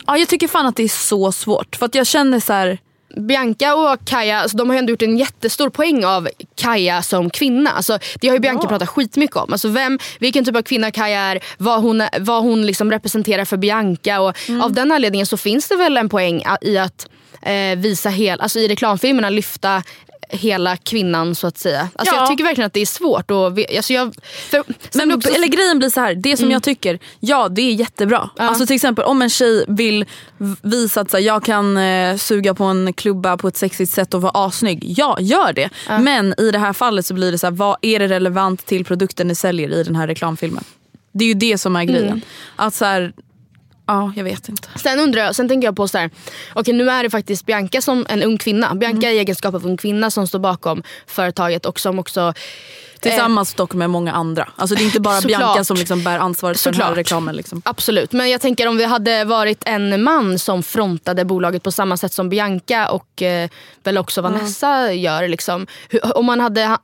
Ja, 0.06 0.16
jag 0.18 0.28
tycker 0.28 0.48
fan 0.48 0.66
att 0.66 0.76
det 0.76 0.82
är 0.82 0.88
så 0.88 1.32
svårt. 1.32 1.76
För 1.76 1.86
att 1.86 1.94
jag 1.94 2.06
känner 2.06 2.40
så 2.40 2.52
här, 2.52 2.78
Bianca 3.16 3.74
och 3.74 4.04
Kaja 4.04 4.38
alltså, 4.40 4.56
de 4.56 4.68
har 4.68 4.74
ju 4.74 4.78
ändå 4.78 4.90
gjort 4.90 5.02
en 5.02 5.18
jättestor 5.18 5.70
poäng 5.70 6.04
av 6.04 6.28
Kaja 6.56 7.02
som 7.02 7.30
kvinna. 7.30 7.70
Alltså, 7.70 7.98
det 8.20 8.28
har 8.28 8.34
ju 8.34 8.40
Bianca 8.40 8.60
Ja. 8.64 8.68
pratat 8.68 8.88
skitmycket 8.88 9.36
om. 9.36 9.52
Alltså, 9.52 9.68
vem, 9.68 9.98
vilken 10.20 10.44
typ 10.44 10.56
av 10.56 10.62
kvinna 10.62 10.90
Kaja 10.90 11.20
är, 11.20 11.40
vad 11.58 11.82
hon, 11.82 12.02
vad 12.20 12.42
hon 12.42 12.66
liksom 12.66 12.90
representerar 12.90 13.44
för 13.44 13.56
Bianca. 13.56 14.20
Och 14.20 14.36
Mm. 14.48 14.60
Av 14.60 14.72
den 14.72 14.92
anledningen 14.92 15.26
så 15.26 15.36
finns 15.36 15.68
det 15.68 15.76
väl 15.76 15.96
en 15.96 16.08
poäng 16.08 16.42
i 16.62 16.78
att 16.78 17.08
eh, 17.42 17.76
visa 17.78 18.08
hel, 18.08 18.40
alltså, 18.40 18.58
i 18.58 18.68
reklamfilmerna 18.68 19.30
lyfta 19.30 19.82
hela 20.32 20.76
kvinnan 20.76 21.34
så 21.34 21.46
att 21.46 21.58
säga. 21.58 21.88
Alltså, 21.94 22.14
Ja. 22.14 22.20
Jag 22.20 22.28
tycker 22.28 22.44
verkligen 22.44 22.66
att 22.66 22.72
det 22.72 22.80
är 22.80 22.86
svårt. 22.86 23.30
Och, 23.30 23.46
alltså, 23.76 23.92
jag, 23.92 24.14
för, 24.50 24.64
Men, 24.94 25.12
också, 25.12 25.28
eller 25.28 25.48
grejen 25.48 25.78
blir 25.78 25.88
så 25.90 26.00
här, 26.00 26.14
det 26.14 26.36
som 26.36 26.50
jag 26.50 26.62
tycker, 26.62 26.98
ja 27.20 27.48
det 27.48 27.62
är 27.62 27.72
jättebra. 27.72 28.30
Alltså 28.36 28.66
till 28.66 28.76
exempel 28.76 29.04
om 29.04 29.22
en 29.22 29.30
tjej 29.30 29.64
vill 29.68 30.04
visa 30.62 31.00
att 31.00 31.10
så 31.10 31.16
här, 31.16 31.24
jag 31.24 31.44
kan 31.44 31.76
eh, 31.76 32.16
suga 32.16 32.54
på 32.54 32.64
en 32.64 32.92
klubba 32.92 33.36
på 33.36 33.48
ett 33.48 33.56
sexigt 33.56 33.92
sätt 33.92 34.14
och 34.14 34.22
vara 34.22 34.46
assnygg. 34.46 34.84
Ja, 34.86 35.16
gör 35.20 35.52
det. 35.52 35.70
Men 36.00 36.34
i 36.38 36.50
det 36.50 36.58
här 36.58 36.72
fallet 36.72 37.06
så 37.06 37.14
blir 37.14 37.32
det 37.32 37.38
så 37.38 37.46
här, 37.46 37.52
vad 37.52 37.76
är 37.82 37.98
det 37.98 38.08
relevant 38.08 38.66
till 38.66 38.84
produkten 38.84 39.28
ni 39.28 39.34
säljer 39.34 39.68
i 39.72 39.82
den 39.82 39.96
här 39.96 40.06
reklamfilmen? 40.06 40.64
Det 41.12 41.24
är 41.24 41.28
ju 41.28 41.34
det 41.34 41.58
som 41.58 41.76
är 41.76 41.84
grejen. 41.84 42.20
Att 42.56 42.74
så 42.74 42.84
här, 42.84 43.12
ja 43.86 44.12
jag 44.16 44.24
vet 44.24 44.48
inte. 44.48 44.68
Sen 44.76 44.98
undrar 45.00 45.22
jag, 45.22 45.34
sen 45.36 45.48
tänker 45.48 45.68
jag 45.68 45.76
på 45.76 45.88
så 45.88 45.98
här, 45.98 46.10
okej 46.54 46.74
nu 46.74 46.90
är 46.90 47.02
det 47.02 47.10
faktiskt 47.10 47.46
Bianca 47.46 47.80
som 47.80 48.06
en 48.08 48.22
ung 48.22 48.38
kvinna. 48.38 48.74
Bianca 48.74 49.06
Mm. 49.06 49.16
i 49.16 49.18
egenskap 49.18 49.54
av 49.54 49.66
ung 49.66 49.76
kvinna 49.76 50.10
som 50.10 50.26
står 50.26 50.38
bakom 50.38 50.82
företaget 51.06 51.66
och 51.66 51.80
som 51.80 51.98
också 51.98 52.34
Tillsammans 53.00 53.54
dock 53.54 53.74
med 53.74 53.90
många 53.90 54.12
andra. 54.12 54.48
Alltså 54.56 54.76
det 54.76 54.82
är 54.82 54.84
inte 54.84 55.00
bara 55.00 55.14
Såklart. 55.20 55.40
Bianca 55.40 55.64
som 55.64 55.76
liksom 55.76 56.04
bär 56.04 56.18
ansvaret 56.18 56.60
för 56.60 56.70
den 56.72 56.80
här 56.80 56.86
Såklart. 56.86 56.98
reklamen. 56.98 57.36
Liksom. 57.36 57.62
Absolut, 57.64 58.12
men 58.12 58.30
jag 58.30 58.40
tänker 58.40 58.68
om 58.68 58.76
det 58.78 58.86
hade 58.86 59.24
varit 59.24 59.62
en 59.66 60.02
man 60.02 60.38
som 60.38 60.62
frontade 60.62 61.24
bolaget 61.24 61.62
på 61.62 61.70
samma 61.72 61.96
sätt 61.96 62.12
som 62.12 62.28
Bianca 62.28 62.88
och 62.90 63.22
eh, 63.22 63.48
väl 63.84 63.98
också 63.98 64.22
Vanessa 64.22 64.92
gör. 64.92 65.28
Liksom. 65.28 65.66
Hur, 65.88 66.16
om 66.18 66.26
man 66.26 66.40
hade 66.40 66.64
ha, 66.66 66.78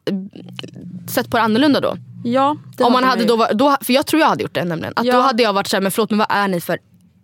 sett 1.09 1.31
på 1.31 1.37
det 1.37 1.43
annorlunda 1.43 1.81
då? 1.81 1.97
Ja, 2.25 2.57
det 2.77 2.85
om 2.85 2.93
man 2.93 3.05
hade 3.05 3.21
vi. 3.23 3.27
då, 3.27 3.49
då? 3.55 3.77
För 3.81 3.93
jag 3.93 4.07
tror 4.07 4.21
jag 4.21 4.29
hade 4.29 4.43
gjort 4.43 4.55
det 4.55 4.65
nämligen. 4.65 4.93
Att 4.97 5.07
Ja. 5.07 5.13
Då 5.17 5.21
hade 5.21 5.43
jag 5.43 5.53
varit 5.53 5.67
såhär, 5.67 5.81
men 5.83 5.93
förlåt 5.93 6.11
men 6.11 6.19
vad 6.19 6.27
är 6.31 6.49
ni 6.49 6.61
för 6.61 6.79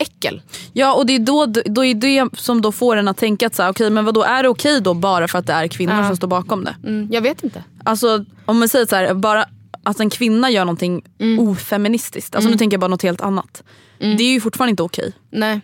äckel? 0.05 0.43
Ja 0.73 0.95
och 0.95 1.07
det 1.07 1.15
är 1.15 1.19
då, 1.19 1.47
då 1.47 1.85
är 1.85 1.95
det 1.95 2.29
som 2.37 2.63
då 2.63 2.73
får 2.73 2.97
en 2.97 3.09
att 3.09 3.17
tänka 3.17 3.47
att 3.47 3.55
så 3.55 3.63
här, 3.63 3.71
okej, 3.71 3.91
men 3.91 4.05
vadå, 4.05 4.23
är 4.23 4.43
det 4.43 4.49
okej 4.49 4.81
då 4.81 4.95
bara 4.95 5.29
för 5.29 5.39
att 5.39 5.47
det 5.47 5.53
är 5.53 5.69
kvinnor 5.69 5.95
Ja. 5.95 6.07
som 6.07 6.17
står 6.17 6.29
bakom 6.29 6.65
det? 6.65 6.77
Mm, 6.85 7.09
jag 7.13 7.23
vet 7.23 7.45
inte. 7.45 7.65
Alltså 7.85 8.25
om 8.47 8.59
man 8.59 8.69
säger 8.69 8.87
så 8.87 8.97
här, 8.97 9.15
bara 9.15 9.45
att 9.83 10.01
en 10.01 10.11
kvinna 10.11 10.51
gör 10.51 10.65
någonting 10.65 11.03
Mm. 11.21 11.49
ofeministiskt, 11.49 12.35
alltså 12.35 12.51
nu 12.51 12.57
tänker 12.57 12.75
jag 12.75 12.81
bara 12.81 12.89
något 12.89 13.03
helt 13.03 13.21
annat. 13.21 13.63
Det 13.99 14.23
är 14.25 14.33
ju 14.33 14.41
fortfarande 14.41 14.71
inte 14.71 14.83
okej. 14.83 15.13
Nej. 15.31 15.61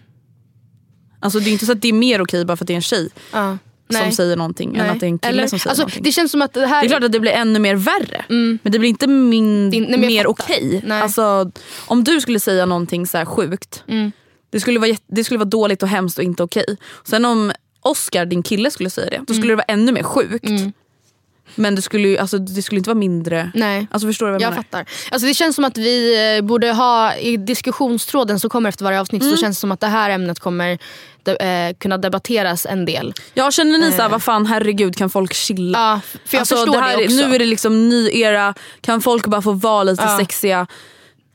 Alltså 1.20 1.38
det 1.40 1.50
är 1.50 1.52
inte 1.52 1.66
så 1.66 1.72
att 1.72 1.82
det 1.82 1.88
är 1.88 1.92
mer 1.92 2.20
okej 2.22 2.44
bara 2.44 2.56
för 2.56 2.64
att 2.64 2.66
det 2.68 2.72
är 2.74 2.76
en 2.76 2.82
tjej 2.82 3.08
Ja. 3.32 3.58
Nej. 3.92 4.02
som 4.02 4.12
säger 4.12 4.36
någonting 4.36 4.70
än 4.76 4.82
Nej. 4.86 4.88
att 4.90 5.00
det 5.00 5.06
är 5.06 5.08
en 5.08 5.18
kille 5.18 5.32
Eller, 5.32 5.46
som 5.46 5.58
säger 5.58 5.70
alltså, 5.70 5.82
någonting. 5.82 6.02
Det 6.02 6.12
känns 6.12 6.30
som 6.32 6.42
att 6.42 6.52
det 6.52 6.66
här... 6.66 6.80
Det 6.82 6.86
är 6.86 6.88
klart 6.88 7.02
att 7.04 7.12
det 7.12 7.20
blir 7.20 7.32
ännu 7.32 7.58
mer 7.58 7.74
värre. 7.74 8.24
Men 8.28 8.58
det 8.72 8.78
blir 8.78 8.88
inte 8.90 9.06
min, 9.06 9.70
Det- 9.70 9.98
mer 9.98 10.26
okej. 10.26 10.82
Nej. 10.86 11.02
Alltså, 11.02 11.50
om 11.86 12.04
du 12.04 12.20
skulle 12.20 12.40
säga 12.40 12.66
någonting 12.66 13.06
så 13.06 13.18
här 13.18 13.24
sjukt. 13.24 13.84
Mm. 13.88 14.12
Det, 14.50 14.60
skulle 14.60 14.78
vara, 14.80 14.96
det 15.06 15.24
skulle 15.24 15.38
vara 15.38 15.48
dåligt 15.48 15.82
och 15.82 15.88
hemskt 15.88 16.18
och 16.18 16.24
inte 16.24 16.42
okej. 16.42 16.76
Sen 17.04 17.24
om 17.24 17.52
Oscar, 17.82 18.24
din 18.24 18.42
kille, 18.42 18.70
skulle 18.70 18.90
säga 18.90 19.10
det. 19.10 19.16
Då 19.26 19.32
Mm. 19.32 19.40
skulle 19.40 19.52
det 19.52 19.56
vara 19.56 19.64
ännu 19.68 19.92
mer 19.92 20.02
sjukt. 20.02 20.44
Men 21.54 21.74
det 21.74 21.82
skulle, 21.82 22.08
ju, 22.08 22.18
alltså, 22.18 22.38
det 22.38 22.62
skulle 22.62 22.78
inte 22.78 22.90
vara 22.90 22.98
mindre. 22.98 23.50
Nej. 23.54 23.86
Alltså, 23.90 24.08
förstår 24.08 24.26
du 24.26 24.32
vad 24.32 24.40
jag, 24.42 24.46
Jag 24.46 24.50
menar? 24.50 24.62
fattar. 24.62 24.86
Alltså 25.10 25.26
det 25.28 25.34
känns 25.34 25.56
som 25.56 25.64
att 25.64 25.78
vi 25.78 26.16
eh, 26.38 26.44
borde 26.44 26.72
ha 26.72 27.14
i 27.16 27.36
diskussionstråden 27.36 28.40
som 28.40 28.50
kommer 28.50 28.68
efter 28.68 28.84
varje 28.84 29.00
avsnitt 29.00 29.22
Mm. 29.22 29.34
så 29.36 29.40
känns 29.40 29.56
det 29.56 29.60
som 29.60 29.72
att 29.72 29.80
det 29.80 29.86
här 29.86 30.10
ämnet 30.10 30.38
kommer 30.38 30.78
de, 31.22 31.32
eh, 31.36 31.74
kunna 31.78 31.98
debatteras 31.98 32.66
en 32.66 32.84
del. 32.84 33.12
Ja, 33.34 33.50
känner 33.50 33.78
ni 33.78 33.92
så 33.92 34.02
här, 34.02 34.08
vad 34.08 34.22
fan 34.22 34.46
herregud 34.46 34.96
kan 34.96 35.10
folk 35.10 35.34
chilla? 35.34 35.78
Ja, 35.78 36.00
för 36.26 36.36
jag 36.36 36.40
Alltså, 36.40 36.56
förstår 36.56 36.72
det 36.72 36.80
här, 36.80 36.96
det 36.96 37.04
också. 37.04 37.16
Nu 37.16 37.34
är 37.34 37.38
det 37.38 37.46
liksom 37.46 37.88
ny 37.88 38.10
era, 38.12 38.54
kan 38.80 39.00
folk 39.02 39.26
bara 39.26 39.42
få 39.42 39.52
vara 39.52 39.82
lite 39.84 40.02
Ja. 40.02 40.18
sexiga? 40.18 40.66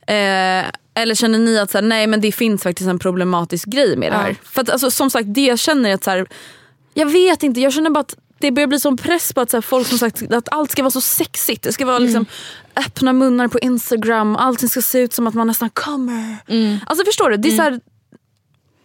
Eh, 0.08 0.66
eller 0.96 1.16
känner 1.16 1.40
ni 1.40 1.60
att 1.60 1.72
så 1.72 1.78
här, 1.78 1.86
nej 1.86 2.08
men 2.08 2.22
det 2.22 2.32
finns 2.32 2.64
faktiskt 2.64 2.90
en 2.90 3.00
problematisk 3.00 3.68
grej 3.68 3.98
med 3.98 4.12
det 4.12 4.16
Ja. 4.16 4.22
här? 4.22 4.36
För 4.44 4.62
att, 4.62 4.70
alltså, 4.70 4.92
som 4.92 5.10
sagt 5.10 5.28
det 5.34 5.46
jag 5.46 5.60
känner 5.60 5.90
är 5.90 5.94
att 5.94 6.04
så 6.04 6.10
här, 6.12 6.28
jag 6.94 7.06
vet 7.06 7.44
inte, 7.44 7.62
jag 7.62 7.74
känner 7.74 7.90
bara 7.90 8.00
att 8.00 8.16
det 8.40 8.52
börjar 8.52 8.68
bli 8.68 8.80
sån 8.80 8.98
press 8.98 9.34
på 9.34 9.42
att 9.42 9.52
så 9.52 9.58
här, 9.58 9.62
folk 9.62 9.88
som 9.88 9.98
sagt 9.98 10.32
att 10.32 10.50
allt 10.52 10.72
ska 10.72 10.84
vara 10.84 10.92
så 10.92 11.02
sexigt. 11.02 11.64
Det 11.64 11.74
ska 11.74 11.86
vara 11.86 11.96
Mm. 11.98 12.06
liksom 12.08 12.26
öppna 12.76 13.14
munnar 13.14 13.48
på 13.48 13.60
Instagram, 13.60 14.36
allting 14.36 14.70
ska 14.70 14.82
se 14.82 15.00
ut 15.00 15.14
som 15.14 15.28
att 15.28 15.34
man 15.34 15.48
nästan 15.48 15.70
kommer. 15.70 16.38
Alltså 16.86 17.06
förstår 17.06 17.30
du? 17.30 17.38
Det 17.38 17.48
är 17.50 17.56
så 17.58 17.62
här, 17.62 17.80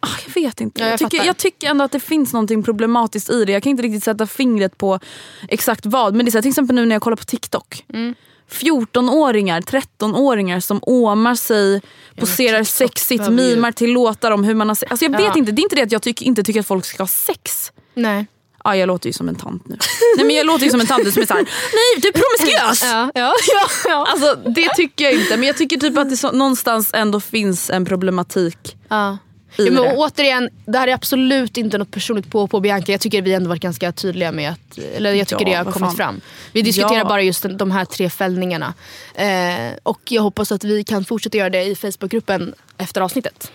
ah, 0.00 0.08
jag 0.26 0.42
vet 0.42 0.60
inte. 0.60 0.80
Mm. 0.80 0.88
Ja, 0.88 0.92
jag 0.92 1.00
jag, 1.02 1.10
tycker, 1.10 1.26
jag 1.26 1.36
tycker 1.36 1.68
ändå 1.70 1.84
att 1.84 1.92
det 1.92 2.00
finns 2.00 2.32
något 2.32 2.64
problematiskt 2.64 3.30
i 3.30 3.44
det. 3.44 3.52
Jag 3.52 3.62
kan 3.62 3.70
inte 3.70 3.82
riktigt 3.82 4.04
sätta 4.04 4.26
fingret 4.26 4.78
på 4.78 5.00
exakt 5.48 5.86
vad. 5.86 6.14
Men 6.14 6.26
det 6.26 6.28
är 6.28 6.30
så 6.30 6.38
här, 6.38 6.42
till 6.42 6.48
exempel 6.48 6.76
nu 6.76 6.86
när 6.86 6.94
jag 6.94 7.02
kollar 7.02 7.16
på 7.16 7.24
TikTok. 7.24 7.84
Mm. 7.92 8.14
14-åringar, 8.50 9.60
13-åringar 9.60 10.60
som 10.60 10.80
åmar 10.82 11.34
sig, 11.34 11.82
poserar 12.16 12.64
sexigt, 12.64 13.28
mimar 13.30 13.72
till 13.72 13.92
låtar 13.92 14.30
om 14.30 14.44
hur 14.44 14.54
man 14.54 14.68
har 14.68 14.74
sex. 14.74 14.90
Alltså 14.90 15.04
jag 15.04 15.12
vet 15.12 15.20
Ja. 15.22 15.34
inte, 15.36 15.52
det 15.52 15.60
är 15.60 15.62
inte 15.62 15.76
det 15.76 15.82
att 15.82 15.92
jag 15.92 16.02
tycker, 16.02 16.26
inte 16.26 16.42
tycker 16.42 16.60
att 16.60 16.66
folk 16.66 16.84
ska 16.84 17.02
ha 17.02 17.08
sex. 17.08 17.72
Nej. 17.94 18.26
Ja, 18.64 18.76
jag 18.76 18.86
låter 18.86 19.06
ju 19.06 19.12
som 19.12 19.28
en 19.28 19.34
tant 19.34 19.68
nu. 19.68 19.76
Nej 20.16 20.26
men 20.26 20.36
jag 20.36 20.46
låter 20.46 20.64
ju 20.64 20.70
som 20.70 20.80
en 20.80 20.86
tant 20.86 21.12
som 21.12 21.22
är 21.22 21.26
såhär, 21.26 21.42
nej 21.72 22.02
du 22.02 22.08
är 22.08 22.12
promiskuös! 22.12 22.82
Ja, 22.92 23.10
ja, 23.14 23.32
ja, 23.54 23.68
ja. 23.88 24.06
Alltså 24.10 24.50
det 24.50 24.68
tycker 24.76 25.04
jag 25.04 25.14
inte 25.14 25.36
men 25.36 25.46
jag 25.46 25.56
tycker 25.56 25.76
typ 25.76 25.98
att 25.98 26.10
det 26.10 26.16
så, 26.16 26.32
någonstans 26.32 26.90
ändå 26.94 27.20
finns 27.20 27.70
en 27.70 27.84
problematik. 27.84 28.76
ja. 28.88 29.18
Ja, 29.56 29.70
men 29.70 29.78
återigen, 29.96 30.50
det 30.66 30.78
här 30.78 30.88
är 30.88 30.94
absolut 30.94 31.56
inte 31.56 31.78
något 31.78 31.90
personligt 31.90 32.30
på 32.30 32.46
på 32.46 32.60
Bianca. 32.60 32.92
Jag 32.92 33.00
tycker 33.00 33.22
vi 33.22 33.34
ändå 33.34 33.48
varit 33.48 33.62
ganska 33.62 33.92
tydliga 33.92 34.32
med 34.32 34.50
att, 34.50 34.78
eller 34.78 35.12
jag 35.14 35.28
tycker 35.28 35.44
Ja, 35.46 35.50
det 35.50 35.56
har 35.56 35.64
kommit 35.64 35.88
fan. 35.88 35.96
fram. 35.96 36.20
Vi 36.52 36.62
diskuterar 36.62 36.98
Ja. 36.98 37.04
bara 37.04 37.22
just 37.22 37.46
de 37.50 37.70
här 37.70 37.84
tre 37.84 38.10
fällningarna. 38.10 38.74
Eh, 39.14 39.72
och 39.82 40.00
jag 40.08 40.22
hoppas 40.22 40.52
att 40.52 40.64
vi 40.64 40.84
kan 40.84 41.04
fortsätta 41.04 41.38
göra 41.38 41.50
det 41.50 41.64
i 41.64 41.74
Facebookgruppen 41.74 42.54
efter 42.78 43.00
avsnittet. 43.00 43.50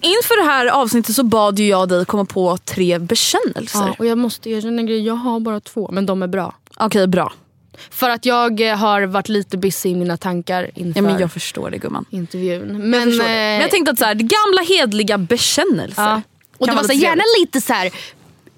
Inför 0.00 0.44
det 0.44 0.50
här 0.50 0.66
avsnittet 0.66 1.14
så 1.14 1.22
bad 1.24 1.58
ju 1.58 1.66
jag 1.66 1.88
dig 1.88 2.04
komma 2.04 2.24
på 2.24 2.56
tre 2.56 2.98
bekännelser. 2.98 3.80
Ja, 3.86 3.94
och 3.98 4.06
jag 4.06 4.18
måste 4.18 4.50
erkänna 4.50 4.80
en 4.80 4.86
grej, 4.86 5.06
jag 5.06 5.14
har 5.14 5.40
bara 5.40 5.60
två 5.60 5.88
men 5.92 6.06
de 6.06 6.22
är 6.22 6.26
bra. 6.26 6.54
Okej, 6.76 7.06
bra. 7.06 7.32
För 7.90 8.10
att 8.10 8.26
jag 8.26 8.60
eh, 8.60 8.76
har 8.76 9.02
varit 9.02 9.28
lite 9.28 9.56
busy 9.58 9.88
i 9.88 9.94
mina 9.94 10.16
tankar 10.16 10.70
inför 10.74 10.98
Ja, 11.00 11.02
men 11.02 11.18
jag 11.20 11.32
förstår 11.32 11.70
det 11.70 11.78
gumman. 11.78 12.04
intervjun. 12.10 12.66
Men, 12.78 12.90
Men, 12.90 13.00
jag, 13.10 13.18
det. 13.18 13.22
eh, 13.24 13.26
men 13.28 13.60
jag 13.60 13.70
tänkte 13.70 13.92
att 13.92 13.98
så 13.98 14.04
här, 14.04 14.14
gamla 14.14 14.62
hedliga 14.68 15.18
bekännelser. 15.18 16.02
Ja. 16.02 16.22
Och 16.58 16.66
det 16.66 16.74
var 16.74 16.82
så 16.82 16.92
gärna 16.92 17.22
lite 17.40 17.60
så 17.60 17.72
här 17.72 17.90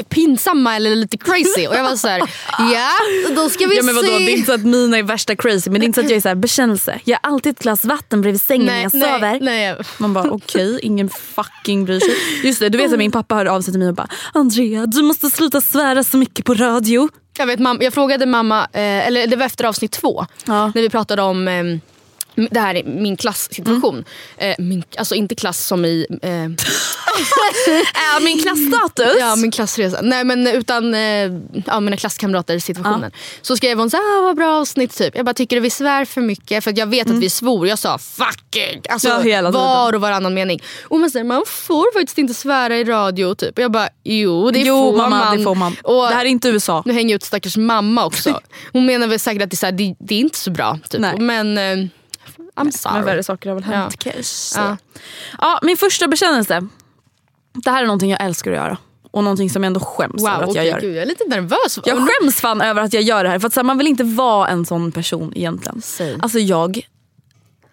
pinsamma 0.08 0.76
eller 0.76 0.96
lite 0.96 1.16
crazy. 1.18 1.66
Och 1.66 1.74
jag 1.76 1.82
var 1.82 1.96
så 1.96 2.08
här, 2.08 2.18
ja 2.58 2.90
då 3.36 3.48
ska 3.48 3.66
vi 3.66 3.76
Ja, 3.76 3.82
men 3.82 3.94
vadå, 3.94 4.06
se. 4.08 4.18
det 4.18 4.24
är 4.32 4.36
inte 4.36 4.46
så 4.46 4.52
att 4.54 4.64
mina 4.64 4.98
är 4.98 5.02
värsta 5.02 5.36
crazy 5.36 5.70
men 5.70 5.80
det 5.80 5.84
är 5.84 5.86
inte 5.86 6.00
så 6.00 6.04
att 6.06 6.10
jag 6.10 6.16
är 6.16 6.20
så 6.20 6.28
här, 6.28 6.34
bekännelse. 6.34 7.00
Jag 7.04 7.18
har 7.22 7.30
alltid 7.32 7.50
ett 7.52 7.58
glas 7.62 7.84
vatten 7.84 8.20
bredvid 8.20 8.40
sängen 8.40 8.66
när 8.66 8.82
jag 8.82 8.92
sover. 8.92 9.38
nej. 9.40 9.76
Man 9.98 10.12
bara 10.14 10.30
okej, 10.30 10.78
ingen 10.82 11.08
fucking 11.08 11.84
bryr 11.84 12.00
sig. 12.00 12.14
Just 12.44 12.60
det, 12.60 12.68
du 12.68 12.78
vet 12.78 12.92
att 12.92 12.98
min 12.98 13.12
pappa 13.12 13.34
hörde 13.34 13.50
av 13.50 13.60
sig 13.60 13.72
till 13.72 13.78
mig 13.78 13.88
och 13.88 13.94
bara 13.94 14.08
Andrea 14.34 14.86
du 14.86 15.02
måste 15.02 15.30
sluta 15.30 15.60
svära 15.60 16.04
så 16.04 16.16
mycket 16.16 16.44
på 16.44 16.54
radio. 16.54 17.08
Jag, 17.38 17.46
vet, 17.46 17.60
mam- 17.60 17.82
jag 17.82 17.94
frågade 17.94 18.26
mamma, 18.26 18.60
eh, 18.72 19.06
eller 19.06 19.26
det 19.26 19.36
var 19.36 19.46
efter 19.46 19.64
avsnitt 19.64 19.92
två, 19.92 20.26
Ja. 20.46 20.72
när 20.74 20.82
vi 20.82 20.90
pratade 20.90 21.22
om 21.22 21.48
eh, 21.48 21.64
det 22.50 22.60
här 22.60 22.74
är 22.74 22.84
min 22.84 23.16
klasssituation. 23.16 24.04
Eh, 24.36 24.54
min, 24.58 24.84
alltså 24.98 25.14
inte 25.14 25.34
klass 25.34 25.66
som 25.66 25.84
i... 25.84 26.06
Eh, 26.22 26.30
Äh, 27.66 28.24
min 28.24 28.42
klassstatus? 28.42 29.16
ja, 29.20 29.36
min 29.36 29.50
klassresa. 29.50 30.00
Nej 30.02 30.24
men 30.24 30.46
utan 30.46 30.94
eh, 30.94 31.00
ja, 31.66 31.80
mina 31.80 31.96
klasskamrater 31.96 32.58
situationen. 32.58 33.10
Så 33.42 33.56
skrev 33.56 33.78
hon 33.78 33.90
så 33.90 33.96
här, 33.96 34.18
ah, 34.18 34.22
vad 34.22 34.36
bra 34.36 34.60
avsnitt 34.60 34.96
typ. 34.98 35.16
Jag 35.16 35.24
bara, 35.24 35.34
tycker 35.34 35.56
du 35.56 35.60
vi 35.60 35.70
svär 35.70 36.04
för 36.04 36.20
mycket? 36.20 36.64
För 36.64 36.78
jag 36.78 36.86
vet 36.86 37.10
att 37.10 37.16
vi 37.16 37.30
svor. 37.30 37.68
Jag 37.68 37.78
sa 37.78 37.98
fuck 37.98 38.56
it. 38.56 38.86
Alltså, 38.90 39.08
Mm. 39.14 39.44
Ja, 39.44 39.50
var 39.50 39.92
och 39.94 40.00
varannan 40.00 40.34
mening. 40.34 40.62
Och 40.84 41.00
man 41.00 41.10
säger, 41.10 41.24
man 41.24 41.42
får 41.46 41.98
faktiskt 41.98 42.18
inte 42.18 42.34
svära 42.34 42.76
i 42.76 42.84
radio. 42.84 43.34
Typ. 43.34 43.58
Jag 43.58 43.72
bara, 43.72 43.88
jo 44.04 44.50
det 44.50 44.58
jo 44.58 44.90
får 44.92 44.96
mamma 44.96 45.24
man. 45.24 45.38
det 45.38 45.44
får 45.44 45.54
man. 45.54 45.76
Och, 45.82 46.08
det 46.08 46.14
här 46.14 46.24
är 46.24 46.28
inte 46.28 46.48
USA. 46.48 46.82
nu 46.86 46.92
hänger 46.92 47.10
jag 47.10 47.16
ut 47.16 47.22
stackars 47.22 47.56
mamma 47.56 48.06
också. 48.06 48.40
Hon 48.72 48.86
menar 48.86 49.06
väl 49.06 49.18
säkert 49.18 49.42
att 49.42 49.50
det 49.50 49.54
är, 49.54 49.56
så 49.56 49.66
här, 49.66 49.72
det, 49.72 49.94
det 49.98 50.14
är 50.14 50.20
inte 50.20 50.38
så 50.38 50.50
bra. 50.50 50.78
Typ. 50.90 51.00
Nej. 51.00 51.18
Men 51.18 51.58
eh, 51.58 51.88
I'm 52.56 52.70
sorry. 52.70 52.94
Men 52.94 53.04
värre 53.04 53.22
saker 53.22 53.48
har 53.50 53.54
väl 53.54 53.64
hänt. 53.64 53.96
Ja. 54.04 54.12
Ja. 54.56 54.76
Ja, 55.40 55.58
min 55.62 55.76
första 55.76 56.08
bekännelse. 56.08 56.66
Det 57.52 57.70
här 57.70 57.82
är 57.82 57.86
någonting 57.86 58.10
jag 58.10 58.20
älskar 58.22 58.50
att 58.50 58.56
göra. 58.56 58.78
Och 59.10 59.24
någonting 59.24 59.50
som 59.50 59.62
jag 59.62 59.66
ändå 59.66 59.80
skäms 59.80 60.22
Wow, 60.22 60.28
över 60.28 60.42
att 60.42 60.48
okej, 60.48 60.56
jag 60.56 60.66
gör. 60.66 60.80
gud, 60.80 60.96
jag 60.96 61.02
är 61.02 61.06
lite 61.06 61.24
nervös. 61.24 61.78
Jag 61.84 62.08
skäms 62.08 62.40
fan 62.40 62.60
över 62.60 62.82
att 62.82 62.92
jag 62.92 63.02
gör 63.02 63.24
det 63.24 63.30
här. 63.30 63.38
För 63.38 63.46
att 63.46 63.56
här, 63.56 63.62
man 63.62 63.78
vill 63.78 63.86
inte 63.86 64.04
vara 64.04 64.48
en 64.48 64.66
sån 64.66 64.92
person 64.92 65.32
egentligen. 65.36 65.82
Säg. 65.82 66.18
Alltså 66.22 66.38
jag 66.38 66.80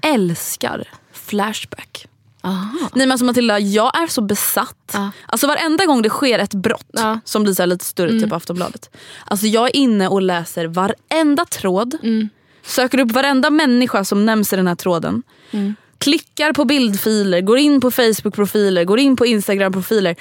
älskar 0.02 0.88
Flashback. 1.14 2.08
Nej 2.44 3.08
men 3.08 3.12
alltså 3.12 3.26
Matilda, 3.26 3.60
jag 3.60 4.02
är 4.04 4.08
så 4.08 4.22
besatt. 4.22 4.92
Ja. 4.94 5.12
Alltså 5.26 5.48
varenda 5.48 5.86
gång 5.86 6.02
det 6.02 6.10
sker 6.10 6.40
ett 6.40 6.54
brott. 6.54 6.98
Mm. 6.98 7.20
som 7.26 7.44
blir 7.44 7.54
så 7.54 7.66
lite 7.66 7.86
större, 7.86 8.10
typ 8.10 8.30
på 8.30 8.36
Aftonbladet. 8.36 8.90
Alltså 9.26 9.48
jag 9.48 9.66
är 9.66 9.76
inne 9.76 10.08
och 10.08 10.22
läser 10.22 10.66
varenda 10.66 11.46
tråd. 11.46 11.98
Mm. 12.04 12.30
Söker 12.64 13.00
upp 13.00 13.12
varenda 13.12 13.50
människa 13.50 14.06
som 14.06 14.26
nämns 14.26 14.54
i 14.54 14.56
den 14.56 14.68
här 14.68 14.76
tråden. 14.76 15.24
Mm. 15.52 15.76
Klickar 15.98 16.54
på 16.54 16.66
bildfiler, 16.66 17.42
går 17.42 17.58
in 17.58 17.82
på 17.82 17.92
Facebook-profiler, 17.92 18.84
går 18.84 19.00
in 19.00 19.16
på 19.16 19.26
Instagram-profiler. 19.26 20.16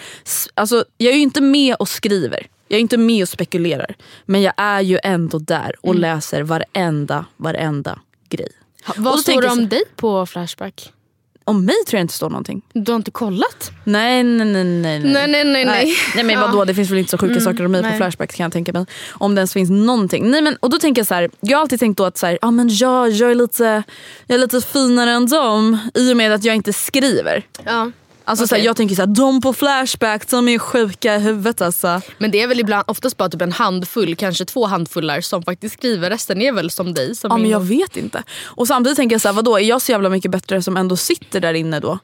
Alltså, 0.54 0.84
jag 0.98 1.12
är 1.12 1.16
ju 1.16 1.22
inte 1.22 1.40
med 1.40 1.76
och 1.78 1.88
skriver. 1.88 2.46
Jag 2.68 2.76
är 2.76 2.80
inte 2.80 2.96
med 2.96 3.22
och 3.22 3.28
spekulerar. 3.28 3.94
Men 4.26 4.42
jag 4.42 4.54
är 4.56 4.80
ju 4.80 4.98
ändå 5.02 5.38
där 5.38 5.74
och 5.80 5.88
Mm. 5.90 6.00
läser 6.00 6.42
varenda, 6.42 7.24
varenda 7.36 8.00
grej. 8.28 8.48
Då 8.86 9.02
Vad 9.02 9.20
står 9.20 9.42
det 9.42 9.48
om 9.48 9.68
dig 9.68 9.82
på 9.96 10.26
Flashback? 10.26 10.92
Om 11.44 11.64
mig 11.64 11.74
tror 11.86 11.98
jag 11.98 12.04
inte 12.04 12.14
står 12.14 12.30
någonting. 12.30 12.62
Du 12.72 12.92
har 12.92 12.96
inte 12.96 13.10
kollat? 13.10 13.70
Nej 13.84 14.22
nej 14.22 14.46
nej 14.46 14.64
nej. 14.64 14.98
Nej, 15.00 15.28
nej, 15.28 15.44
nej, 15.44 15.64
nej. 15.64 15.94
nej 16.14 16.24
men 16.24 16.34
Ja. 16.34 16.46
vadå 16.46 16.64
det 16.64 16.74
finns 16.74 16.90
väl 16.90 16.98
inte 16.98 17.10
så 17.10 17.18
sjuka 17.18 17.40
saker 17.40 17.64
om 17.64 17.72
mig 17.72 17.82
på 17.82 17.88
nej. 17.88 17.96
Flashback 17.96 18.32
kan 18.36 18.44
jag 18.44 18.52
tänka 18.52 18.72
mig. 18.72 18.86
Om 19.10 19.34
det 19.34 19.38
ens 19.38 19.52
finns 19.52 19.70
någonting. 19.70 20.30
Nej 20.30 20.42
men 20.42 20.56
och 20.56 20.70
då 20.70 20.78
tänker 20.78 21.00
jag 21.00 21.06
så 21.06 21.14
här. 21.14 21.30
jag 21.40 21.58
har 21.58 21.62
alltid 21.62 21.80
tänkt 21.80 21.96
då 21.98 22.04
att 22.04 22.18
så 22.18 22.26
här, 22.26 22.38
ah, 22.42 22.50
men 22.50 22.68
jag, 22.72 23.10
jag, 23.10 23.30
är 23.30 23.34
lite, 23.34 23.82
jag 24.26 24.34
är 24.34 24.38
lite 24.38 24.60
finare 24.60 25.10
än 25.10 25.26
dem 25.26 25.78
i 25.94 26.12
och 26.12 26.16
med 26.16 26.32
att 26.32 26.44
jag 26.44 26.56
inte 26.56 26.72
skriver. 26.72 27.42
Ja. 27.64 27.90
Alltså 28.24 28.46
så 28.46 28.54
här, 28.54 28.60
Okej. 28.60 28.66
jag 28.66 28.76
tänker 28.76 28.94
så 28.94 29.02
här, 29.02 29.06
de 29.06 29.40
på 29.40 29.52
Flashback 29.52 30.30
de 30.30 30.48
är 30.48 30.58
sjuka 30.58 31.16
i 31.16 31.18
huvudet 31.18 31.60
alltså. 31.60 32.00
Men 32.18 32.30
det 32.30 32.40
är 32.42 32.46
väl 32.46 32.60
ibland 32.60 32.84
oftast 32.86 33.16
bara 33.16 33.28
typ 33.28 33.42
en 33.42 33.52
handfull, 33.52 34.16
kanske 34.16 34.44
två 34.44 34.66
handfullar 34.66 35.20
som 35.20 35.42
faktiskt 35.42 35.74
skriver. 35.78 36.10
Resten 36.10 36.42
är 36.42 36.52
väl 36.52 36.70
som 36.70 36.94
dig. 36.94 37.14
Som 37.16 37.30
Ja 37.30 37.36
men 37.36 37.50
jag 37.50 37.60
vet 37.60 37.96
inte. 37.96 38.22
Och 38.44 38.66
samtidigt 38.66 38.96
tänker 38.96 39.14
jag 39.14 39.20
så 39.20 39.28
här, 39.28 39.32
vadå 39.32 39.56
är 39.58 39.62
jag 39.62 39.82
så 39.82 39.92
jävla 39.92 40.08
mycket 40.08 40.30
bättre 40.30 40.62
som 40.62 40.76
ändå 40.76 40.96
sitter 40.96 41.40
där 41.40 41.54
inne 41.54 41.80
då? 41.80 41.98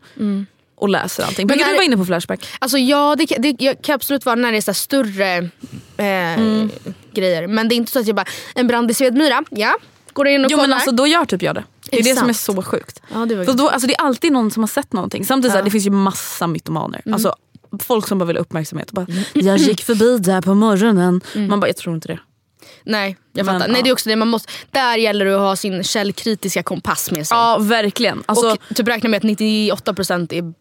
Och 0.78 0.88
läser 0.88 1.24
allting. 1.24 1.46
Brukar 1.46 1.66
du 1.66 1.72
vara 1.74 1.84
inne 1.84 1.96
på 1.96 2.04
Flashback? 2.04 2.46
Alltså 2.58 2.78
ja, 2.78 3.16
det, 3.18 3.24
det 3.38 3.56
jag 3.64 3.82
kan 3.82 3.94
absolut 3.94 4.24
vara 4.26 4.34
när 4.36 4.52
det 4.52 4.58
är 4.58 4.62
så 4.62 4.74
större 4.74 5.36
eh, 5.36 5.46
Mm. 5.96 6.70
grejer. 7.14 7.46
Men 7.46 7.68
det 7.68 7.74
är 7.74 7.76
inte 7.76 7.92
så 7.92 7.98
att 7.98 8.06
jag 8.06 8.16
bara, 8.16 8.26
en 8.54 8.66
brand 8.66 8.90
i 8.90 8.94
Svedmyra, 8.94 9.42
ja. 9.50 9.76
Går 10.16 10.28
in 10.28 10.44
och 10.44 10.50
Jo 10.50 10.56
kollar. 10.56 10.68
men 10.68 10.74
alltså 10.74 10.90
då 10.92 11.06
gör 11.06 11.24
typ 11.24 11.42
jag 11.42 11.54
det. 11.54 11.64
Det 11.90 11.98
är 11.98 12.02
det, 12.02 12.16
som 12.16 12.28
är 12.28 12.32
så 12.32 12.62
sjukt. 12.62 13.02
Ja, 13.12 13.26
det 13.26 13.44
då, 13.44 13.68
alltså, 13.68 13.86
det 13.86 13.94
är 13.94 14.00
alltid 14.00 14.32
någon 14.32 14.50
som 14.50 14.62
har 14.62 14.68
sett 14.68 14.92
någonting. 14.92 15.24
Samtidigt 15.24 15.52
så 15.52 15.56
här, 15.56 15.60
Ja. 15.60 15.64
det 15.64 15.70
finns 15.70 15.86
ju 15.86 15.90
massa 15.90 16.46
mytomaner. 16.46 17.02
Alltså, 17.12 17.34
folk 17.82 18.08
som 18.08 18.18
bara 18.18 18.24
vill 18.24 18.36
ha 18.36 18.40
uppmärksamhet. 18.40 18.92
Bara, 18.92 19.06
jag 19.32 19.56
gick 19.58 19.84
förbi 19.84 20.18
där 20.18 20.40
på 20.42 20.54
morgonen. 20.54 21.20
Man 21.34 21.60
bara, 21.60 21.66
jag 21.66 21.76
tror 21.76 21.94
inte 21.94 22.08
det. 22.08 22.18
Nej, 22.84 23.16
jag 23.32 23.46
Men, 23.46 23.54
fattar. 23.54 23.68
Nej, 23.68 23.76
ja. 23.78 23.82
det 23.84 23.90
är 23.90 23.92
också 23.92 24.08
det, 24.08 24.16
man 24.16 24.28
måste, 24.28 24.52
där 24.70 24.96
gäller 24.96 25.24
det 25.24 25.34
att 25.34 25.40
ha 25.40 25.56
sin 25.56 25.84
källkritiska 25.84 26.62
kompass 26.62 27.10
med 27.10 27.26
sig. 27.26 27.36
Ja 27.36 27.58
verkligen. 27.60 28.22
Alltså, 28.26 28.50
och 28.50 28.76
typ 28.76 28.88
räkna 28.88 29.08
med 29.08 29.16
att 29.16 29.24
98% 29.24 30.34
är 30.34 30.54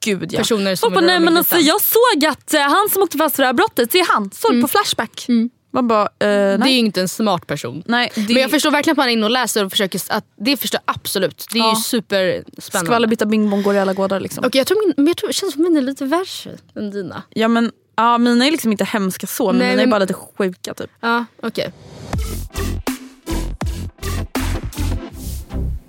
gud 0.00 0.32
ja. 0.32 0.38
personer 0.38 0.76
som 0.76 0.92
vill 0.92 1.04
nej 1.04 1.20
men 1.20 1.36
alltså, 1.36 1.54
grytan." 1.54 1.66
jag 1.66 1.80
såg 1.80 2.30
att 2.30 2.54
eh, 2.54 2.60
han 2.60 2.88
som 2.92 3.02
åkte 3.02 3.18
fast 3.18 3.36
för 3.36 3.42
det 3.42 3.46
här 3.46 3.52
brottet, 3.52 3.90
det 3.90 4.00
är 4.00 4.14
han. 4.14 4.30
Såg 4.34 4.62
på 4.62 4.68
Flashback. 4.68 5.26
Man 5.74 5.88
bara, 5.88 6.02
eh, 6.02 6.08
Det 6.18 6.26
är 6.26 6.58
nej. 6.58 6.72
ju 6.72 6.78
inte 6.78 7.00
en 7.00 7.08
smart 7.08 7.46
person. 7.46 7.82
nej 7.86 8.12
det 8.14 8.20
Men 8.34 8.36
jag 8.42 8.50
förstår 8.50 8.70
verkligen 8.70 8.92
att 8.94 8.96
man 8.96 9.08
är 9.08 9.12
inne 9.12 9.24
och 9.24 9.30
läser 9.30 9.64
och 9.64 9.70
försöker, 9.70 10.00
att, 10.08 10.24
det 10.36 10.56
förstår 10.56 10.80
jag 10.86 10.94
absolut. 10.96 11.46
Det 11.52 11.58
är 11.58 11.62
Ja. 11.62 11.70
ju 11.76 11.76
superspännande. 11.82 12.86
Skvallerbytta 12.86 13.26
bing 13.26 13.50
bong 13.50 13.62
går 13.62 13.74
i 13.74 13.78
alla 13.78 13.92
gårdar 13.92 14.20
liksom. 14.20 14.44
Okej, 14.46 14.58
jag 14.58 14.66
tror 14.66 14.94
min, 14.96 15.06
jag 15.06 15.16
tror, 15.16 15.28
det 15.28 15.32
känns 15.32 15.52
som 15.54 15.62
min 15.62 15.76
är 15.76 15.80
lite 15.82 16.04
värre 16.04 16.58
än 16.76 16.90
dina. 16.90 17.22
Ja 17.30 17.48
men 17.48 17.72
ja, 17.96 18.18
mina 18.18 18.46
är 18.46 18.50
liksom 18.50 18.72
inte 18.72 18.84
hemska 18.84 19.26
så, 19.26 19.46
men 19.46 19.58
Nej, 19.58 19.68
mina 19.68 19.82
är 19.82 19.86
men- 19.86 19.90
bara 19.90 19.98
lite 19.98 20.14
sjuka 20.14 20.74
typ. 20.74 20.90
Ja, 21.00 21.24
okej. 21.42 21.72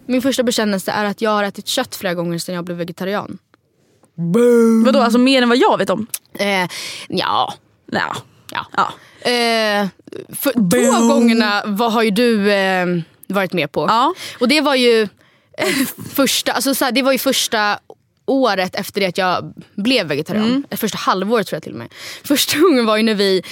Min 0.05 0.21
första 0.21 0.43
bekännelse 0.43 0.91
är 0.91 1.05
att 1.05 1.21
jag 1.21 1.29
har 1.31 1.43
ätit 1.43 1.67
kött 1.67 1.95
flera 1.95 2.13
gånger 2.13 2.37
sedan 2.37 2.55
jag 2.55 2.63
blev 2.65 2.77
vegetarian. 2.77 3.37
Vadå 4.85 4.99
alltså 4.99 5.19
mer 5.19 5.41
än 5.41 5.49
vad 5.49 5.57
jag 5.57 5.77
vet 5.77 5.89
om? 5.89 6.07
Eh, 6.33 6.69
ja. 7.09 7.53
Ja. 7.91 8.15
Ja. 8.53 8.67
ja. 8.75 8.93
Eh, 9.29 9.87
för 10.35 10.53
två 10.53 11.13
gångerna 11.13 11.63
vad 11.65 11.91
har 11.91 12.03
ju 12.03 12.11
du 12.11 12.51
eh, 12.51 12.85
varit 13.27 13.53
med 13.53 13.71
på. 13.71 13.85
Ja. 13.87 14.13
Och 14.39 14.47
det 14.47 14.61
var 14.61 14.75
ju 14.75 15.01
eh, 15.57 15.75
första, 16.13 16.51
alltså 16.51 16.75
så 16.75 16.85
här, 16.85 16.91
det 16.91 17.01
var 17.01 17.11
ju 17.11 17.17
första 17.17 17.79
året 18.25 18.75
efter 18.75 19.01
det 19.01 19.07
att 19.07 19.17
jag 19.17 19.53
blev 19.75 20.07
vegetarian. 20.07 20.45
Mm. 20.45 20.63
Första 20.71 20.97
halvåret 20.97 21.47
tror 21.47 21.55
jag 21.55 21.63
till 21.63 21.71
och 21.71 21.77
med. 21.77 21.93
Första 22.23 22.59
gången 22.59 22.85
var 22.85 22.97
ju 22.97 23.03
när 23.03 23.15
vi, 23.15 23.43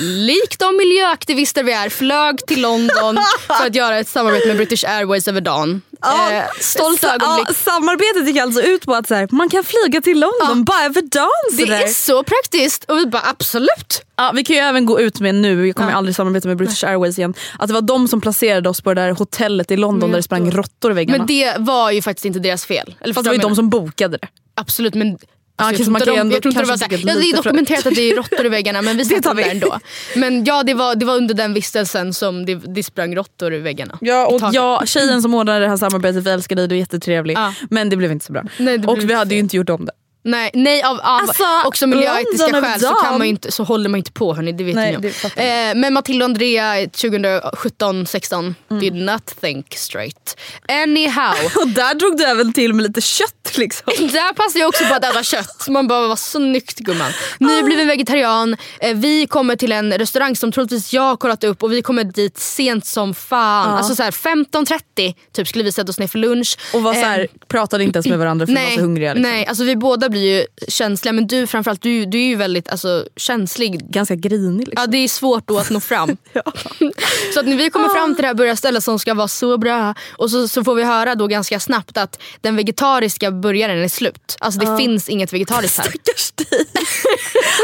likt 0.00 0.60
de 0.60 0.76
miljöaktivister 0.76 1.62
vi 1.62 1.72
är, 1.72 1.88
flög 1.88 2.46
till 2.46 2.62
London 2.62 3.18
för 3.46 3.66
att 3.66 3.74
göra 3.74 3.98
ett 3.98 4.08
samarbete 4.08 4.46
med 4.46 4.56
British 4.56 4.84
Airways 4.84 5.28
över 5.28 5.40
dagen. 5.40 5.82
Eh, 6.04 6.44
stolt 6.60 7.00
Sa- 7.00 7.14
ögonblick. 7.14 7.46
Ja, 7.48 7.54
samarbetet 7.54 8.26
gick 8.28 8.36
alltså 8.42 8.60
ut 8.62 8.86
på 8.86 8.94
att 8.94 9.08
så 9.08 9.14
här, 9.14 9.28
man 9.30 9.48
kan 9.48 9.64
flyga 9.64 10.00
till 10.00 10.20
London 10.20 10.64
bara 10.64 10.84
över 10.84 11.02
dagen. 11.02 11.56
Det 11.56 11.62
är 11.84 11.86
så 11.88 12.22
praktiskt 12.22 12.84
och 12.84 12.96
vi 12.98 13.06
bara 13.06 13.22
absolut. 13.26 14.02
Ja, 14.16 14.32
vi 14.34 14.44
kan 14.44 14.56
ju 14.56 14.62
även 14.62 14.86
gå 14.86 15.00
ut 15.00 15.20
med 15.20 15.34
nu, 15.34 15.66
jag 15.66 15.76
kommer 15.76 15.90
Ja. 15.90 15.96
aldrig 15.96 16.16
samarbeta 16.16 16.48
med 16.48 16.56
British 16.56 16.84
Airways 16.84 17.18
igen, 17.18 17.34
att 17.58 17.68
det 17.68 17.74
var 17.74 17.80
de 17.82 18.08
som 18.08 18.20
placerade 18.20 18.68
oss 18.68 18.80
på 18.80 18.94
det 18.94 19.00
där 19.00 19.10
hotellet 19.10 19.70
i 19.70 19.76
London 19.76 20.10
där 20.10 20.16
det 20.16 20.22
sprang 20.22 20.50
råttor 20.50 20.90
i 20.90 20.94
väggarna. 20.94 21.18
Men 21.18 21.26
det 21.26 21.54
var 21.58 21.90
ju 21.90 22.02
faktiskt 22.02 22.24
inte 22.24 22.38
deras 22.38 22.64
fel. 22.66 22.94
Eller 23.00 23.14
Fast 23.14 23.24
det 23.24 23.30
var 23.30 23.34
ju 23.34 23.40
de 23.42 23.56
som 23.56 23.70
bokade 23.70 24.16
det. 24.16 24.28
Absolut 24.54 24.94
men 24.94 25.18
Ja, 25.58 25.64
jag 25.64 25.76
kanske 25.76 25.84
tror 25.84 25.92
man 25.92 26.00
inte 26.00 26.06
kan 26.06 26.14
de, 26.14 26.20
ändå- 26.20 26.36
jag 26.36 26.42
tror 26.42 26.50
inte 26.50 26.62
det 26.62 26.68
var 26.68 26.76
såhär, 26.76 26.90
ja, 26.92 27.14
det 27.14 27.30
är 27.30 27.36
dokumenterat 27.36 27.86
att 27.86 27.94
det 27.94 28.10
är 28.10 28.16
råttor 28.16 28.46
i 28.46 28.48
väggarna 28.48 28.82
men 28.82 28.96
vi 28.96 29.04
vi. 29.04 29.20
där 29.20 29.50
ändå. 29.50 29.78
Men 30.16 30.44
ja 30.44 30.62
det 30.62 30.74
var, 30.74 30.94
det 30.94 31.04
var 31.06 31.16
under 31.16 31.34
den 31.34 31.54
vistelsen 31.54 32.14
som 32.14 32.46
det, 32.46 32.54
det 32.54 32.82
sprang 32.82 33.16
råttor 33.16 33.54
i 33.54 33.58
väggarna. 33.58 33.98
Ja, 34.00 34.26
och 34.26 34.54
jag, 34.54 34.88
tjejen 34.88 35.22
som 35.22 35.34
ordnade 35.34 35.58
det 35.60 35.68
här 35.68 35.76
samarbetet, 35.76 36.24
vi 36.26 36.30
älskar 36.30 36.56
dig, 36.56 36.68
du 36.68 36.74
är 36.74 36.78
jättetrevlig. 36.78 37.36
Ja. 37.36 37.54
Men 37.70 37.88
det 37.88 37.96
blev 37.96 38.12
inte 38.12 38.24
så 38.24 38.32
bra. 38.32 38.42
Nej, 38.58 38.78
och 38.86 39.10
vi 39.10 39.14
hade 39.14 39.34
ju 39.34 39.40
inte 39.40 39.56
gjort 39.56 39.70
om 39.70 39.84
det. 39.84 39.92
Nej, 40.26 40.50
nej 40.54 40.82
av, 40.82 40.96
av 40.96 41.00
Alltså, 41.02 41.44
också 41.64 41.86
miljöetiska 41.86 42.46
London 42.46 42.62
skäl 42.62 42.80
så, 42.80 42.94
kan 42.94 43.18
man 43.18 43.26
inte, 43.26 43.52
så 43.52 43.64
håller 43.64 43.88
man 43.88 43.98
inte 43.98 44.12
på 44.12 44.34
hörni, 44.34 44.52
det 44.52 44.64
vet 44.64 44.74
Nej, 44.74 44.90
ni 44.90 44.96
om. 44.96 45.30
Eh, 45.36 45.80
men 45.80 45.94
Matilda 45.94 46.24
och 46.24 46.30
Andrea 46.30 46.86
2017-16 46.86 48.54
Mm. 48.70 48.80
did 48.80 48.94
not 48.94 49.26
think 49.40 49.74
straight. 49.74 50.36
Anyhow. 50.68 51.34
Och 51.62 51.68
där 51.68 51.94
drog 51.94 52.16
du 52.16 52.24
även 52.24 52.52
till 52.52 52.74
med 52.74 52.82
lite 52.86 53.00
kött 53.00 53.52
liksom. 53.56 53.84
Där 53.98 54.32
passar 54.32 54.60
jag 54.60 54.68
också 54.68 54.84
på 54.84 54.94
att 54.94 55.04
äta 55.04 55.22
kött. 55.22 55.68
Man 55.68 55.86
bara, 55.88 56.08
vad 56.08 56.18
snyggt 56.18 56.78
gumman. 56.78 57.12
Nybliven 57.38 57.86
vegetarian. 57.86 58.56
Eh, 58.80 58.94
vi 58.96 59.26
kommer 59.26 59.56
till 59.56 59.72
en 59.72 59.92
restaurang 59.92 60.36
som 60.36 60.52
troligtvis 60.52 60.92
jag 60.92 61.02
har 61.02 61.16
kollat 61.16 61.44
upp 61.44 61.62
och 61.62 61.72
vi 61.72 61.82
kommer 61.82 62.04
dit 62.04 62.38
sent 62.38 62.86
som 62.86 63.14
fan. 63.14 63.70
Ja. 63.70 63.76
Alltså 63.78 63.94
så 63.96 64.02
här 64.02 64.10
15.30 64.10 65.14
typ 65.32 65.48
skulle 65.48 65.64
vi 65.64 65.72
sätta 65.72 65.90
oss 65.90 65.98
ner 65.98 66.06
för 66.06 66.18
lunch. 66.18 66.58
Och 66.74 66.82
var 66.82 66.94
så 66.94 67.00
här, 67.00 67.16
Eh, 67.20 67.26
pratade 67.48 67.84
inte 67.84 67.96
ens 67.96 68.06
med 68.06 68.18
varandra 68.18 68.46
för 68.46 68.52
vi 68.54 68.64
var 68.64 68.70
så 68.70 68.80
hungriga. 68.80 69.14
Liksom. 69.14 69.30
Nej, 69.32 69.46
alltså 69.46 69.64
vi 69.64 69.76
båda 69.76 70.08
blir 70.16 70.38
ju 70.38 70.46
känsliga 70.68 71.12
men 71.12 71.26
du 71.26 71.46
framförallt, 71.46 71.82
du, 71.82 72.06
du 72.06 72.18
är 72.18 72.26
ju 72.26 72.36
väldigt 72.36 72.68
alltså, 72.68 73.06
känslig. 73.16 73.90
Ganska 73.90 74.14
grinig. 74.14 74.68
Liksom. 74.68 74.82
Ja 74.82 74.86
det 74.86 74.98
är 74.98 75.08
svårt 75.08 75.48
då 75.48 75.58
att 75.58 75.70
nå 75.70 75.80
fram. 75.80 76.08
Så 77.34 77.40
att 77.40 77.46
när 77.46 77.56
vi 77.56 77.70
kommer 77.70 77.88
fram 77.88 78.14
till 78.14 78.22
det 78.22 78.28
här 78.28 78.34
burgarstället 78.34 78.84
som 78.84 78.98
ska 78.98 79.14
vara 79.14 79.28
så 79.28 79.58
bra 79.58 79.94
och 80.16 80.30
så, 80.30 80.48
så 80.48 80.64
får 80.64 80.74
vi 80.74 80.84
höra 80.84 81.14
då 81.14 81.26
ganska 81.26 81.60
snabbt 81.60 81.96
att 81.98 82.22
den 82.40 82.56
vegetariska 82.56 83.30
burgaren 83.30 83.84
är 83.84 83.88
slut. 83.88 84.36
Alltså 84.40 84.60
det 84.60 84.66
Ja. 84.66 84.76
finns 84.78 85.08
inget 85.08 85.32
vegetariskt 85.32 85.78
här. 85.78 85.84
Stackars 85.84 86.32
dig. 86.32 86.46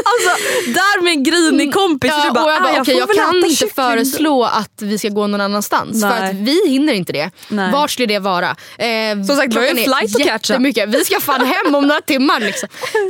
alltså 0.04 0.44
där 0.66 1.02
med 1.02 1.12
en 1.12 1.22
grinig 1.24 1.74
kompis. 1.74 2.10
Ja, 2.10 2.24
du 2.24 2.30
bara, 2.30 2.44
och 2.44 2.50
jag, 2.52 2.62
bara, 2.62 2.72
"Ah, 2.72 2.80
okej, 2.80 2.94
får 3.00 3.08
jag 3.16 3.16
kan 3.26 3.36
inte 3.36 3.48
kyckling 3.50 3.68
då." 3.76 3.82
föreslå 3.82 4.44
att 4.44 4.82
vi 4.82 4.98
ska 4.98 5.08
gå 5.08 5.26
någon 5.26 5.40
annanstans. 5.40 6.02
För 6.02 6.08
Nej. 6.08 6.30
att 6.30 6.36
vi 6.36 6.68
hinner 6.68 6.92
inte 6.92 7.12
det. 7.12 7.30
Nej. 7.48 7.72
Vart 7.72 7.90
skulle 7.90 8.06
det 8.06 8.18
vara? 8.18 8.56
Eh, 8.78 9.24
Som 9.26 9.36
sagt, 9.36 9.54
vi 9.54 9.58
har 9.58 9.64
ju 9.64 9.70
en 9.70 9.76
flight 9.76 10.16
att 10.16 10.22
catcha. 10.26 10.58
Vi 10.86 11.04
ska 11.04 11.20
fan 11.20 11.46
hem 11.46 11.74
om 11.74 11.86
några 11.86 12.00
timmar. 12.00 12.41
Liksom. 12.42 12.68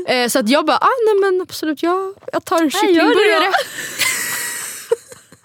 Eh, 0.08 0.28
så 0.28 0.38
att 0.38 0.48
jag 0.48 0.66
bara, 0.66 0.76
ah, 0.76 0.88
nej 1.06 1.30
men 1.30 1.40
absolut, 1.42 1.82
jag, 1.82 2.14
jag 2.32 2.44
tar 2.44 2.70
kycklingburgare. 2.70 3.52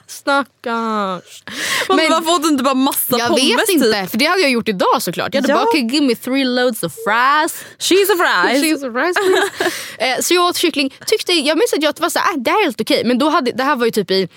Stackars. 0.07 1.43
Men, 1.87 1.97
Men- 1.97 2.11
varför 2.11 2.31
åt 2.35 2.43
du 2.43 2.49
inte 2.49 2.63
bara 2.63 2.73
massa 2.73 3.17
Jag 3.17 3.27
pommes 3.27 3.43
vet 3.43 3.69
inte, 3.69 4.01
typ? 4.01 4.11
för 4.11 4.17
det 4.17 4.25
hade 4.25 4.41
jag 4.41 4.51
gjort 4.51 4.67
idag 4.69 5.01
såklart. 5.01 5.33
Jag 5.33 5.41
hade 5.41 5.53
Ja. 5.53 5.57
bara, 5.57 5.67
okay, 5.69 5.81
give 5.81 6.05
me 6.05 6.15
three 6.15 6.45
loads 6.45 6.83
of 6.83 6.93
fries. 6.93 7.65
Cheese 7.79 8.11
and 8.11 8.19
fries. 8.19 8.61
Cheese 8.61 8.85
and 8.87 8.93
fries 8.95 9.17
eh, 9.97 10.21
så 10.21 10.33
jag 10.33 10.45
åt 10.45 10.57
kyckling. 10.57 10.93
Tyckte, 11.05 11.33
jag 11.33 11.57
minns 11.57 11.73
att 11.73 11.83
jag 11.83 11.93
var 11.99 12.09
såhär, 12.09 12.33
ah, 12.33 12.37
det 12.37 12.51
här 12.51 12.59
är 12.59 12.63
helt 12.63 12.81
okej. 12.81 13.03
Men 13.05 13.17
då 13.19 13.29
hade, 13.29 13.51
det 13.51 13.63
här 13.63 13.75
var 13.75 13.85
ju 13.85 13.91
typ 13.91 14.11
i 14.11 14.21
eh, 14.21 14.27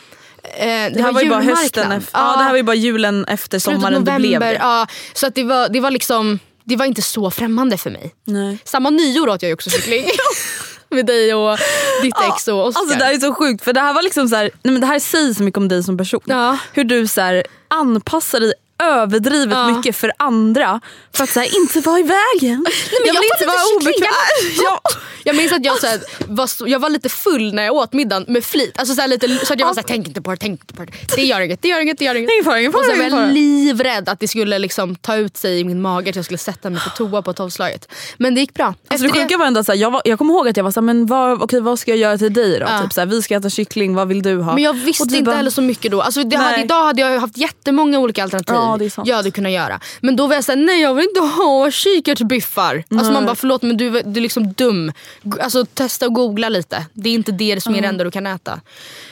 det, 0.59 0.91
Det 0.95 1.03
här 1.03 1.13
var 1.13 1.23
ju 1.23 1.31
bara 1.31 1.41
hösten 1.43 1.93
efter, 1.93 2.19
ja. 2.19 2.37
det 2.37 2.43
här 2.43 2.51
var 2.51 2.57
ju 2.57 2.63
bara 2.63 2.77
julen 2.77 3.25
efter 3.25 3.59
sommaren 3.59 4.05
det 4.05 4.13
blev 4.17 4.41
det. 4.41 4.53
Ja, 4.55 4.87
så 5.13 5.27
att 5.27 5.35
det 5.35 5.45
var, 5.45 5.69
det 5.69 5.81
var 5.81 5.91
liksom 5.91 6.39
det 6.71 6.77
var 6.77 6.87
inte 6.87 7.03
så 7.03 7.31
främmande 7.31 7.79
för 7.79 7.91
mig. 7.91 8.15
Nej. 8.25 8.59
Samma 8.65 8.91
nyår 8.91 9.29
åt 9.29 9.43
jag 9.43 9.49
ju 9.49 9.55
också 9.55 9.71
kyckling. 9.71 10.05
Med 10.89 11.07
dig 11.07 11.35
och 11.35 11.59
ditt 12.03 12.15
ex 12.29 12.49
och 12.49 12.67
Oscar. 12.67 12.81
Alltså 12.81 12.99
det 12.99 13.05
här 13.05 13.15
är 13.15 13.19
så 13.19 13.35
sjukt 13.35 13.65
för 13.65 13.73
det 13.73 13.81
här 13.81 13.95
var 13.95 14.03
liksom 14.03 14.29
så 14.29 14.37
här, 14.37 14.51
nej 14.63 14.73
men 14.73 14.81
det 14.81 14.87
här 14.87 14.99
säger 14.99 15.35
så 15.35 15.43
mycket 15.43 15.59
om 15.59 15.69
dig 15.69 15.83
som 15.83 15.99
person. 15.99 16.21
Ja. 16.25 16.59
Hur 16.73 16.85
du 16.85 17.07
så 17.07 17.21
här, 17.21 17.45
anpassar 17.69 18.41
dig 18.41 18.53
överdrivet 18.81 19.59
Ja. 19.59 19.77
mycket 19.77 19.97
för 19.97 20.13
andra 20.17 20.81
för 21.15 21.25
att 21.25 21.31
så 21.31 21.41
här, 21.41 21.57
inte 21.57 21.81
vara 21.81 21.99
i 21.99 22.03
vägen. 22.03 22.67
jag, 22.91 23.07
jag 23.07 23.21
vill 23.21 23.31
inte 23.35 23.47
vara 23.47 23.77
obekväm. 23.77 24.13
Ja. 24.65 24.81
Jag 25.25 25.37
minns 25.37 25.53
att 25.53 25.65
jag, 25.65 25.79
så 25.81 25.87
här, 25.87 26.01
var, 26.27 26.49
jag 26.67 26.79
var 26.79 26.91
lite 26.91 27.09
full 27.09 27.55
när 27.55 27.63
jag 27.63 27.75
åt 27.75 27.93
middagen 27.93 28.25
med 28.29 28.45
flit. 28.45 28.79
Alltså, 28.79 28.95
så, 28.95 29.01
här, 29.01 29.09
lite, 29.09 29.47
så 29.47 29.55
jag 29.59 29.67
var 29.67 29.75
såhär, 29.75 29.89
tänk 29.89 30.09
inte 30.09 30.23
på 30.23 30.31
det, 30.31 30.37
tänk 30.37 30.61
inte 30.61 30.75
på 30.75 30.85
det. 30.85 30.93
Det 31.17 31.23
gör 31.23 31.41
inget, 31.41 31.63
det 31.63 31.69
gör 31.69 31.81
inget, 31.81 31.99
det 31.99 32.05
gör 32.05 32.15
inget. 32.15 32.31
Ingen 32.31 32.45
fara, 32.45 32.61
ingen 32.61 32.73
fara, 32.73 32.81
och 32.81 32.87
så 32.87 32.97
var 32.97 33.21
jag 33.21 33.33
livrädd 33.33 34.09
att 34.09 34.21
det 34.21 34.29
skulle 34.29 34.59
liksom, 34.59 34.97
ta 34.97 35.17
ut 35.17 35.37
sig 35.37 35.61
i 35.61 35.65
min 35.65 35.83
mage, 35.83 36.11
att 36.11 36.17
jag 36.17 36.25
skulle 36.25 36.39
sätta 36.39 36.71
mig 36.71 36.81
på 36.85 36.91
toa 36.91 37.23
på 37.23 37.33
tolvslaget. 37.33 37.89
Men 38.17 38.35
det 38.35 38.41
gick 38.41 38.55
bra. 38.55 38.75
Alltså 38.89 39.07
det 39.07 39.13
sjuka 39.13 39.37
var 39.39 39.47
ändå 39.47 39.65
så 39.65 39.73
här, 39.73 39.79
jag, 39.79 39.91
var, 39.91 40.03
jag 40.05 40.19
kommer 40.19 40.35
ihåg 40.35 40.49
att 40.49 40.57
jag 40.57 40.65
var 40.65 40.71
såhär, 40.71 40.85
men 40.85 41.07
vad, 41.07 41.43
okej, 41.43 41.61
vad 41.61 41.79
ska 41.79 41.91
jag 41.91 41.99
göra 41.99 42.19
till 42.19 42.33
dig 42.33 42.59
då? 42.59 42.67
Ja. 42.69 42.83
Typ 42.83 42.93
så 42.93 43.01
här, 43.01 43.07
vi 43.07 43.23
ska 43.23 43.37
äta 43.37 43.51
kyckling, 43.51 43.95
vad 43.95 44.09
vill 44.09 44.23
du 44.23 44.37
ha? 44.37 44.55
Men 44.55 44.63
jag 44.63 44.73
visste 44.73 45.05
du 45.05 45.17
inte 45.17 45.27
bara, 45.27 45.37
heller 45.37 45.51
så 45.51 45.63
mycket 45.63 45.91
då. 45.91 46.03
Alltså 46.03 46.21
hade, 46.21 46.39
Nej. 46.39 46.65
idag 46.65 46.85
hade 46.85 47.03
jag 47.03 47.21
haft 47.21 47.37
jättemånga 47.37 47.99
olika 47.99 48.23
alternativ 48.23 48.55
Ja, 48.55 48.70
sant. 48.91 49.09
jag 49.09 49.17
hade 49.17 49.31
kunnat 49.31 49.53
göra. 49.53 49.81
Men 50.01 50.17
då 50.17 50.27
var 50.27 50.35
jag 50.35 50.45
såhär, 50.45 50.59
nej 50.59 50.81
jag 50.81 50.95
vill 50.95 51.05
inte 51.05 51.21
ha 51.21 51.71
kikärtsbiffar. 51.71 52.85
Alltså 52.91 53.13
man 53.13 53.27
bara 53.27 53.37
förlåt 53.37 53.63
men 53.63 53.77
du, 53.77 53.91
du 53.91 54.21
är 54.21 54.23
liksom 54.23 54.53
dum. 54.53 54.93
Alltså 55.41 55.65
testa 55.65 56.07
och 56.07 56.15
googla 56.15 56.49
lite. 56.49 56.87
Det 56.93 57.11
är 57.11 57.15
inte 57.15 57.33
det 57.33 57.63
som 57.63 57.75
är 57.75 57.83
det 57.83 57.89
enda 57.89 58.05
du 58.05 58.11
kan 58.11 58.27
äta. 58.27 58.61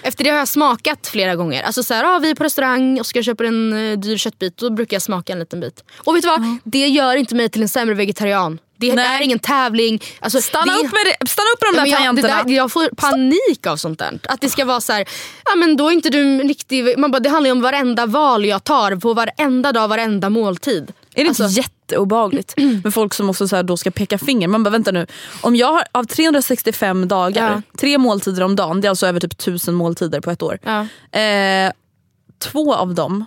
Efter 0.02 0.24
det 0.24 0.30
har 0.30 0.38
jag 0.38 0.48
smakat 0.48 1.06
flera 1.06 1.34
gånger. 1.36 1.62
Alltså 1.62 1.82
såhär, 1.82 2.04
ah, 2.04 2.18
vi 2.18 2.30
är 2.30 2.34
på 2.34 2.44
restaurang 2.44 3.00
och 3.00 3.06
ska 3.06 3.22
köpa 3.22 3.44
en 3.44 3.72
uh, 3.72 3.98
dyr 3.98 4.16
köttbit. 4.16 4.56
Då 4.56 4.70
brukar 4.70 4.94
jag 4.94 5.02
smaka 5.02 5.32
en 5.32 5.38
liten 5.38 5.60
bit. 5.60 5.84
Och 5.96 6.16
vet 6.16 6.22
du 6.22 6.28
vad? 6.28 6.58
Det 6.64 6.88
gör 6.88 7.16
inte 7.16 7.34
mig 7.34 7.48
till 7.48 7.62
en 7.62 7.68
sämre 7.68 7.94
vegetarian. 7.94 8.58
Det 8.80 8.94
Nej. 8.94 9.06
är 9.06 9.20
ingen 9.24 9.38
tävling. 9.38 10.02
Alltså, 10.20 10.40
Stanna, 10.42 10.72
det, 10.72 10.78
upp 10.78 10.82
med 10.92 11.14
det, 11.20 11.28
stanna 11.28 11.46
upp 11.54 11.62
med 11.62 11.72
de 11.72 11.76
där 11.84 11.86
jag, 11.90 11.98
tangenterna. 11.98 12.42
där, 12.44 12.52
jag 12.54 12.72
får 12.72 12.88
panik 12.96 13.66
av 13.66 13.76
sånt 13.76 13.98
där. 13.98 14.18
Att 14.28 14.40
det 14.40 14.48
ska 14.48 14.64
vara 14.64 14.80
så 14.80 14.92
här, 14.92 15.08
ja 15.44 15.56
men 15.56 15.76
då 15.76 15.88
är 15.88 15.92
inte 15.92 16.10
du 16.10 16.38
riktig... 16.42 16.98
Man 16.98 17.10
bara, 17.10 17.20
det 17.20 17.28
handlar 17.28 17.48
ju 17.48 17.52
om 17.52 17.60
varenda 17.62 18.06
val 18.06 18.44
jag 18.44 18.64
tar 18.64 18.96
på 18.96 19.14
varenda 19.14 19.72
dag, 19.72 19.88
varenda 19.88 20.30
måltid. 20.30 20.92
Är 21.14 21.22
det 21.24 21.28
Alltså- 21.28 21.44
inte 21.44 21.60
jätteobehagligt 21.60 22.54
med 22.84 22.94
folk 22.94 23.14
som 23.14 23.30
också 23.30 23.48
så 23.48 23.56
här 23.56 23.62
då 23.62 23.76
ska 23.76 23.90
peka 23.90 24.18
finger? 24.18 24.48
Man 24.48 24.62
bara 24.62 24.70
vänta 24.70 24.90
nu, 24.90 25.06
om 25.40 25.56
jag 25.56 25.72
har 25.72 25.82
av 25.92 26.04
365 26.04 27.08
dagar, 27.08 27.50
Ja. 27.54 27.62
tre 27.78 27.98
måltider 27.98 28.42
om 28.42 28.56
dagen, 28.56 28.80
det 28.80 28.86
är 28.86 28.90
alltså 28.90 29.06
över 29.06 29.20
typ 29.20 29.32
1000 29.32 29.74
måltider 29.74 30.20
på 30.20 30.30
ett 30.30 30.42
år. 30.42 30.58
Ja. 30.62 30.86
Eh, 31.20 31.72
två 32.38 32.74
av 32.74 32.94
dem 32.94 33.24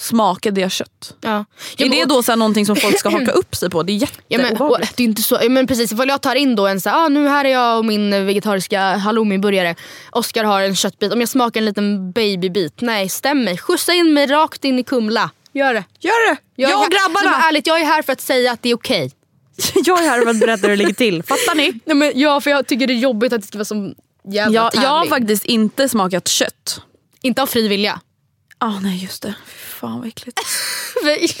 smakade 0.00 0.60
jag 0.60 0.70
kött. 0.70 1.14
Ja. 1.20 1.28
är 1.30 1.44
Ja, 1.76 1.86
men- 1.86 1.90
det 1.90 2.04
då 2.04 2.22
så 2.22 2.32
här 2.32 2.36
någonting 2.36 2.66
som 2.66 2.76
folk 2.76 2.98
ska 2.98 3.08
haka 3.18 3.30
upp 3.32 3.56
sig 3.56 3.70
på? 3.70 3.82
Det 3.82 3.92
är 3.92 3.94
Ja, 3.96 4.06
men, 4.28 4.40
jätteobehagligt. 4.46 4.96
det 4.96 5.02
är 5.02 5.04
inte 5.04 5.22
så, 5.22 5.38
ja, 5.42 5.48
men 5.48 5.66
precis, 5.66 5.92
ifall 5.92 6.08
jag 6.08 6.20
tar 6.22 6.34
in 6.34 6.56
då 6.56 6.66
en 6.66 6.80
så 6.80 6.90
här, 6.90 7.04
ah, 7.04 7.08
nu 7.08 7.28
här 7.28 7.44
är 7.44 7.48
jag 7.48 7.78
och 7.78 7.84
min 7.84 8.26
vegetariska 8.26 8.80
halloumi-burgare. 8.96 9.74
Oscar 10.12 10.44
har 10.44 10.60
en 10.62 10.76
köttbit. 10.76 11.12
Om 11.12 11.20
jag 11.20 11.28
smakar 11.28 11.60
en 11.60 11.64
liten 11.64 12.12
babybit, 12.12 12.80
nej 12.80 13.08
stäm 13.08 13.44
mig. 13.44 13.58
Skjutsa 13.58 13.92
in 13.92 14.12
mig 14.14 14.26
rakt 14.26 14.64
in 14.64 14.78
i 14.78 14.82
Kumla. 14.82 15.30
Gör 15.52 15.74
det. 15.74 15.84
Gör 16.00 16.30
det! 16.30 16.40
Jag, 16.56 16.70
är 16.70 16.74
och 16.76 16.80
Nej, 16.80 16.88
grabbarna! 16.98 17.36
men 17.38 17.48
ärligt, 17.48 17.66
jag 17.66 17.80
är 17.80 17.84
här 17.84 18.02
för 18.02 18.12
att 18.12 18.20
säga 18.20 18.52
att 18.52 18.62
det 18.62 18.68
är 18.70 18.74
okej. 18.74 19.12
jag 19.84 20.04
är 20.04 20.08
här 20.08 20.22
för 20.22 20.30
att 20.30 20.40
berätta 20.40 20.62
hur 20.62 20.68
det 20.70 20.76
ligger 20.76 20.92
till. 20.94 21.22
Fattar 21.22 21.54
ni? 21.54 21.72
Nej, 21.84 21.96
men, 21.96 22.12
ja, 22.14 22.40
för 22.40 22.50
jag 22.50 22.66
tycker 22.66 22.86
det 22.86 22.92
är 22.92 22.98
jobbigt 22.98 23.32
att 23.32 23.40
det 23.40 23.46
ska 23.46 23.58
vara 23.58 23.64
som 23.64 23.94
jävla 24.28 24.54
Jag, 24.54 24.70
jag 24.84 24.88
har 24.90 24.96
tävling. 25.04 25.10
faktiskt 25.10 25.44
inte 25.44 25.88
smakat 25.88 26.28
kött. 26.28 26.80
Inte 27.22 27.42
av 27.42 27.46
fri 27.46 27.68
vilja. 27.68 28.00
Ah, 28.62 28.78
nej 28.80 29.02
just 29.02 29.22
det. 29.22 29.34
Fy 29.46 29.76
fan 29.80 29.98
vad 29.98 30.08
äckligt. 30.08 30.40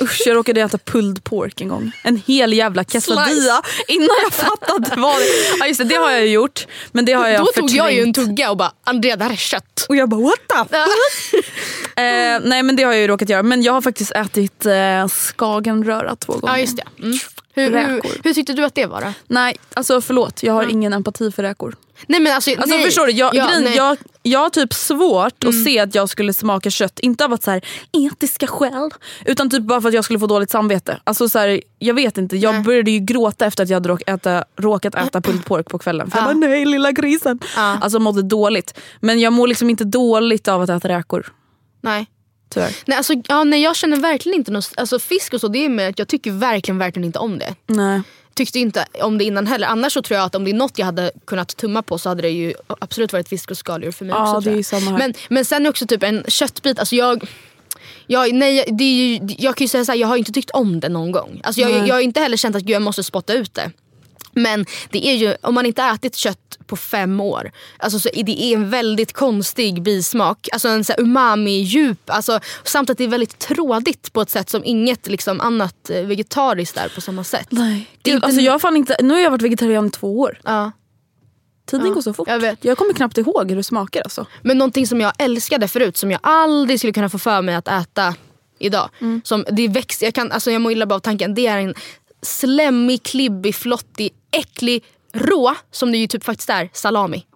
Usch 0.00 0.22
jag 0.26 0.36
råkade 0.36 0.60
äta 0.60 0.78
pulled 0.78 1.24
pork 1.24 1.60
en 1.60 1.68
gång. 1.68 1.92
En 2.02 2.22
hel 2.26 2.52
jävla 2.52 2.84
quesadilla 2.84 3.62
innan 3.88 4.08
jag 4.22 4.32
fattade 4.32 5.00
vad 5.00 5.18
det 5.18 5.26
ja, 5.58 5.66
just 5.66 5.78
det. 5.78 5.84
Det 5.84 5.94
har 5.94 6.10
jag 6.10 6.26
gjort. 6.26 6.66
Men 6.92 7.04
det 7.04 7.12
har 7.12 7.28
jag 7.28 7.40
Då 7.40 7.46
tog 7.60 7.70
jag 7.70 7.92
ju 7.92 8.00
en 8.00 8.06
förträngt. 8.14 8.28
tugga 8.28 8.50
och 8.50 8.56
bara 8.56 8.72
Andrea 8.84 9.16
det 9.16 9.24
här 9.24 9.32
är 9.32 9.36
kött. 9.36 9.86
Och 9.88 9.96
jag 9.96 10.08
bara 10.08 10.20
what 10.20 10.38
the 10.48 10.76
eh, 12.02 12.40
Nej 12.44 12.62
men 12.62 12.76
det 12.76 12.82
har 12.82 12.92
jag 12.92 13.00
ju 13.00 13.08
råkat 13.08 13.28
göra. 13.28 13.42
Men 13.42 13.62
jag 13.62 13.72
har 13.72 13.80
faktiskt 13.80 14.10
ätit 14.12 14.66
eh, 14.66 15.08
skagenröra 15.08 16.16
två 16.16 16.32
gånger. 16.32 16.54
Ja 16.54 16.60
just 16.60 16.76
det. 16.76 16.84
Mm. 17.02 17.18
Hur, 17.64 17.88
hur, 17.88 18.00
hur 18.24 18.34
tyckte 18.34 18.52
du 18.52 18.64
att 18.64 18.74
det 18.74 18.86
var 18.86 19.00
då? 19.00 19.12
Nej 19.28 19.56
alltså 19.74 20.00
förlåt, 20.00 20.42
jag 20.42 20.52
har 20.52 20.70
ingen 20.70 20.92
empati 20.92 21.30
för 21.30 21.42
räkor. 21.42 21.76
Nej 22.06 22.20
men 22.20 22.32
alltså, 22.34 22.50
Alltså 22.50 22.66
nej. 22.76 22.84
förstår 22.84 23.06
du, 23.06 23.12
jag, 23.12 23.34
Ja, 23.34 23.50
nej. 23.60 23.76
jag, 23.76 23.96
jag 24.22 24.40
har 24.40 24.50
typ 24.50 24.74
svårt 24.74 25.44
att 25.44 25.64
se 25.64 25.78
att 25.78 25.94
jag 25.94 26.08
skulle 26.08 26.32
smaka 26.32 26.70
kött, 26.70 26.98
inte 26.98 27.24
av 27.24 27.32
att 27.32 27.42
så 27.42 27.50
här, 27.50 27.64
etiska 27.92 28.46
skäl, 28.46 28.90
utan 29.24 29.50
typ 29.50 29.62
bara 29.62 29.80
för 29.80 29.88
att 29.88 29.94
jag 29.94 30.04
skulle 30.04 30.18
få 30.18 30.26
dåligt 30.26 30.50
samvete. 30.50 31.00
Alltså 31.04 31.28
så 31.28 31.38
här, 31.38 31.60
jag 31.78 31.94
vet 31.94 32.18
inte, 32.18 32.36
jag 32.36 32.54
Nej. 32.54 32.62
började 32.62 32.90
ju 32.90 32.98
gråta 32.98 33.46
efter 33.46 33.62
att 33.62 33.68
jag 33.70 33.76
hade 33.76 33.88
råk, 33.88 34.02
äta, 34.06 34.44
råkat 34.56 34.94
äta 34.94 35.20
pulled 35.20 35.44
pork 35.44 35.68
på 35.68 35.78
kvällen. 35.78 36.10
För 36.10 36.18
jag 36.18 36.22
Ja. 36.22 36.26
bara 36.34 36.38
nej 36.48 36.64
lilla 36.64 36.92
grisen. 36.92 37.38
Ja. 37.56 37.78
Alltså 37.80 37.98
mådde 37.98 38.22
dåligt. 38.22 38.78
Men 39.00 39.20
jag 39.20 39.32
mår 39.32 39.46
liksom 39.48 39.70
inte 39.70 39.84
dåligt 39.84 40.48
av 40.48 40.62
att 40.62 40.70
äta 40.70 40.88
räkor. 40.88 41.32
Nej. 41.82 42.06
Tyvärr. 42.50 42.76
Nej, 42.86 42.96
alltså, 42.96 43.12
ja, 43.28 43.44
nej 43.44 43.62
jag 43.62 43.76
känner 43.76 43.96
verkligen 43.96 44.38
inte 44.38 44.50
något, 44.50 44.72
alltså 44.76 44.98
fisk 44.98 45.34
och 45.34 45.40
så 45.40 45.48
det 45.48 45.64
är 45.64 45.68
med 45.68 45.88
att 45.88 45.98
jag 45.98 46.08
tycker 46.08 46.30
verkligen 46.30 46.78
verkligen 46.78 47.04
inte 47.04 47.18
om 47.18 47.38
det. 47.38 47.54
Nej. 47.66 48.02
Tyckte 48.34 48.58
inte 48.58 48.84
om 49.02 49.18
det 49.18 49.24
innan 49.24 49.46
heller. 49.46 49.66
Annars 49.66 49.92
så 49.92 50.02
tror 50.02 50.18
jag 50.18 50.26
att 50.26 50.34
om 50.34 50.44
det 50.44 50.50
är 50.50 50.54
något 50.54 50.78
jag 50.78 50.86
hade 50.86 51.10
kunnat 51.24 51.56
tumma 51.56 51.82
på 51.82 51.98
så 51.98 52.08
hade 52.08 52.22
det 52.22 52.28
ju 52.28 52.54
absolut 52.80 53.12
varit 53.12 53.28
fisk 53.28 53.50
och 53.50 53.56
skaldjur 53.56 53.90
för 53.92 54.04
mig 54.04 54.14
Ja, 54.18 54.36
också. 54.36 54.50
det 54.50 54.54
är 54.54 54.56
jag. 54.56 54.64
samma 54.64 54.90
här. 54.90 54.98
Men, 54.98 55.14
men 55.28 55.44
sen 55.44 55.66
också 55.66 55.86
typ 55.86 56.02
en 56.02 56.24
köttbit, 56.28 56.78
alltså 56.78 56.94
jag 56.96 57.28
jag, 58.06 58.34
nej, 58.34 58.64
det 58.68 58.84
är 58.84 58.94
ju, 58.94 59.34
jag 59.38 59.56
kan 59.56 59.64
ju 59.64 59.68
säga 59.68 59.84
såhär, 59.84 59.98
jag 59.98 60.08
har 60.08 60.16
inte 60.16 60.32
tyckt 60.32 60.50
om 60.50 60.80
det 60.80 60.88
någon 60.88 61.12
gång. 61.12 61.40
Alltså 61.44 61.60
jag, 61.60 61.70
Nej. 61.70 61.88
jag 61.88 61.94
har 61.94 62.00
inte 62.00 62.20
heller 62.20 62.36
känt 62.36 62.56
att 62.56 62.68
jag 62.68 62.82
måste 62.82 63.02
spotta 63.02 63.32
ut 63.32 63.54
det. 63.54 63.70
Men 64.32 64.66
det 64.90 65.06
är 65.06 65.14
ju, 65.14 65.34
om 65.42 65.54
man 65.54 65.66
inte 65.66 65.82
har 65.82 65.94
ätit 65.94 66.16
kött 66.16 66.58
på 66.66 66.76
fem 66.76 67.20
år, 67.20 67.52
alltså 67.78 67.98
så 67.98 68.08
är 68.12 68.22
det 68.22 68.42
är 68.42 68.54
en 68.56 68.70
väldigt 68.70 69.12
konstig 69.12 69.82
bismak. 69.82 70.48
Alltså 70.52 70.68
en 70.68 70.84
så 70.84 70.92
umami-djup. 70.98 71.98
Alltså, 72.10 72.40
samt 72.64 72.90
att 72.90 72.98
det 72.98 73.04
är 73.04 73.08
väldigt 73.08 73.38
trådigt 73.38 74.12
på 74.12 74.20
ett 74.20 74.30
sätt 74.30 74.50
som 74.50 74.64
inget 74.64 75.06
liksom, 75.06 75.40
annat 75.40 75.90
eh, 75.90 76.02
vegetariskt 76.02 76.76
är 76.76 76.88
på 76.88 77.00
samma 77.00 77.24
sätt. 77.24 77.46
Nej. 77.50 77.86
Det 78.02 78.10
är 78.10 78.14
inte- 78.14 78.26
alltså 78.26 78.40
jag 78.42 78.52
har 78.52 78.58
fan 78.58 78.76
inte, 78.76 78.96
nu 79.02 79.14
har 79.14 79.20
jag 79.20 79.30
varit 79.30 79.42
vegetarian 79.42 79.86
i 79.86 79.90
två 79.90 80.20
år. 80.20 80.40
Ja. 80.44 80.72
Tiden 81.70 81.86
Ja, 81.86 81.92
går 81.94 82.02
så 82.02 82.12
fort. 82.14 82.28
jag 82.28 82.38
vet. 82.38 82.64
jag 82.64 82.78
kommer 82.78 82.92
knappt 82.92 83.18
ihåg 83.18 83.48
hur 83.50 83.56
det 83.56 83.64
smakar. 83.64 84.00
Alltså. 84.02 84.26
Men 84.42 84.58
någonting 84.58 84.86
som 84.86 85.00
jag 85.00 85.12
älskade 85.18 85.68
förut 85.68 85.96
som 85.96 86.10
jag 86.10 86.20
aldrig 86.22 86.78
skulle 86.80 86.92
kunna 86.92 87.08
få 87.08 87.18
för 87.18 87.42
mig 87.42 87.54
att 87.54 87.68
äta 87.68 88.14
idag. 88.58 88.90
Mm. 89.00 89.20
Som 89.24 89.44
det 89.52 89.68
växer, 89.68 90.06
jag, 90.06 90.14
kan, 90.14 90.32
alltså 90.32 90.50
jag 90.50 90.60
mår 90.62 90.72
illa 90.72 90.86
bara 90.86 90.94
av 90.94 91.00
tanken. 91.00 91.34
Det 91.34 91.46
är 91.46 91.58
en 91.58 91.74
slemmig, 92.22 93.02
klibbig, 93.02 93.54
flottig, 93.54 94.10
äcklig 94.32 94.84
rå, 95.12 95.54
som 95.70 95.92
det 95.92 95.98
ju 95.98 96.06
typ 96.06 96.24
faktiskt 96.24 96.50
är, 96.50 96.70
salami. 96.72 97.26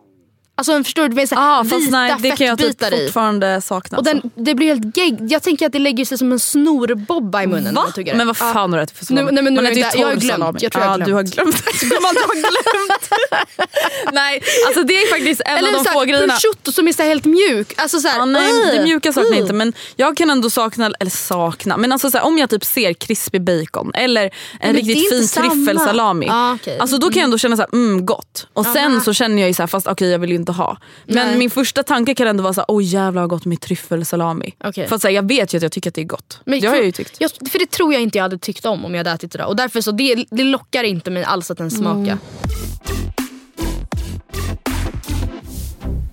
Alltså 0.57 0.83
förstår 0.85 1.09
du? 1.09 1.15
Med 1.15 1.29
så 1.29 1.35
här 1.35 1.59
Ah, 1.61 1.63
vita 1.63 1.77
nej, 1.91 2.15
det 2.21 2.31
kan 2.31 2.47
jag 2.47 2.59
typ 2.59 2.81
fortfarande 2.91 3.61
sakna. 3.61 3.99
Och 3.99 4.07
alltså. 4.09 4.29
den, 4.35 4.45
det 4.45 4.55
blir 4.55 4.67
helt 4.67 4.97
gegg. 4.97 5.19
Jag 5.33 5.43
tänker 5.43 5.67
att 5.67 5.73
det 5.73 5.79
lägger 5.79 6.05
sig 6.05 6.19
som 6.19 6.33
en 6.33 6.39
snorbobba 6.41 7.43
i 7.43 7.47
munnen. 7.47 7.65
när 7.65 7.73
Va? 7.73 7.83
man 7.83 7.93
tuggar. 7.93 8.15
Men 8.15 8.27
vad 8.27 8.37
fan 8.37 8.73
har 8.73 8.79
du 8.79 8.83
ätit 8.83 8.99
för 8.99 9.05
salami? 9.05 9.27
Nu- 9.27 9.33
nej, 9.33 9.45
men 9.45 9.55
nu 9.55 9.63
Man 9.63 9.67
äter 9.73 9.79
ju 9.97 10.01
jag 10.01 10.09
har 10.09 10.15
glömt. 10.15 10.63
Jag 10.63 10.73
tror 10.73 10.85
jag 10.85 10.91
har 10.91 10.99
ja, 10.99 11.05
du 11.07 11.13
har 11.13 11.23
glömt. 11.23 11.65
Gumman, 11.81 12.15
du 12.15 12.21
har 12.21 12.35
glömt. 12.35 13.11
nej, 14.13 14.43
alltså 14.67 14.83
det 14.83 14.95
är 14.95 15.11
faktiskt 15.11 15.41
en 15.45 15.59
Eller 15.59 15.79
av 15.79 15.85
de 15.85 15.91
få 15.93 16.05
grejerna. 16.05 16.33
prosciutto 16.33 16.73
som 16.73 16.89
är 16.89 16.93
så 16.93 17.03
helt 17.03 17.25
mjuk. 17.25 17.73
Alltså 17.77 18.01
så 18.01 18.09
här, 18.09 18.19
Ja, 18.19 18.25
nej, 18.25 18.53
"Ugh, 18.53 18.67
det 18.73 18.83
mjuka 18.85 19.13
saknar 19.13 19.25
jag 19.25 19.33
ugh." 19.33 19.41
inte 19.41 19.53
men 19.53 19.73
jag 19.97 20.17
kan 20.17 20.31
ändå 20.31 20.51
sakna, 20.51 20.91
eller 21.01 21.11
sakna, 21.11 21.77
men 21.77 21.93
alltså 21.93 22.11
så 22.11 22.19
här, 22.19 22.25
om 22.25 22.39
jag 22.39 22.51
typ 22.51 22.65
ser 22.65 22.93
crispy 22.93 23.39
bacon 23.39 23.91
eller 23.95 24.23
en 24.25 24.31
Men 24.61 24.75
riktigt 24.75 24.97
inte 25.13 25.17
fin 25.17 25.29
tryffelsalami. 25.51 26.31
Okej. 26.55 26.79
Alltså 26.79 26.99
då 26.99 27.07
kan 27.11 27.21
jag 27.21 27.25
ändå 27.25 27.39
känna 27.39 27.57
så 27.57 27.63
här, 27.63 27.69
mm 27.73 28.07
gott. 28.07 28.47
Och 28.53 28.67
sen 28.67 29.01
så 29.01 29.13
känner 29.13 29.41
jag 29.43 29.49
ju 29.49 29.55
så 29.55 29.63
här, 29.63 29.67
fast 29.67 29.87
okej 29.87 30.09
jag 30.11 30.19
vill 30.19 30.31
ju 30.31 30.37
inte 30.45 30.53
ha. 30.53 30.79
Men 31.07 31.27
Nej. 31.27 31.39
min 31.39 31.51
första 31.51 31.83
tanke 31.83 32.15
kan 32.15 32.27
ändå 32.27 32.43
vara 32.43 32.55
så 32.55 32.61
här, 32.61 32.67
oj 32.69 32.85
jävlar 32.85 33.23
vad 33.23 33.31
gott 33.31 33.45
med 33.45 33.61
tryffelsalami. 33.61 34.55
Okej. 34.65 34.89
För 34.89 34.97
att 34.97 35.03
så 35.03 35.09
här, 35.09 35.15
jag 35.15 35.29
vet 35.29 35.55
ju 35.55 35.57
att 35.57 35.63
jag 35.63 35.73
tycker 35.73 35.91
att 35.91 35.95
det 35.95 36.01
är 36.01 36.05
gott. 36.05 36.41
Men 36.45 36.61
det 36.61 36.67
har 36.67 36.77
jag 36.77 36.85
ju 36.85 36.93
tyckt. 36.93 37.17
Jag, 37.21 37.31
för 37.51 37.59
det 37.59 37.71
tror 37.71 37.93
jag 37.93 38.03
inte 38.03 38.19
jag 38.19 38.23
hade 38.23 38.39
tyckt 38.39 38.67
om 38.67 38.85
om 38.85 38.95
jag 38.95 38.99
hade 38.99 39.11
ätit 39.11 39.33
det 39.33 39.39
där. 39.39 39.47
Och 39.47 39.57
därför 39.57 39.81
så 39.81 39.93
det, 39.93 40.27
det 40.31 40.45
lockar 40.45 40.85
inte 40.85 41.11
mig 41.11 41.25
alls 41.25 41.51
att 41.51 41.59
den 41.59 41.71
smakar. 41.71 42.01
Mm. 42.03 42.19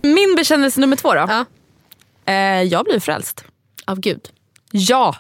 Min 0.01 0.35
bekännelse 0.35 0.79
nummer 0.79 0.95
två 0.95 1.13
då. 1.13 1.25
Ja. 1.29 1.45
Eh, 2.25 2.63
jag 2.63 2.85
blir 2.85 2.99
frälst. 2.99 3.43
Av 3.85 3.99
gud. 3.99 4.29
Ja! 4.71 5.15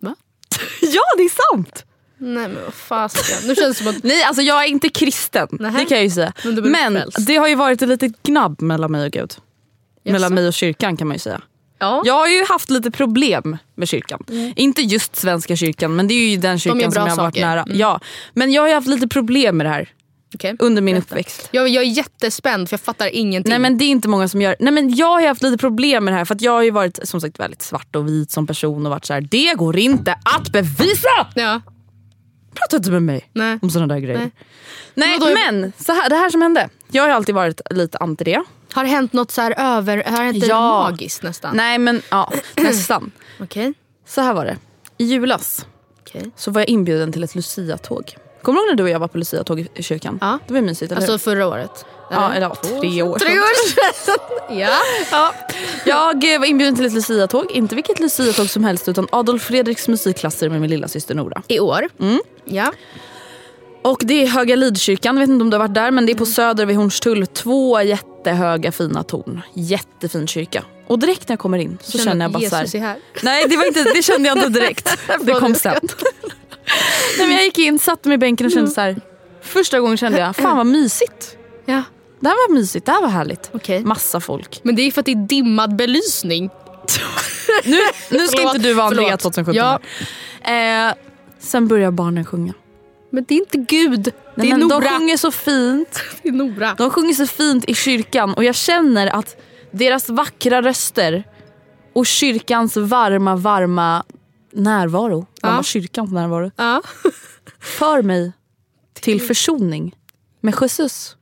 Va? 0.00 0.14
ja 0.80 1.02
det 1.16 1.22
är 1.22 1.52
sant! 1.52 1.84
Nej 2.18 2.48
men 2.48 2.58
vad 2.64 2.74
fasiken. 2.74 3.48
Nu 3.48 3.54
känns 3.54 3.78
det 3.78 3.84
som 3.84 3.96
att... 3.96 4.02
Nej 4.02 4.22
alltså 4.22 4.42
jag 4.42 4.64
är 4.64 4.68
inte 4.68 4.88
kristen, 4.88 5.48
Nähä. 5.50 5.78
det 5.78 5.84
kan 5.84 5.96
jag 5.96 6.04
ju 6.04 6.10
säga. 6.10 6.32
Men 6.44 6.92
Men 6.92 7.10
det 7.26 7.36
har 7.36 7.48
ju 7.48 7.54
varit 7.54 7.82
ett 7.82 7.88
litet 7.88 8.22
gnabb 8.22 8.62
mellan 8.62 8.92
mig 8.92 9.06
och 9.06 9.12
Gud. 9.12 9.34
Mellan 10.04 10.20
Jaså? 10.22 10.34
mig 10.34 10.46
och 10.46 10.52
kyrkan 10.54 10.96
kan 10.96 11.06
man 11.08 11.14
ju 11.14 11.18
säga. 11.18 11.40
Ja. 11.78 12.02
Jag 12.04 12.14
har 12.14 12.28
ju 12.28 12.44
haft 12.44 12.70
lite 12.70 12.90
problem 12.90 13.56
med 13.74 13.88
kyrkan. 13.88 14.24
Inte 14.56 14.82
just 14.82 15.16
Svenska 15.16 15.56
kyrkan 15.56 15.96
men 15.96 16.08
det 16.08 16.14
är 16.14 16.30
ju 16.30 16.36
den 16.36 16.58
kyrkan 16.58 16.78
bra 16.78 16.90
som 16.90 17.02
jag 17.06 17.10
har 17.10 17.16
varit 17.16 17.34
saker. 17.34 17.46
nära. 17.46 17.62
Mm. 17.62 17.78
Ja. 17.78 18.00
Men 18.32 18.52
jag 18.52 18.62
har 18.62 18.68
ju 18.68 18.74
haft 18.74 18.88
lite 18.88 19.08
problem 19.08 19.56
med 19.56 19.66
det 19.66 19.70
här 19.70 19.88
Okej. 20.34 20.56
under 20.58 20.82
min 20.82 20.94
Berätta. 20.94 21.06
uppväxt. 21.14 21.48
Jag, 21.50 21.68
jag 21.68 21.84
är 21.84 21.88
jättespänd 21.88 22.68
för 22.68 22.74
jag 22.74 22.80
fattar 22.80 23.06
ingenting. 23.14 23.50
Nej 23.50 23.58
men 23.58 23.78
det 23.78 23.84
är 23.84 23.88
inte 23.88 24.08
många 24.08 24.28
som 24.28 24.42
gör. 24.42 24.56
Nej 24.60 24.72
men 24.72 24.94
jag 24.94 25.06
har 25.06 25.20
ju 25.20 25.26
haft 25.26 25.42
lite 25.42 25.58
problem 25.58 26.04
med 26.04 26.14
det 26.14 26.18
här 26.18 26.24
för 26.24 26.36
jag 26.40 26.52
har 26.52 26.62
ju 26.62 26.70
varit 26.70 26.98
som 27.08 27.20
sagt 27.20 27.40
väldigt 27.40 27.62
svart 27.62 27.96
och 27.96 28.08
vit 28.08 28.30
som 28.30 28.46
person 28.46 28.86
och 28.86 28.90
varit 28.90 29.04
så 29.04 29.12
här. 29.14 29.20
det 29.20 29.54
går 29.56 29.76
inte 29.78 30.12
att 30.36 30.52
bevisa! 30.52 31.26
Ja. 31.34 31.60
Prata 32.60 32.76
inte 32.76 32.90
med 32.90 33.02
mig 33.02 33.30
Nej. 33.32 33.58
om 33.62 33.70
sådana 33.70 33.94
där 33.94 34.00
grejer. 34.00 34.18
Nej. 34.94 35.18
Nej, 35.20 35.34
men 35.34 35.72
så 35.78 35.92
här, 35.92 36.08
det 36.10 36.16
här 36.16 36.30
som 36.30 36.42
hände. 36.42 36.68
Jag 36.90 37.02
har 37.02 37.10
alltid 37.10 37.34
varit 37.34 37.60
lite 37.70 37.98
anti 37.98 38.24
det. 38.24 38.42
Har 38.72 38.84
det 38.84 38.90
hänt 38.90 39.12
något 39.12 39.30
så 39.30 39.40
här 39.40 39.54
över... 39.58 40.02
Har 40.06 40.16
det 40.18 40.24
hänt 40.24 40.44
Ja. 40.46 40.60
magiskt 40.90 41.22
nästan? 41.22 41.56
Nej 41.56 41.78
men 41.78 42.02
ja, 42.10 42.32
nästan. 42.56 43.10
Okej. 43.40 43.74
Så 44.06 44.20
här 44.20 44.32
var 44.34 44.44
det. 44.44 44.56
I 44.98 45.04
julas 45.04 45.66
Okej. 46.00 46.30
så 46.36 46.50
var 46.50 46.60
jag 46.60 46.68
inbjuden 46.68 47.12
till 47.12 47.24
ett 47.24 47.34
Lucia-tåg. 47.34 48.16
Kommer 48.42 48.58
du 48.60 48.64
ihåg 48.66 48.70
när 48.70 48.76
du 48.76 48.82
och 48.82 48.88
jag 48.90 48.98
var 48.98 49.08
på 49.08 49.18
Lucia-tåg 49.18 49.60
i- 49.74 49.82
kyrkan? 49.82 50.18
Ja. 50.20 50.38
Det 50.46 50.54
var 50.54 50.60
mysigt, 50.60 50.92
eller 50.92 50.96
Alltså 51.02 51.12
hur? 51.12 51.18
förra 51.18 51.46
året? 51.46 51.84
Ja, 52.10 52.32
eller 52.32 52.46
ja, 52.46 52.54
tre 52.80 53.02
år 53.02 53.18
Tre 53.18 53.28
sedan. 53.28 53.38
år 53.38 53.94
sedan. 54.04 54.14
ja. 54.58 54.68
Ja. 55.10 55.34
Jag 55.86 56.34
eh, 56.34 56.38
var 56.38 56.46
inbjuden 56.46 56.76
till 56.76 56.86
ett 56.86 56.92
Lucia-tåg. 56.92 57.50
Inte 57.50 57.74
vilket 57.74 58.00
Lucia-tåg 58.00 58.50
som 58.50 58.64
helst 58.64 58.88
utan 58.88 59.08
Adolf 59.12 59.42
Fredriks 59.42 59.88
musikklasser 59.88 60.48
med 60.48 60.60
min 60.60 60.70
lilla 60.70 60.88
syster 60.88 61.14
Nora. 61.14 61.42
I 61.48 61.60
år? 61.60 61.88
Mm. 62.00 62.20
Ja. 62.44 62.72
Och 63.82 64.00
det 64.04 64.22
är 64.22 64.26
Höga 64.26 64.56
Lidkyrkan, 64.56 65.16
jag 65.16 65.20
vet 65.20 65.30
inte 65.30 65.42
om 65.42 65.50
du 65.50 65.56
har 65.56 65.64
varit 65.64 65.74
där 65.74 65.90
men 65.90 66.06
det 66.06 66.12
är 66.12 66.16
på 66.16 66.26
Söder 66.26 66.66
vid 66.66 66.76
Hornstull. 66.76 67.26
Två 67.26 67.82
jättehöga 67.82 68.72
fina 68.72 69.02
torn. 69.02 69.40
Jättefin 69.54 70.26
kyrka. 70.26 70.64
Och 70.86 70.98
direkt 70.98 71.28
när 71.28 71.32
jag 71.34 71.40
kommer 71.40 71.58
in 71.58 71.78
så 71.82 71.98
känner, 71.98 72.24
jag 72.24 72.32
bara 72.32 72.48
så 72.50 72.54
här, 72.56 72.62
Jesus 72.62 72.74
är 72.74 72.78
här. 72.78 72.96
Nej 73.22 73.44
det, 73.48 73.56
var 73.56 73.64
inte, 73.64 73.82
det 73.82 74.02
kände 74.02 74.28
jag 74.28 74.38
inte 74.38 74.48
direkt. 74.48 74.98
Det 75.20 75.32
kom 75.32 75.54
sen. 75.54 75.80
Nej, 77.18 77.26
men 77.26 77.36
jag 77.36 77.44
gick 77.44 77.58
in, 77.58 77.78
satte 77.78 78.08
mig 78.08 78.14
i 78.14 78.18
bänken 78.18 78.46
och 78.46 78.52
kände 78.52 78.70
så 78.70 78.80
här. 78.80 79.00
Första 79.42 79.80
gången 79.80 79.96
kände 79.96 80.18
jag, 80.18 80.36
fan 80.36 80.56
vad 80.56 80.66
mysigt. 80.66 81.36
Ja. 81.66 81.82
Det 82.20 82.28
här 82.28 82.48
var 82.48 82.54
mysigt, 82.54 82.86
det 82.86 82.92
här 82.92 83.00
var 83.02 83.08
härligt. 83.08 83.50
Okej. 83.52 83.84
Massa 83.84 84.20
folk. 84.20 84.60
Men 84.62 84.76
det 84.76 84.82
är 84.82 84.90
för 84.90 85.00
att 85.00 85.06
det 85.06 85.12
är 85.12 85.26
dimmad 85.28 85.76
belysning. 85.76 86.50
Nu, 87.64 87.78
nu 88.10 88.26
ska 88.26 88.36
Förlåt, 88.36 88.54
inte 88.54 88.68
du 88.68 88.74
vara 88.74 88.86
Andrea 88.86 89.18
förlåt. 89.18 89.34
2017. 89.34 89.54
Ja. 89.54 89.78
Eh, 90.52 90.94
sen 91.38 91.68
börjar 91.68 91.90
barnen 91.90 92.24
sjunga. 92.24 92.54
Men 93.10 93.24
det 93.28 93.34
är 93.34 93.38
inte 93.38 93.58
Gud. 93.58 94.02
Det 94.02 94.12
Nej, 94.34 94.46
är 94.46 94.56
men 94.56 94.60
Nora. 94.68 94.80
De 94.80 94.88
sjunger 94.98 95.16
så 95.16 95.30
fint. 95.30 96.00
Det 96.22 96.28
är 96.28 96.32
Nora. 96.32 96.74
De 96.78 96.90
sjunger 96.90 97.12
så 97.14 97.26
fint 97.26 97.64
i 97.64 97.74
kyrkan 97.74 98.34
och 98.34 98.44
jag 98.44 98.54
känner 98.54 99.06
att 99.06 99.36
deras 99.70 100.08
vackra 100.08 100.62
röster 100.62 101.24
och 101.92 102.06
kyrkans 102.06 102.76
varma, 102.76 103.36
varma 103.36 104.04
närvaro, 104.52 105.26
Ja. 105.42 105.48
varma 105.48 105.62
kyrkans 105.62 106.12
närvaro, 106.12 106.50
Ja. 106.56 106.82
för 107.60 108.02
mig 108.02 108.32
till 109.00 109.20
försoning 109.22 109.94
med 110.40 110.54
Jesus. 110.60 111.16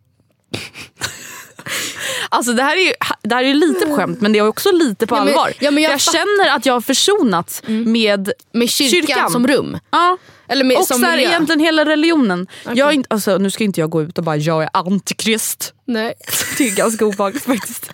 Alltså 2.28 2.52
det 2.52 2.62
här 2.62 2.76
är 2.76 2.80
ju 2.80 2.92
det 3.22 3.34
här 3.34 3.44
är 3.44 3.54
lite 3.54 3.86
på 3.86 3.96
skämt 3.96 4.20
men 4.20 4.32
det 4.32 4.38
är 4.38 4.48
också 4.48 4.72
lite 4.72 5.06
på 5.06 5.16
Ja, 5.16 5.24
men- 5.24 5.28
allvar. 5.28 5.52
ja, 5.60 5.70
jag 5.70 5.80
jag 5.80 6.00
känner 6.00 6.56
att 6.56 6.66
jag 6.66 6.72
har 6.74 6.80
försonats 6.80 7.62
med 7.66 8.32
Med 8.52 8.70
kyrkan, 8.70 9.06
Kyrkan. 9.06 9.30
som 9.30 9.46
rum. 9.46 9.78
Ja. 9.90 10.16
Eller 10.48 10.64
med, 10.64 10.76
Och 10.76 10.86
som 10.86 10.98
så 11.00 11.06
här, 11.06 11.16
miljö. 11.16 11.28
egentligen 11.30 11.60
hela 11.60 11.84
religionen. 11.84 12.46
Jag 12.74 12.88
är 12.88 12.92
inte, 12.92 13.06
alltså, 13.10 13.38
nu 13.38 13.50
ska 13.50 13.64
inte 13.64 13.80
jag 13.80 13.90
gå 13.90 14.02
ut 14.02 14.18
och 14.18 14.24
bara 14.24 14.36
jag 14.36 14.62
är 14.62 14.68
antikrist. 14.72 15.72
Nej. 15.86 16.14
Det 16.58 16.68
är 16.68 16.74
ganska 16.76 17.04
obehagligt 17.06 17.44
faktiskt. 17.44 17.90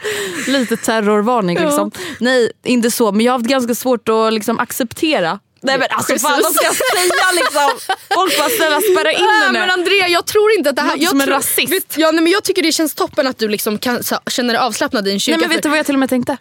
Lite 0.47 0.77
terrorvarning 0.77 1.57
Ja. 1.57 1.65
liksom. 1.65 1.91
Nej, 2.21 2.53
inte 2.65 2.91
så. 2.91 3.13
Men 3.13 3.21
jag 3.27 3.33
har 3.33 3.39
haft 3.39 3.51
ganska 3.51 3.75
svårt 3.75 4.09
att 4.09 4.33
liksom, 4.33 4.59
acceptera. 4.59 5.39
Nej 5.65 5.79
men 5.79 5.89
alltså 5.91 6.13
Jesus. 6.13 6.29
fan 6.31 6.41
vad 6.43 6.53
ska 6.53 6.65
jag 6.65 6.75
säga 6.75 7.33
liksom? 7.35 7.95
Folk 8.15 8.39
bara 8.39 8.49
snälla 8.49 8.81
spärra 8.81 9.13
in 9.13 9.19
Nej, 9.27 9.47
henne. 9.47 9.59
men 9.59 9.71
Andrea 9.71 10.09
jag 10.09 10.27
tror 10.27 10.53
inte 10.59 10.71
att 10.71 10.77
det 10.77 10.83
här... 10.83 10.97
Jag, 10.99 11.11
som 11.11 11.21
en 11.21 11.27
rasist. 11.29 11.73
Vet, 11.73 11.95
ja, 11.99 12.11
nej, 12.11 12.23
men 12.23 12.33
jag 12.33 12.45
tycker 12.45 12.63
det 12.63 12.73
känns 12.73 12.95
toppen 12.95 13.27
att 13.27 13.39
du 13.39 13.49
liksom 13.49 13.79
kan, 13.79 14.03
så, 14.05 14.19
känner 14.31 14.55
dig 14.55 14.63
avslappnad 14.63 15.09
i 15.09 15.13
en 15.13 15.21
kyrka. 15.21 15.39
Nej 15.39 15.49
men 15.49 15.57
vet 15.57 15.63
du 15.63 15.69
vad 15.69 15.79
jag 15.79 15.87
till 15.87 15.95
och 15.95 15.99
med 15.99 16.09
tänkte? 16.09 16.37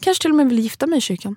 Kanske 0.00 0.22
till 0.22 0.30
och 0.30 0.36
med 0.36 0.48
vill 0.48 0.58
gifta 0.58 0.86
mig 0.86 0.98
i 0.98 1.00
kyrkan. 1.00 1.36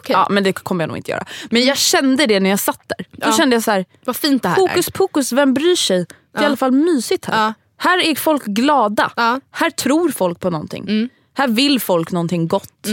Okej. 0.00 0.12
Ja 0.14 0.26
men 0.30 0.44
det 0.44 0.52
kommer 0.52 0.82
jag 0.84 0.88
nog 0.88 0.96
inte 0.96 1.10
göra. 1.10 1.24
Men 1.50 1.64
jag 1.64 1.76
kände 1.78 2.26
det 2.26 2.40
när 2.40 2.50
jag 2.50 2.60
satt 2.60 2.82
där. 2.88 3.06
Då 3.10 3.28
Ja. 3.28 3.32
kände 3.32 3.56
jag 3.56 3.62
så 3.62 3.70
här. 3.70 3.84
Vad 4.04 4.16
fint 4.16 4.42
det 4.42 4.48
här 4.48 4.56
Hokus 4.56 4.90
pokus, 4.90 5.32
vem 5.32 5.54
bryr 5.54 5.76
sig? 5.76 6.06
Det 6.32 6.38
är 6.38 6.42
i 6.42 6.46
alla 6.46 6.56
fall 6.56 6.72
mysigt 6.72 7.24
här. 7.24 7.44
Ja. 7.46 7.54
Här 7.76 7.98
är 7.98 8.14
folk 8.14 8.44
glada. 8.44 9.12
Ja. 9.16 9.28
Mm. 9.28 9.40
Här 9.50 9.70
tror 9.70 10.08
folk 10.08 10.40
på 10.40 10.50
någonting. 10.50 11.08
Här 11.36 11.48
vill 11.48 11.80
folk 11.80 12.12
någonting 12.12 12.48
gott. 12.48 12.86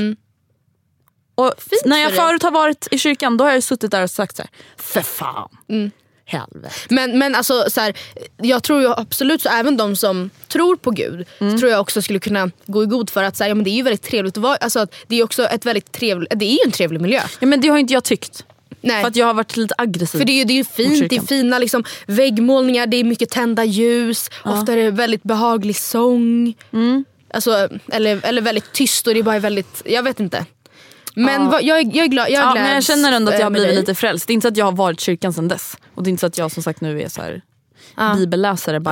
Och 1.35 1.53
när 1.85 1.97
jag 1.97 2.15
förut 2.15 2.43
har 2.43 2.51
varit 2.51 2.87
i 2.91 2.97
kyrkan 2.97 3.37
då 3.37 3.43
har 3.45 3.51
jag 3.51 3.63
suttit 3.63 3.91
där 3.91 4.03
och 4.03 4.09
sagt 4.09 4.35
så 4.35 4.41
här, 4.41 4.51
för 4.77 5.01
fan. 5.01 5.49
Mm. 5.69 5.91
Helvete. 6.31 6.75
Men, 6.89 7.19
men 7.19 7.35
alltså, 7.35 7.65
så 7.67 7.81
här, 7.81 7.93
jag 8.37 8.63
tror 8.63 8.81
ju 8.81 8.93
absolut 8.97 9.41
så 9.41 9.49
även 9.49 9.77
de 9.77 9.95
som 9.95 10.29
tror 10.47 10.75
på 10.75 10.91
Gud 10.91 11.27
Mm. 11.39 11.59
tror 11.59 11.71
jag 11.71 11.81
också 11.81 12.01
skulle 12.01 12.19
kunna 12.19 12.51
gå 12.65 12.83
i 12.83 12.85
god 12.85 13.09
för 13.09 13.23
att 13.23 13.37
så 13.37 13.43
här, 13.43 13.49
ja, 13.49 13.55
men 13.55 13.63
det 13.63 13.69
är 13.69 13.75
ju 13.75 13.83
väldigt 13.83 14.03
trevligt 14.03 14.37
att 14.37 14.43
vara, 14.43 14.55
alltså, 14.55 14.87
det 15.07 15.15
är 15.15 15.23
också 15.23 15.43
ett 15.43 15.65
väldigt 15.65 15.91
trevligt, 15.91 16.29
det 16.35 16.45
är 16.45 16.51
ju 16.51 16.59
en 16.65 16.71
trevlig 16.71 17.01
miljö. 17.01 17.21
Ja, 17.39 17.47
men 17.47 17.61
det 17.61 17.67
har 17.67 17.77
inte 17.77 17.93
jag 17.93 18.03
tyckt. 18.03 18.45
Nej. 18.81 19.01
För 19.01 19.07
att 19.07 19.15
jag 19.15 19.25
har 19.25 19.33
varit 19.33 19.57
lite 19.57 19.75
aggressiv. 19.77 20.17
För 20.19 20.25
det 20.25 20.31
är 20.31 20.35
ju, 20.35 20.43
det 20.43 20.53
är 20.53 20.55
ju 20.55 20.63
fint, 20.63 21.09
det 21.09 21.15
är 21.15 21.21
fina 21.21 21.59
liksom, 21.59 21.83
väggmålningar, 22.07 22.87
det 22.87 22.97
är 22.97 23.03
mycket 23.03 23.29
tända 23.29 23.63
ljus, 23.65 24.29
ofta 24.43 24.73
är 24.73 24.77
det 24.77 24.91
väldigt 24.91 25.23
behaglig 25.23 25.75
sång. 25.75 26.53
Mm. 26.73 27.05
Alltså, 27.33 27.69
eller, 27.91 28.25
eller 28.25 28.41
väldigt 28.41 28.73
tyst 28.73 29.07
och 29.07 29.13
det 29.13 29.19
är 29.19 29.23
bara 29.23 29.39
väldigt, 29.39 29.81
jag 29.85 30.03
vet 30.03 30.19
inte. 30.19 30.45
Men 31.15 31.49
vad, 31.49 31.63
jag, 31.63 31.79
är, 31.79 31.83
jag 31.85 31.97
är 32.05 32.07
glad, 32.07 32.29
jag 32.29 32.43
ja, 32.43 32.51
gläds, 32.51 32.65
men 32.65 32.73
jag 32.73 32.83
känner 32.83 33.11
ändå 33.11 33.31
att 33.31 33.39
jag 33.39 33.45
har 33.45 33.51
blivit 33.51 33.69
dig. 33.69 33.77
lite 33.79 33.95
frälst. 33.95 34.27
Det 34.27 34.31
är 34.31 34.33
inte 34.33 34.45
så 34.45 34.51
att 34.51 34.57
jag 34.57 34.65
har 34.65 34.71
varit 34.71 34.99
kyrkan 34.99 35.33
sedan 35.33 35.47
dess. 35.47 35.77
Och 35.95 36.03
det 36.03 36.07
är 36.07 36.11
inte 36.11 36.19
så 36.21 36.27
att 36.27 36.37
jag 36.37 36.51
som 36.51 36.63
sagt 36.63 36.81
nu 36.81 37.01
är 37.01 37.09
så 37.09 37.21
här 37.21 37.41
bibelläsare 38.15 38.79
by, 38.79 38.89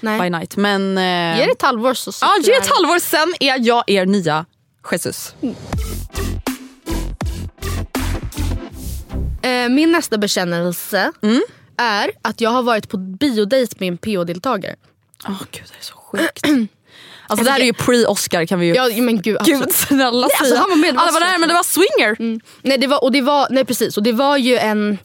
Ja. 0.00 0.22
By 0.22 0.30
night. 0.30 0.56
Men, 0.56 0.98
eh, 0.98 1.38
Ge 1.38 1.44
det 1.46 1.52
ett 1.52 1.62
halvår 1.62 1.94
så 1.94 2.10
ja, 2.20 2.30
ge 2.42 2.52
ett 2.52 2.70
halvår 2.76 2.98
sen 2.98 3.34
är 3.40 3.66
jag 3.66 3.84
er 3.86 4.06
nya 4.06 4.46
Jesus. 4.92 5.34
Eh, 9.42 9.68
min 9.68 9.92
nästa 9.92 10.18
bekännelse 10.18 11.12
Mm. 11.22 11.40
är 11.76 12.10
att 12.22 12.40
jag 12.40 12.50
har 12.50 12.62
varit 12.62 12.88
på 12.88 12.96
biodejt 12.96 13.74
med 13.80 13.88
en 13.88 13.98
PO-deltagare. 13.98 14.74
Åh 15.28 15.42
gud 15.50 15.62
det 15.72 15.78
är 15.78 15.84
så 15.84 15.94
sjukt. 15.96 16.46
Alltså 17.28 17.44
det 17.44 17.50
här 17.50 17.60
är 17.60 17.64
ju 17.64 17.72
pre-Oscar 17.72 18.46
kan 18.46 18.60
vi 18.60 18.66
ju... 18.66 18.74
Ja, 18.74 18.88
men 18.96 19.22
gud, 19.22 19.38
Gud 19.44 19.72
snälla 19.72 20.26
Nej, 20.26 20.30
alltså, 20.40 20.56
han 20.56 20.70
var 20.70 20.76
med, 20.76 20.94
det 20.94 20.96
var 20.96 21.02
Alla 21.02 21.12
var 21.12 21.20
där 21.20 21.38
men 21.38 21.48
det 21.48 21.54
var 21.54 21.62
swinger. 21.62 22.40
Nej, 22.62 22.78
det 22.78 22.86
var, 22.86 23.04
och 23.04 23.12
det 23.12 23.20
var, 23.20 23.46
nej 23.50 23.64
precis, 23.64 23.96
och 23.96 24.02
det 24.02 24.12
var 24.12 24.36
ju 24.36 24.56
en 24.56 24.98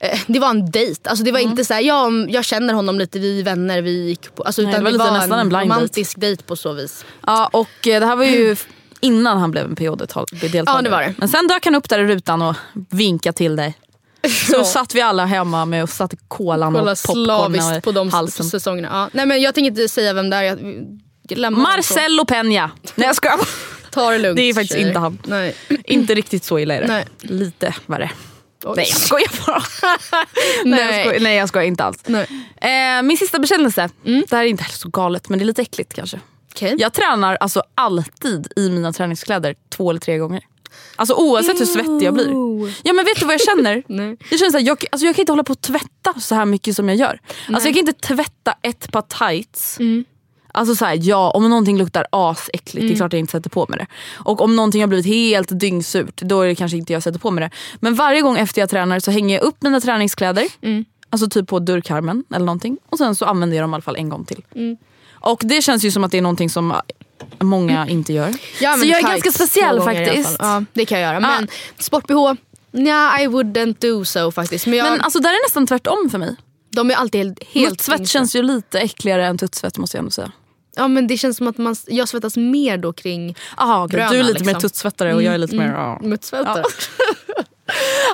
eh, 0.00 0.20
det 0.26 0.38
var 0.38 0.50
en 0.50 0.70
dejt. 0.70 1.08
Alltså 1.10 1.24
det 1.24 1.30
Mm. 1.30 1.42
var 1.42 1.50
inte 1.50 1.64
så 1.64 1.74
här, 1.74 1.80
ja, 1.80 2.10
jag 2.28 2.44
känner 2.44 2.74
honom 2.74 2.98
lite, 2.98 3.18
vi 3.18 3.40
är 3.40 3.44
vänner, 3.44 3.82
vi 3.82 4.06
gick 4.08 4.34
på... 4.34 4.42
Alltså, 4.42 4.62
Nej, 4.62 4.70
utan 4.70 4.84
det 4.84 4.84
var 4.84 4.90
det 4.90 4.98
lite 4.98 5.10
var 5.10 5.18
nästan 5.18 5.38
en 5.38 5.54
en 5.54 5.60
romantisk 5.62 6.20
dejt 6.20 6.42
på 6.42 6.56
så 6.56 6.72
vis. 6.72 7.04
Ja 7.26 7.48
och 7.52 7.86
eh, 7.88 8.00
det 8.00 8.06
här 8.06 8.16
var 8.16 8.24
ju 8.24 8.56
innan 9.00 9.38
han 9.38 9.50
blev 9.50 9.64
en 9.64 9.76
PO-deltagare. 9.76 10.62
Ja, 10.66 10.82
det 10.82 10.90
var 10.90 11.02
det. 11.02 11.14
Men 11.18 11.28
sen 11.28 11.46
dök 11.48 11.64
han 11.64 11.74
upp 11.74 11.88
där 11.88 11.98
i 11.98 12.04
rutan 12.06 12.42
och 12.42 12.56
vinkade 12.90 13.36
till 13.36 13.56
dig. 13.56 13.74
Så 14.50 14.64
satt 14.64 14.94
vi 14.94 15.00
alla 15.00 15.24
hemma 15.24 15.64
med 15.64 15.82
och 15.82 15.88
satte 15.90 16.16
kolan 16.28 16.72
Kolla 16.74 16.92
och 16.92 16.98
popcorn 17.06 17.24
slaviskt 17.24 17.84
på 17.84 17.92
de 17.92 18.10
halsen. 18.10 18.46
säsongerna. 18.46 18.88
Ja. 18.92 19.08
Nej, 19.12 19.26
men 19.26 19.40
jag 19.42 19.54
tänker 19.54 19.70
inte 19.70 19.88
säga 19.88 20.12
vem 20.12 20.30
det 20.30 20.36
är. 20.36 20.58
Jag, 21.28 21.38
jag 21.38 21.52
så. 21.54 21.58
Marcelo 21.60 22.24
Peña. 22.24 22.70
Nej 22.94 23.06
jag 23.06 23.16
skojar. 23.16 23.38
Ta 23.90 24.10
det 24.10 24.18
lugnt 24.18 24.36
Det 24.36 24.42
är 24.42 24.54
faktiskt 24.54 24.72
tjejer. 24.72 24.86
inte 24.88 24.98
han. 24.98 25.18
Nej. 25.26 25.54
Inte 25.84 26.14
riktigt 26.14 26.44
så 26.44 26.58
illa 26.58 26.74
är 26.74 26.80
det. 26.80 26.86
Nej. 26.86 27.04
Lite 27.20 27.74
värre. 27.86 28.10
Oj. 28.64 28.72
Nej 28.76 28.86
jag 28.88 28.98
skojar 29.00 29.46
bara. 29.46 29.62
nej. 30.64 30.80
Jag 30.80 30.90
Nej. 30.90 31.04
skojar, 31.04 31.20
nej 31.20 31.36
jag 31.36 31.48
skojar 31.48 31.66
inte 31.66 31.84
alls. 31.84 31.98
Nej. 32.06 32.26
Eh, 32.96 33.02
min 33.02 33.16
sista 33.16 33.38
bekännelse. 33.38 33.88
Det 34.02 34.32
här 34.36 34.42
är 34.44 34.48
inte 34.48 34.64
så 34.64 34.88
galet 34.88 35.28
men 35.28 35.38
det 35.38 35.42
är 35.42 35.46
lite 35.46 35.62
äckligt 35.62 35.94
kanske. 35.94 36.20
Okej. 36.54 36.74
Jag 36.78 36.92
tränar 36.92 37.36
alltså 37.40 37.62
alltid 37.74 38.52
i 38.56 38.70
mina 38.70 38.92
träningskläder 38.92 39.54
två 39.76 39.90
eller 39.90 40.00
tre 40.00 40.18
gånger. 40.18 40.42
Alltså 40.96 41.14
oavsett 41.14 41.60
hur 41.60 41.66
svettig 41.66 42.02
jag 42.02 42.14
blir. 42.14 42.28
Ja 42.82 42.92
men 42.92 43.04
vet 43.04 43.20
du 43.20 43.26
vad 43.26 43.34
jag 43.34 43.40
känner? 43.40 43.82
Nej. 43.88 44.16
Jag 44.30 44.38
känner 44.38 44.50
så 44.52 44.58
här, 44.58 44.66
jag, 44.66 44.84
alltså 44.92 45.06
jag 45.06 45.14
kan 45.16 45.22
inte 45.22 45.32
hålla 45.32 45.44
på 45.44 45.52
att 45.52 45.62
tvätta 45.62 46.20
så 46.20 46.34
här 46.34 46.44
mycket 46.44 46.76
som 46.76 46.88
jag 46.88 46.98
gör. 46.98 47.20
Alltså 47.48 47.68
jag 47.68 47.74
kan 47.74 47.88
inte 47.88 47.92
tvätta 47.92 48.54
ett 48.62 48.92
par 48.92 49.02
tights. 49.02 49.78
Alltså 50.52 50.74
så 50.74 50.84
här, 50.84 50.98
ja, 51.02 51.30
om 51.30 51.48
någonting 51.48 51.78
luktar 51.78 52.06
asäckligt, 52.12 52.88
det 52.88 52.94
är 52.94 52.96
klart 52.96 53.12
jag 53.12 53.20
inte 53.20 53.32
sätter 53.32 53.50
på 53.50 53.66
mig 53.68 53.78
det. 53.78 53.86
Och 54.14 54.40
om 54.40 54.56
någonting 54.56 54.80
har 54.82 54.88
blivit 54.88 55.06
helt 55.06 55.60
dyngsurt, 55.60 56.16
då 56.16 56.40
är 56.40 56.46
det 56.48 56.54
kanske 56.54 56.76
inte 56.76 56.92
jag 56.92 57.02
sätter 57.02 57.18
på 57.18 57.30
mig 57.30 57.44
det. 57.44 57.50
Men 57.80 57.94
varje 57.94 58.22
gång 58.22 58.38
efter 58.38 58.62
jag 58.62 58.70
tränar 58.70 59.00
så 59.00 59.10
hänger 59.10 59.34
jag 59.34 59.44
upp 59.44 59.62
mina 59.62 59.80
träningskläder. 59.80 60.46
Alltså 61.10 61.28
typ 61.28 61.48
på 61.48 61.58
dörrkarmen 61.58 62.24
eller 62.34 62.46
någonting. 62.46 62.78
Och 62.88 62.98
sen 62.98 63.14
så 63.14 63.24
använder 63.24 63.56
jag 63.56 63.64
dem 63.64 63.70
i 63.70 63.74
alla 63.74 63.82
fall 63.82 63.96
en 63.96 64.08
gång 64.08 64.24
till. 64.24 64.42
Och 65.10 65.40
det 65.44 65.62
känns 65.62 65.84
ju 65.84 65.90
som 65.90 66.04
att 66.04 66.10
det 66.10 66.18
är 66.18 66.22
någonting 66.22 66.50
som 66.50 66.74
många 67.40 67.88
inte 67.88 68.12
gör. 68.12 68.34
Jag 68.60 68.78
så 68.78 68.86
jag 68.86 68.98
är 68.98 69.02
ganska 69.02 69.32
speciell 69.32 69.80
faktiskt. 69.80 70.36
Ja, 70.38 70.64
det 70.72 70.84
kan 70.84 71.00
jag 71.00 71.12
göra. 71.12 71.20
Men 71.20 71.48
sport-bh, 71.78 72.36
nja 72.70 73.20
I 73.20 73.26
wouldn't 73.26 73.76
do 73.80 74.04
so 74.04 74.30
faktiskt. 74.30 74.66
Men, 74.66 74.78
jag, 74.78 74.90
Men 74.90 75.00
alltså 75.00 75.18
där 75.18 75.30
är 75.30 75.46
nästan 75.46 75.66
tvärtom 75.66 76.08
för 76.10 76.18
mig. 76.18 76.36
De 76.70 76.90
är 76.90 76.94
alltid 76.94 77.20
helt, 77.20 77.44
helt 77.48 77.88
yngsta. 77.88 78.04
känns 78.04 78.36
ju 78.36 78.42
lite 78.42 78.80
äckligare 78.80 79.26
än 79.26 79.38
tuttsvett 79.38 79.78
måste 79.78 79.96
jag 79.96 80.00
ändå 80.00 80.10
säga. 80.10 80.32
Ja 80.76 80.88
men 80.88 81.06
det 81.06 81.16
känns 81.16 81.36
som 81.36 81.48
att 81.48 81.58
man, 81.58 81.76
jag 81.86 82.08
svettas 82.08 82.36
mer 82.36 82.78
då 82.78 82.92
kring 82.92 83.36
Aha, 83.56 83.84
okej. 83.84 83.96
Bröna, 83.96 84.10
du 84.10 84.18
är 84.18 84.22
lite 84.22 84.44
mer 84.44 84.52
liksom. 84.52 84.60
tuttsvettare 84.60 85.14
och 85.14 85.22
jag 85.22 85.34
är 85.34 85.38
lite 85.38 85.56
mer... 85.56 85.72
Ja. 85.72 86.00
muttsvetter. 86.02 86.64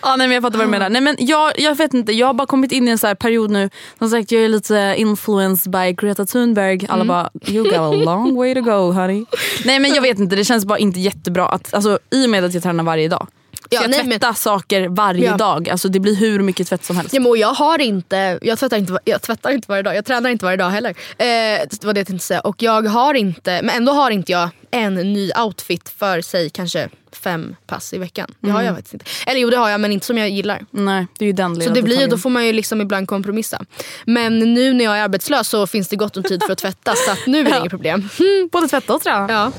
Ja, 0.02 0.16
nej, 0.16 0.28
men 0.28 0.34
jag 0.34 0.42
fattar 0.42 0.58
vad 0.58 0.66
du 0.66 0.70
menar. 0.70 0.88
Nej, 0.88 1.00
men 1.00 1.16
jag, 1.18 1.52
jag 1.60 1.74
vet 1.74 1.94
inte, 1.94 2.12
jag 2.12 2.26
har 2.26 2.34
bara 2.34 2.46
kommit 2.46 2.72
in 2.72 2.88
i 2.88 2.90
en 2.90 2.98
så 2.98 3.06
här 3.06 3.14
period 3.14 3.50
nu. 3.50 3.70
Som 3.98 4.08
sagt 4.08 4.32
jag 4.32 4.44
är 4.44 4.48
lite 4.48 4.94
influenced 4.96 5.72
by 5.72 5.92
Greta 5.92 6.26
Thunberg. 6.26 6.86
Alla 6.88 7.04
bara 7.04 7.30
you 7.46 7.64
got 7.64 7.74
a 7.74 7.92
long 7.92 8.36
way 8.36 8.54
to 8.54 8.60
go 8.60 8.92
honey. 8.92 9.24
Nej 9.64 9.78
men 9.78 9.94
jag 9.94 10.02
vet 10.02 10.18
inte, 10.18 10.36
det 10.36 10.44
känns 10.44 10.64
bara 10.64 10.78
inte 10.78 11.00
jättebra. 11.00 11.48
Att, 11.48 11.74
alltså, 11.74 11.98
I 12.10 12.26
och 12.26 12.30
med 12.30 12.44
att 12.44 12.54
jag 12.54 12.62
tränar 12.62 12.84
varje 12.84 13.08
dag. 13.08 13.26
Ja, 13.74 13.82
jag 13.82 13.90
nej, 13.90 14.00
men- 14.04 14.10
tvättar 14.10 14.32
saker 14.32 14.88
varje 14.88 15.24
Ja. 15.26 15.36
dag. 15.36 15.68
Alltså, 15.70 15.88
det 15.88 16.00
blir 16.00 16.16
hur 16.16 16.40
mycket 16.40 16.66
tvätt 16.68 16.84
som 16.84 16.96
helst. 16.96 17.14
Ja, 17.14 17.20
men 17.20 17.36
jag 17.36 17.52
har 17.54 17.80
inte, 17.80 18.38
jag 18.42 18.58
tvättar 18.58 18.76
inte, 18.76 18.98
jag 19.04 19.22
tvättar 19.22 19.50
inte 19.50 19.66
varje 19.68 19.82
dag, 19.82 19.96
jag 19.96 20.04
tränar 20.04 20.30
inte 20.30 20.44
varje 20.44 20.56
dag 20.56 20.70
heller. 20.70 20.90
Eh, 20.90 21.26
det 21.70 21.84
var 21.84 21.92
det 21.92 22.00
jag 22.00 22.06
tänkte 22.06 22.26
säga. 22.26 22.40
Och 22.40 22.62
jag 22.62 22.82
har 22.88 23.14
inte, 23.14 23.60
men 23.62 23.70
ändå 23.76 23.92
har 23.92 24.10
inte 24.10 24.32
jag 24.32 24.48
en 24.70 24.94
ny 24.94 25.30
outfit 25.44 25.88
för 25.98 26.20
sig 26.20 26.50
kanske 26.50 26.88
fem 27.12 27.56
pass 27.66 27.92
i 27.92 27.98
veckan. 27.98 28.34
Det 28.40 28.50
har 28.50 28.62
jag 28.62 28.74
faktiskt 28.74 28.94
inte. 28.94 29.06
Eller 29.26 29.40
jo 29.40 29.50
det 29.50 29.56
har 29.56 29.70
jag 29.70 29.80
men 29.80 29.92
inte 29.92 30.06
som 30.06 30.18
jag 30.18 30.28
gillar. 30.30 30.64
Nej, 30.70 31.06
det 31.18 31.24
är 31.24 31.26
ju 31.26 31.32
den 31.32 31.60
Så 31.62 31.70
det 31.70 31.82
blir, 31.82 32.00
ju- 32.00 32.06
då 32.06 32.18
får 32.18 32.30
man 32.30 32.46
ju 32.46 32.52
liksom 32.52 32.80
ibland 32.80 33.08
kompromissa. 33.08 33.64
Men 34.04 34.38
nu 34.54 34.72
när 34.72 34.84
jag 34.84 34.98
är 34.98 35.02
arbetslös 35.02 35.48
så 35.48 35.66
finns 35.66 35.88
det 35.88 35.96
gott 35.96 36.16
om 36.16 36.22
tid 36.22 36.42
för 36.46 36.52
att 36.52 36.58
tvätta 36.58 36.94
så 36.94 37.30
nu 37.30 37.38
är 37.40 37.44
det 37.44 37.50
Ja. 37.54 37.58
inget 37.58 37.70
problem. 37.70 38.08
Både 38.52 38.68
tvätta 38.68 38.94
och 38.94 39.02
träna. 39.02 39.26
Ja. 39.32 39.52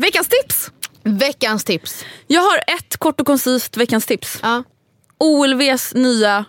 Veckans 0.00 0.28
tips! 0.28 0.70
Veckans 1.02 1.64
tips. 1.64 2.04
Jag 2.26 2.40
har 2.40 2.58
ett 2.76 2.96
kort 2.96 3.20
och 3.20 3.26
koncist 3.26 3.76
veckans 3.76 4.06
tips. 4.06 4.38
Ja. 4.42 4.62
OLVs 5.18 5.94
nya 5.94 6.44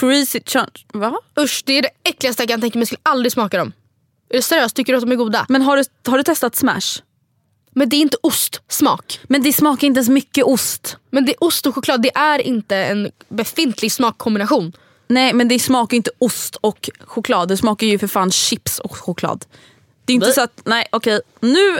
Crazy 0.00 0.40
Chunch. 0.46 0.86
Va? 0.92 1.18
Usch 1.40 1.62
det 1.66 1.72
är 1.72 1.82
det 1.82 1.90
äckligaste 2.04 2.42
jag 2.42 2.48
kan 2.48 2.60
tänka 2.60 2.78
mig, 2.78 2.80
jag 2.80 2.88
skulle 2.88 3.00
aldrig 3.02 3.32
smaka 3.32 3.58
dem. 3.58 3.72
Är 4.30 4.36
du 4.36 4.42
seriös? 4.42 4.72
Tycker 4.72 4.92
du 4.92 4.96
att 4.96 5.04
de 5.04 5.12
är 5.12 5.16
goda? 5.16 5.46
Men 5.48 5.62
har 5.62 5.76
du, 5.76 5.84
har 6.10 6.18
du 6.18 6.22
testat 6.24 6.56
Smash? 6.56 7.02
Men 7.70 7.88
det 7.88 7.96
är 7.96 8.00
inte 8.00 8.16
ostsmak. 8.20 9.20
Men 9.24 9.42
det 9.42 9.52
smakar 9.52 9.86
inte 9.86 9.98
ens 9.98 10.08
mycket 10.08 10.44
ost. 10.44 10.96
Men 11.10 11.24
det 11.24 11.32
är 11.32 11.44
ost 11.44 11.66
och 11.66 11.74
choklad, 11.74 12.02
det 12.02 12.16
är 12.16 12.38
inte 12.38 12.76
en 12.76 13.10
befintlig 13.28 13.92
smakkombination. 13.92 14.72
Nej 15.06 15.32
men 15.32 15.48
det 15.48 15.58
smakar 15.58 15.94
ju 15.94 15.96
inte 15.96 16.10
ost 16.18 16.56
och 16.56 16.90
choklad. 17.00 17.48
Det 17.48 17.56
smakar 17.56 17.86
ju 17.86 17.98
för 17.98 18.06
fan 18.06 18.30
chips 18.30 18.78
och 18.78 18.96
choklad. 18.96 19.44
Det 20.04 20.12
är 20.12 20.14
inte 20.14 20.26
Blä. 20.26 20.32
så 20.32 20.40
att, 20.40 20.60
nej 20.64 20.86
okej 20.92 21.20
nu, 21.40 21.78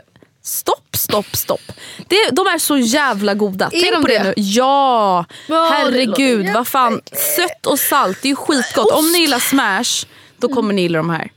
stopp 0.49 0.96
stopp 0.96 1.36
stopp. 1.36 1.72
Det, 2.09 2.30
de 2.32 2.46
är 2.46 2.59
så 2.59 2.78
jävla 2.78 3.34
goda. 3.34 3.70
Tänk 3.70 3.92
de 3.92 4.03
på 4.03 4.09
det 4.09 4.18
det? 4.18 4.24
nu. 4.24 4.34
Ja, 4.36 5.24
Ja, 5.46 5.68
herregud 5.72 6.46
vad 6.55 6.68
fan. 6.68 7.01
Sött 7.36 7.66
och 7.66 7.78
salt, 7.78 8.18
det 8.22 8.28
är 8.28 8.30
ju 8.30 8.36
skitgott. 8.36 8.92
Om 8.92 9.12
ni 9.12 9.18
gillar 9.18 9.38
smash, 9.38 10.07
då 10.38 10.49
kommer 10.49 10.74
ni 10.74 10.82
gilla 10.82 10.99
de 10.99 11.11
här. 11.11 11.30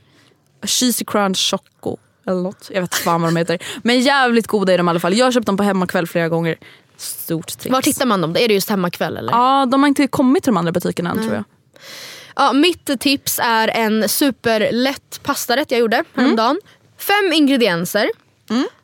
Cheesy 0.66 1.04
crunch 1.04 1.50
choco 1.50 1.96
eller 2.26 2.40
något. 2.40 2.70
Jag 2.70 2.80
vet 2.80 2.94
inte 2.94 3.08
vad 3.08 3.20
de 3.20 3.36
heter. 3.36 3.58
Men 3.82 4.00
jävligt 4.00 4.46
goda 4.46 4.72
är 4.72 4.78
de 4.78 4.88
i 4.88 4.90
alla 4.90 5.00
fall. 5.00 5.14
Jag 5.14 5.26
har 5.26 5.32
köpt 5.32 5.46
dem 5.46 5.56
på 5.56 5.62
hemmakväll 5.62 6.06
flera 6.06 6.28
gånger. 6.28 6.56
Stort 6.96 7.46
tips. 7.46 7.66
Var 7.66 7.82
tittar 7.82 8.06
man 8.06 8.20
dem? 8.20 8.36
Är 8.36 8.48
det 8.48 8.54
just 8.54 8.70
hemmakväll 8.70 9.16
eller? 9.16 9.32
Ja, 9.32 9.66
de 9.66 9.82
har 9.82 9.88
inte 9.88 10.06
kommit 10.06 10.42
till 10.42 10.50
de 10.52 10.56
andra 10.56 10.72
butikerna 10.72 11.10
än 11.10 11.22
tror 11.22 11.34
jag. 11.34 11.44
Ja, 12.36 12.52
mitt 12.52 13.00
tips 13.00 13.40
är 13.42 13.68
en 13.68 14.08
superlätt 14.08 15.20
pastarätt 15.22 15.70
jag 15.70 15.80
gjorde 15.80 16.04
häromdagen. 16.14 16.60
Fem 16.98 17.32
ingredienser. 17.32 18.10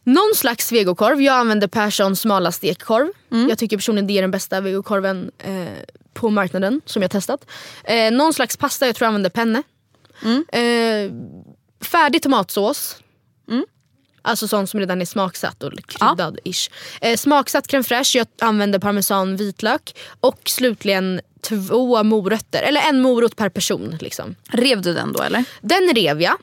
Någon 0.04 0.34
slags 0.34 0.72
vegokorv. 0.72 1.22
Jag 1.22 1.34
använder 1.34 1.68
Perssons 1.68 2.20
smala 2.20 2.52
stekkorv. 2.52 3.08
Jag 3.48 3.58
tycker 3.58 3.76
personligen 3.76 4.06
det 4.06 4.18
är 4.18 4.22
den 4.22 4.30
bästa 4.30 4.60
vegokorven 4.60 5.30
eh, 5.38 5.66
på 6.14 6.30
marknaden 6.30 6.80
som 6.84 7.02
jag 7.02 7.10
testat. 7.10 7.46
Eh, 7.84 8.12
någon 8.12 8.34
slags 8.34 8.56
pasta, 8.56 8.86
jag 8.86 8.96
tror 8.96 9.06
jag 9.06 9.08
använder 9.08 9.30
penne. 9.30 9.62
Eh, 10.52 11.12
färdig 11.84 12.22
tomatsås. 12.22 12.96
Alltså 14.22 14.48
sån 14.48 14.66
som 14.66 14.80
redan 14.80 15.00
är 15.00 15.04
smaksatt 15.04 15.62
och 15.62 15.72
kryddad 15.86 16.38
ish. 16.44 16.70
Eh, 17.00 17.16
smaksatt 17.16 17.66
crème 17.66 17.82
fraîche, 17.82 18.18
jag 18.18 18.26
använder 18.40 18.78
parmesan 18.78 19.36
vitlök. 19.36 19.96
Och 20.20 20.40
slutligen 20.44 21.20
två 21.40 22.02
morötter, 22.02 22.62
eller 22.62 22.80
en 22.80 23.00
morot 23.00 23.36
per 23.36 23.48
person. 23.48 23.96
Liksom. 24.00 24.34
Rev 24.48 24.82
du 24.82 24.94
den 24.94 25.12
då 25.12 25.22
eller? 25.22 25.44
Den 25.60 25.94
rev 25.94 26.22
jag. 26.22 26.36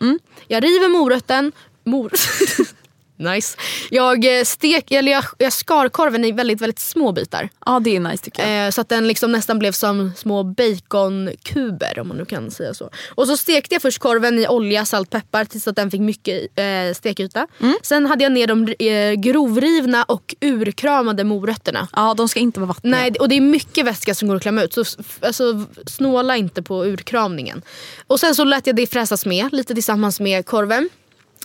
Jag 0.47 0.63
river 0.63 0.89
morötten. 0.89 1.51
Mor 1.83 2.11
nice. 3.17 3.57
Jag, 3.89 4.39
eh, 4.39 4.43
stek, 4.43 4.91
eller 4.91 5.11
jag, 5.11 5.23
jag 5.37 5.53
skar 5.53 5.89
korven 5.89 6.25
i 6.25 6.31
väldigt, 6.31 6.61
väldigt 6.61 6.79
små 6.79 7.11
bitar. 7.11 7.49
Ja 7.65 7.79
det 7.79 7.95
är 7.95 7.99
nice 7.99 8.23
tycker 8.23 8.47
jag. 8.47 8.65
Eh, 8.65 8.71
så 8.71 8.81
att 8.81 8.89
den 8.89 9.07
liksom 9.07 9.31
nästan 9.31 9.59
blev 9.59 9.71
som 9.71 10.11
små 10.17 10.43
baconkuber 10.43 11.99
om 11.99 12.07
man 12.07 12.17
nu 12.17 12.25
kan 12.25 12.51
säga 12.51 12.73
så. 12.73 12.89
Och 13.15 13.27
så 13.27 13.37
stekte 13.37 13.75
jag 13.75 13.81
först 13.81 13.99
korven 13.99 14.39
i 14.39 14.47
olja, 14.47 14.85
salt, 14.85 15.09
peppar 15.09 15.45
tills 15.45 15.67
att 15.67 15.75
den 15.75 15.91
fick 15.91 16.01
mycket 16.01 16.59
eh, 16.59 16.93
stekyta. 16.95 17.47
Sen 17.81 18.05
hade 18.05 18.23
jag 18.23 18.31
ner 18.31 18.47
de 18.47 18.67
eh, 18.79 19.13
grovrivna 19.13 20.03
och 20.03 20.35
urkramade 20.41 21.23
morötterna. 21.23 21.87
Ja 21.93 22.13
de 22.13 22.29
ska 22.29 22.39
inte 22.39 22.59
vara 22.59 22.67
vattniga. 22.67 22.95
Nej, 22.95 23.13
och 23.19 23.29
det 23.29 23.35
är 23.35 23.41
mycket 23.41 23.85
vätska 23.85 24.15
som 24.15 24.27
går 24.27 24.35
att 24.35 24.41
klämma 24.41 24.63
ut. 24.63 24.73
Så 24.73 24.83
alltså, 25.21 25.65
snåla 25.87 26.37
inte 26.37 26.63
på 26.63 26.85
urkramningen. 26.85 27.61
Och 28.07 28.19
sen 28.19 28.35
så 28.35 28.43
lät 28.43 28.67
jag 28.67 28.75
det 28.75 28.87
fräsas 28.87 29.25
med 29.25 29.53
lite 29.53 29.73
tillsammans 29.73 30.19
med 30.19 30.45
korven. 30.45 30.89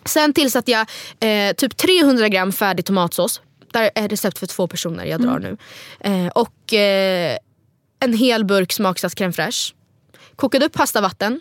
Sen 0.04 0.32
tillsatte 0.32 0.70
jag 0.70 0.86
eh, 1.20 1.54
typ 1.54 1.76
300 1.76 2.28
gram 2.28 2.52
färdig 2.52 2.84
tomatsås. 2.84 3.40
Där 3.72 3.90
är 3.94 4.08
recept 4.08 4.38
för 4.38 4.46
två 4.46 4.66
personer 4.66 5.04
jag 5.04 5.20
drar 5.20 5.38
nu. 5.38 5.56
Eh, 6.00 6.28
och 6.28 6.74
eh, 6.74 7.36
en 8.00 8.12
hel 8.12 8.44
burk 8.44 8.72
smaksatt 8.72 9.14
crème 9.14 9.32
fraîche. 9.32 9.74
Kokade 10.36 10.66
upp 10.66 10.72
pastavatten 10.72 11.40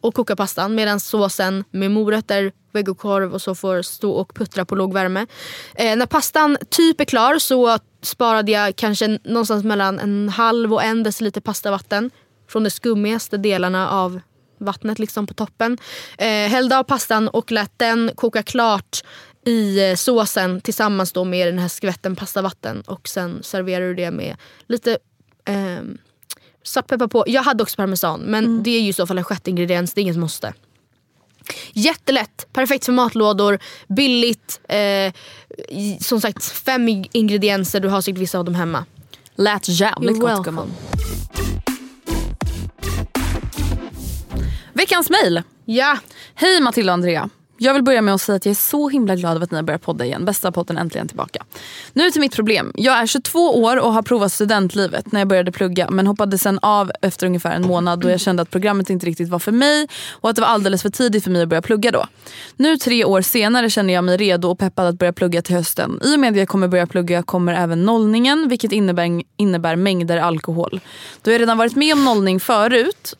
och 0.00 0.14
koka 0.14 0.36
pastan 0.36 0.74
medan 0.74 1.00
såsen 1.00 1.64
med 1.70 1.90
morötter, 1.90 2.52
vegokorv 2.72 3.34
och 3.34 3.42
så 3.42 3.54
får 3.54 3.82
stå 3.82 4.12
och 4.12 4.34
puttra 4.34 4.64
på 4.64 4.74
låg 4.74 4.92
värme. 4.92 5.26
Eh, 5.74 5.96
när 5.96 6.06
pastan 6.06 6.56
typ 6.70 7.00
är 7.00 7.04
klar 7.04 7.38
så 7.38 7.78
sparade 8.02 8.52
jag 8.52 8.76
kanske 8.76 9.18
någonstans 9.24 9.64
mellan 9.64 9.98
en 9.98 10.28
halv 10.28 10.74
och 10.74 10.82
en 10.82 11.02
deciliter 11.02 11.40
pastavatten 11.40 12.10
från 12.48 12.64
de 12.64 12.70
skummigaste 12.70 13.36
delarna 13.36 13.90
av 13.90 14.20
vattnet 14.60 14.98
liksom 14.98 15.26
på 15.26 15.34
toppen. 15.34 15.78
Eh, 16.18 16.26
hällde 16.26 16.78
av 16.78 16.82
pastan 16.84 17.28
och 17.28 17.52
lät 17.52 17.72
den 17.76 18.10
koka 18.14 18.42
klart 18.42 19.00
i 19.46 19.90
eh, 19.90 19.94
såsen 19.96 20.60
tillsammans 20.60 21.12
då 21.12 21.24
med 21.24 21.48
den 21.48 21.58
här 21.58 21.68
skvätten 21.68 22.16
pastavatten 22.16 22.80
och 22.80 23.08
sen 23.08 23.42
serverar 23.42 23.84
du 23.84 23.94
det 23.94 24.10
med 24.10 24.36
lite 24.66 24.98
ehm, 25.44 25.98
svartpeppar 26.62 27.06
på. 27.06 27.24
Jag 27.26 27.42
hade 27.42 27.62
också 27.62 27.76
parmesan 27.76 28.20
men 28.20 28.62
det 28.62 28.70
är 28.70 28.80
ju 28.80 28.88
i 28.88 28.92
så 28.92 29.06
fall 29.06 29.18
en 29.18 29.24
sjätte 29.24 29.50
ingrediens, 29.50 29.94
det 29.94 30.00
är 30.00 30.02
inget 30.02 30.16
måste. 30.16 30.54
Jättelätt, 31.72 32.46
perfekt 32.52 32.84
för 32.84 32.92
matlådor, 32.92 33.58
billigt. 33.88 34.60
Eh, 34.68 35.12
som 36.00 36.20
sagt 36.20 36.44
fem 36.44 36.88
ing- 36.88 37.08
ingredienser, 37.12 37.80
du 37.80 37.88
har 37.88 38.00
säkert 38.00 38.20
vissa 38.20 38.38
av 38.38 38.44
dem 38.44 38.54
hemma. 38.54 38.84
Lät 39.34 39.68
jävligt 39.68 40.16
You're 40.16 40.36
gott 40.36 40.44
gumman. 40.44 40.70
Veckans 44.80 45.10
mail. 45.10 45.42
Ja, 45.64 45.98
Hej 46.34 46.60
Matilda 46.60 46.92
och 46.92 46.94
Andrea. 46.94 47.28
Jag 47.58 47.74
vill 47.74 47.82
börja 47.82 48.02
med 48.02 48.14
att 48.14 48.20
säga 48.20 48.36
att 48.36 48.46
jag 48.46 48.50
är 48.50 48.54
så 48.54 48.88
himla 48.88 49.16
glad 49.16 49.36
över 49.36 49.44
att 49.44 49.50
ni 49.50 49.56
har 49.56 49.62
börjat 49.62 49.82
podda 49.82 50.04
igen. 50.04 50.24
Bästa 50.24 50.52
podden 50.52 50.78
äntligen 50.78 51.08
tillbaka. 51.08 51.44
Nu 51.92 52.10
till 52.10 52.20
mitt 52.20 52.34
problem. 52.34 52.72
Jag 52.74 52.98
är 52.98 53.06
22 53.06 53.38
år 53.38 53.76
och 53.80 53.92
har 53.92 54.02
provat 54.02 54.32
studentlivet 54.32 55.12
när 55.12 55.20
jag 55.20 55.28
började 55.28 55.52
plugga 55.52 55.90
men 55.90 56.06
hoppade 56.06 56.38
sen 56.38 56.58
av 56.62 56.92
efter 57.02 57.26
ungefär 57.26 57.50
en 57.50 57.62
månad 57.62 58.00
då 58.00 58.10
jag 58.10 58.20
kände 58.20 58.42
att 58.42 58.50
programmet 58.50 58.90
inte 58.90 59.06
riktigt 59.06 59.28
var 59.28 59.38
för 59.38 59.52
mig 59.52 59.88
och 60.10 60.30
att 60.30 60.36
det 60.36 60.42
var 60.42 60.48
alldeles 60.48 60.82
för 60.82 60.90
tidigt 60.90 61.24
för 61.24 61.30
mig 61.30 61.42
att 61.42 61.48
börja 61.48 61.62
plugga 61.62 61.90
då. 61.90 62.06
Nu 62.56 62.76
tre 62.76 63.04
år 63.04 63.22
senare 63.22 63.70
känner 63.70 63.94
jag 63.94 64.04
mig 64.04 64.16
redo 64.16 64.48
och 64.48 64.58
peppad 64.58 64.86
att 64.86 64.98
börja 64.98 65.12
plugga 65.12 65.42
till 65.42 65.54
hösten. 65.54 66.00
I 66.04 66.16
och 66.16 66.20
med 66.20 66.30
att 66.30 66.36
jag 66.36 66.48
kommer 66.48 66.68
börja 66.68 66.86
plugga 66.86 67.22
kommer 67.22 67.54
även 67.54 67.84
nollningen 67.84 68.48
vilket 68.48 68.72
innebär, 68.72 69.22
innebär 69.36 69.76
mängder 69.76 70.16
alkohol. 70.16 70.80
Då 71.22 71.30
jag 71.30 71.40
redan 71.40 71.58
varit 71.58 71.76
med 71.76 71.92
om 71.92 72.04
nollning 72.04 72.40
förut 72.40 73.16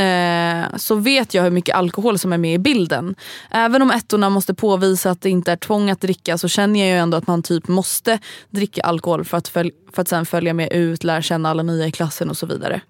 eh, 0.00 0.76
så 0.76 0.94
vet 0.94 1.34
jag 1.34 1.42
hur 1.42 1.50
mycket 1.50 1.74
alkohol 1.74 2.18
som 2.18 2.32
är 2.32 2.38
med 2.38 2.54
i 2.54 2.58
bilden. 2.58 3.14
Även 3.50 3.82
om 3.82 3.90
ettorna 3.90 4.30
måste 4.30 4.54
påvisa 4.54 5.10
att 5.10 5.20
det 5.20 5.30
inte 5.30 5.52
är 5.52 5.56
tvång 5.56 5.90
att 5.90 6.00
dricka 6.00 6.38
så 6.38 6.48
känner 6.48 6.80
jag 6.80 6.88
ju 6.88 6.96
ändå 6.96 7.16
att 7.16 7.26
man 7.26 7.42
typ 7.42 7.68
måste 7.68 8.18
dricka 8.50 8.82
alkohol 8.82 9.24
för 9.24 9.36
att, 9.36 9.56
för 9.94 10.02
att 10.02 10.08
sen 10.08 10.26
följa 10.26 10.54
med 10.54 10.72
ut, 10.72 11.04
lära 11.04 11.22
känna 11.22 11.50
alla 11.50 11.62
nya 11.62 11.86
i 11.86 11.90
klassen 11.90 12.30
och 12.30 12.36
så 12.36 12.46
vidare. 12.46 12.80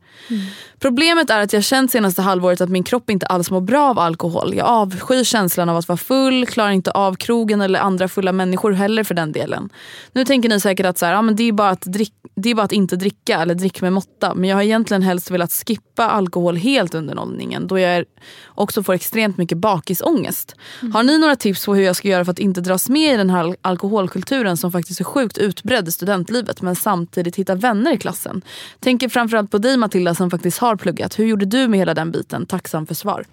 Problemet 0.78 1.30
är 1.30 1.40
att 1.40 1.52
jag 1.52 1.64
känt 1.64 1.90
senaste 1.90 2.22
halvåret 2.22 2.60
att 2.60 2.68
min 2.68 2.82
kropp 2.84 3.10
inte 3.10 3.26
alls 3.26 3.50
mår 3.50 3.60
bra 3.60 3.90
av 3.90 3.98
alkohol. 3.98 4.54
Jag 4.54 4.66
avskyr 4.66 5.24
känslan 5.24 5.68
av 5.68 5.76
att 5.76 5.88
vara 5.88 5.96
full, 5.96 6.46
klarar 6.46 6.70
inte 6.70 6.90
av 6.90 7.14
krogen 7.14 7.60
eller 7.60 7.80
andra 7.80 8.08
fulla 8.08 8.32
människor 8.32 8.72
heller 8.72 9.04
för 9.04 9.14
den 9.14 9.32
delen. 9.32 9.70
Nu 10.12 10.24
tänker 10.24 10.48
ni 10.48 10.60
säkert 10.60 10.86
att 10.86 10.98
så 10.98 11.06
här, 11.06 11.12
ja, 11.12 11.22
men 11.22 11.36
det, 11.36 11.42
är 11.42 11.52
bara 11.52 11.70
att 11.70 11.82
drick, 11.82 12.12
det 12.34 12.50
är 12.50 12.54
bara 12.54 12.62
att 12.62 12.72
inte 12.72 12.96
dricka 12.96 13.38
eller 13.38 13.54
drick 13.54 13.80
med 13.80 13.92
måtta. 13.92 14.34
Men 14.34 14.50
jag 14.50 14.56
har 14.56 14.62
egentligen 14.62 15.02
helst 15.02 15.30
velat 15.30 15.52
skippa 15.52 16.08
alkohol 16.10 16.56
helt 16.56 16.94
under 16.94 17.14
nollningen 17.14 17.66
då 17.66 17.78
jag 17.78 17.90
är, 17.90 18.04
också 18.46 18.82
får 18.82 18.94
extremt 18.94 19.36
mycket 19.36 19.58
bakisångest. 19.58 20.56
Har 20.94 21.02
ni 21.02 21.18
några 21.18 21.36
tips 21.36 21.66
på 21.66 21.74
hur 21.74 21.82
jag 21.82 21.96
ska 21.96 22.08
göra 22.08 22.24
för 22.24 22.32
att 22.32 22.38
inte 22.38 22.60
dras 22.60 22.88
med 22.88 23.14
i 23.14 23.16
den 23.16 23.30
här 23.30 23.40
al- 23.40 23.56
alkoholkulturen 23.62 24.56
som 24.56 24.72
faktiskt 24.72 25.00
är 25.00 25.04
sjukt 25.04 25.38
utbredd 25.38 25.88
i 25.88 25.90
studentlivet 25.90 26.62
men 26.62 26.76
samtidigt 26.90 27.36
hitta 27.36 27.54
vänner 27.54 27.92
i 27.92 27.98
klassen? 27.98 28.42
Tänker 28.80 29.08
framförallt 29.08 29.50
på 29.50 29.58
dig 29.58 29.76
Matilda 29.76 30.14
som 30.14 30.30
faktiskt 30.30 30.58
har 30.58 30.76
pluggat. 30.76 31.18
Hur 31.18 31.26
gjorde 31.26 31.46
du 31.46 31.68
med 31.68 31.78
hela 31.78 31.94
den 31.94 32.10
biten? 32.10 32.46
Tacksam 32.46 32.86
för 32.86 32.94
svar. 32.94 33.24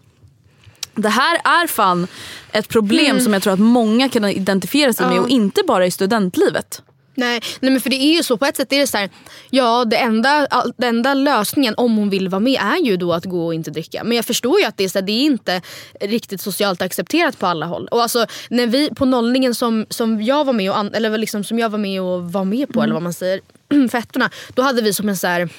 Det 0.95 1.09
här 1.09 1.35
är 1.43 1.67
fan 1.67 2.07
ett 2.51 2.69
problem 2.69 3.19
som 3.19 3.33
jag 3.33 3.41
tror 3.41 3.53
att 3.53 3.59
många 3.59 4.09
kan 4.09 4.25
identifiera 4.25 4.93
sig 4.93 5.07
med 5.07 5.19
och 5.19 5.29
inte 5.29 5.61
bara 5.67 5.85
i 5.85 5.91
studentlivet. 5.91 6.81
Nej, 7.17 7.41
nej 7.59 7.71
men 7.71 7.81
för 7.81 7.89
det 7.89 7.95
är 7.95 8.15
ju 8.15 8.23
så 8.23 8.37
på 8.37 8.45
ett 8.45 8.57
sätt 8.57 8.73
är 8.73 8.79
det 8.79 8.87
så 8.87 8.97
här, 8.97 9.09
ja 9.49 9.85
det 9.85 9.97
enda, 9.97 10.47
all, 10.49 10.73
den 10.77 10.95
enda 10.95 11.13
lösningen 11.13 11.73
om 11.77 11.97
hon 11.97 12.09
vill 12.09 12.29
vara 12.29 12.39
med 12.39 12.61
är 12.61 12.85
ju 12.85 12.97
då 12.97 13.13
att 13.13 13.25
gå 13.25 13.45
och 13.45 13.53
inte 13.53 13.71
dricka. 13.71 14.03
Men 14.03 14.15
jag 14.15 14.25
förstår 14.25 14.59
ju 14.59 14.65
att 14.65 14.77
det 14.77 14.83
är, 14.83 14.89
så 14.89 14.99
här, 14.99 15.05
det 15.05 15.11
är 15.11 15.25
inte 15.25 15.61
riktigt 16.01 16.41
socialt 16.41 16.81
accepterat 16.81 17.39
på 17.39 17.47
alla 17.47 17.65
håll. 17.65 17.87
Och 17.87 18.01
alltså 18.01 18.25
när 18.49 18.67
vi 18.67 18.89
på 18.89 19.05
nollningen 19.05 19.55
som, 19.55 19.85
som 19.89 20.21
jag 20.21 20.45
var 20.45 20.53
med 20.53 20.71
och, 20.71 20.95
eller 20.95 21.17
liksom 21.17 21.43
som 21.43 21.59
jag 21.59 21.69
var 21.69 21.79
med 21.79 22.01
och 22.01 22.31
var 22.31 22.45
med 22.45 22.69
på 22.69 22.81
eller 22.81 22.93
vad 22.93 23.03
man 23.03 23.13
säger, 23.13 23.41
för 23.89 23.97
ettorna, 23.97 24.29
då 24.53 24.61
hade 24.61 24.81
vi 24.81 24.93
som 24.93 25.09
en 25.09 25.17
så 25.17 25.27
här 25.27 25.49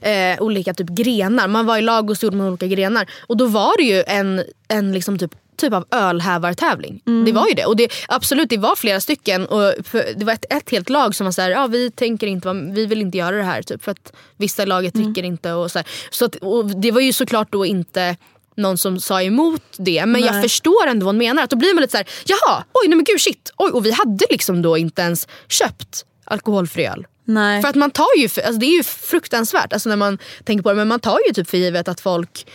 eh, 0.00 0.42
olika 0.42 0.74
typ 0.74 0.88
grenar. 0.88 1.48
Man 1.48 1.66
var 1.66 1.78
i 1.78 1.82
lag 1.82 2.10
och 2.10 2.16
så 2.18 2.26
gjorde 2.26 2.36
man 2.36 2.48
olika 2.48 2.66
grenar. 2.66 3.10
Och 3.26 3.36
då 3.36 3.46
var 3.46 3.76
det 3.76 3.82
ju 3.82 4.04
en, 4.06 4.44
en 4.68 4.92
liksom 4.92 5.18
typ 5.18 5.34
typ 5.58 5.72
av 5.72 5.84
ölhävartävling. 5.90 7.02
Det 7.24 7.32
var 7.32 7.48
ju 7.48 7.54
det. 7.54 7.64
Och 7.64 7.76
det, 7.76 7.92
absolut, 8.08 8.50
det 8.50 8.56
var 8.56 8.76
flera 8.76 9.00
stycken. 9.00 9.46
Och 9.46 9.74
det 10.16 10.24
var 10.24 10.32
ett, 10.32 10.44
ett 10.50 10.70
helt 10.70 10.90
lag 10.90 11.14
som 11.14 11.24
var 11.24 11.32
så 11.32 11.42
här, 11.42 11.50
ja, 11.50 11.66
vi, 11.66 11.90
tänker 11.90 12.26
inte, 12.26 12.52
vi 12.52 12.86
vill 12.86 13.00
inte 13.00 13.18
göra 13.18 13.36
det 13.36 13.42
här. 13.42 13.62
Typ, 13.62 13.84
för 13.84 13.92
att 13.92 14.12
vissa 14.36 14.64
laget 14.64 14.94
dricker 14.94 15.22
inte. 15.22 15.52
Och 15.52 15.70
så. 15.70 15.82
Så 16.10 16.24
att, 16.24 16.34
och 16.34 16.66
det 16.66 16.90
var 16.90 17.00
ju 17.00 17.12
såklart 17.12 17.52
då 17.52 17.66
inte 17.66 18.16
någon 18.56 18.78
som 18.78 19.00
sa 19.00 19.22
emot 19.22 19.62
det. 19.78 20.06
Men 20.06 20.20
jag 20.20 20.42
förstår 20.42 20.86
ändå 20.86 21.06
vad 21.06 21.14
hon 21.14 21.18
menar. 21.18 21.42
Att 21.42 21.50
då 21.50 21.56
blir 21.56 21.74
man 21.74 21.80
lite 21.80 21.90
så 21.90 21.96
här, 21.96 22.06
jaha, 22.26 22.64
oj 22.72 22.88
nej 22.88 22.96
men 22.96 23.04
gud 23.04 23.20
shit. 23.20 23.52
Oj, 23.56 23.70
och 23.70 23.86
vi 23.86 23.90
hade 23.90 24.24
liksom 24.30 24.62
då 24.62 24.78
inte 24.78 25.02
ens 25.02 25.28
köpt 25.48 26.04
alkoholfri 26.24 26.86
öl. 26.86 27.06
Nej. 27.28 27.62
För 27.62 27.68
att 27.68 27.76
man 27.76 27.90
tar 27.90 28.18
ju, 28.18 28.28
för, 28.28 28.40
alltså 28.40 28.60
det 28.60 28.66
är 28.66 28.76
ju 28.76 28.82
fruktansvärt 28.82 29.72
alltså 29.72 29.88
när 29.88 29.96
man 29.96 30.18
tänker 30.44 30.62
på 30.62 30.68
det. 30.68 30.74
Men 30.74 30.88
man 30.88 31.00
tar 31.00 31.18
ju 31.26 31.34
typ 31.34 31.50
för 31.50 31.58
givet 31.58 31.88
att 31.88 32.00
folk 32.00 32.46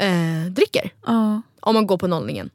eh, 0.00 0.50
dricker. 0.50 0.90
Ja. 1.06 1.42
Om 1.60 1.74
man 1.74 1.86
går 1.86 1.98
på 1.98 2.06
nollningen. 2.06 2.50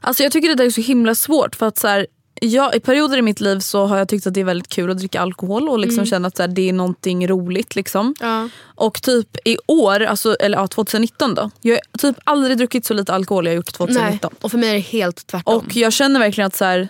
Alltså 0.00 0.22
jag 0.22 0.32
tycker 0.32 0.48
det 0.48 0.54
där 0.54 0.64
är 0.64 0.70
så 0.70 0.80
himla 0.80 1.14
svårt 1.14 1.56
för 1.56 1.66
att 1.66 1.78
så 1.78 1.88
här, 1.88 2.06
jag, 2.40 2.74
i 2.74 2.80
perioder 2.80 3.18
i 3.18 3.22
mitt 3.22 3.40
liv 3.40 3.60
så 3.60 3.86
har 3.86 3.98
jag 3.98 4.08
tyckt 4.08 4.26
att 4.26 4.34
det 4.34 4.40
är 4.40 4.44
väldigt 4.44 4.68
kul 4.68 4.90
att 4.90 4.98
dricka 4.98 5.20
alkohol 5.20 5.68
och 5.68 5.78
liksom 5.78 6.06
känna 6.06 6.28
att 6.28 6.36
så 6.36 6.42
här, 6.42 6.48
det 6.48 6.68
är 6.68 6.72
någonting 6.72 7.28
roligt. 7.28 7.76
Liksom. 7.76 8.14
Ja. 8.20 8.48
Och 8.62 9.02
typ 9.02 9.36
i 9.44 9.56
år, 9.66 10.00
alltså, 10.00 10.34
eller 10.34 10.58
ja, 10.58 10.66
2019 10.66 11.34
då. 11.34 11.50
Jag 11.60 11.74
har 11.74 11.98
typ 11.98 12.16
aldrig 12.24 12.58
druckit 12.58 12.86
så 12.86 12.94
lite 12.94 13.14
alkohol 13.14 13.46
jag 13.46 13.54
gjort 13.54 13.72
2019. 13.72 14.34
Och 14.40 14.50
för 14.50 14.58
mig 14.58 14.70
är 14.70 14.74
det 14.74 14.80
helt 14.80 15.26
tvärtom. 15.26 15.56
Och 15.56 15.76
jag 15.76 15.92
känner 15.92 16.20
verkligen 16.20 16.46
att 16.46 16.56
så 16.56 16.64
här, 16.64 16.88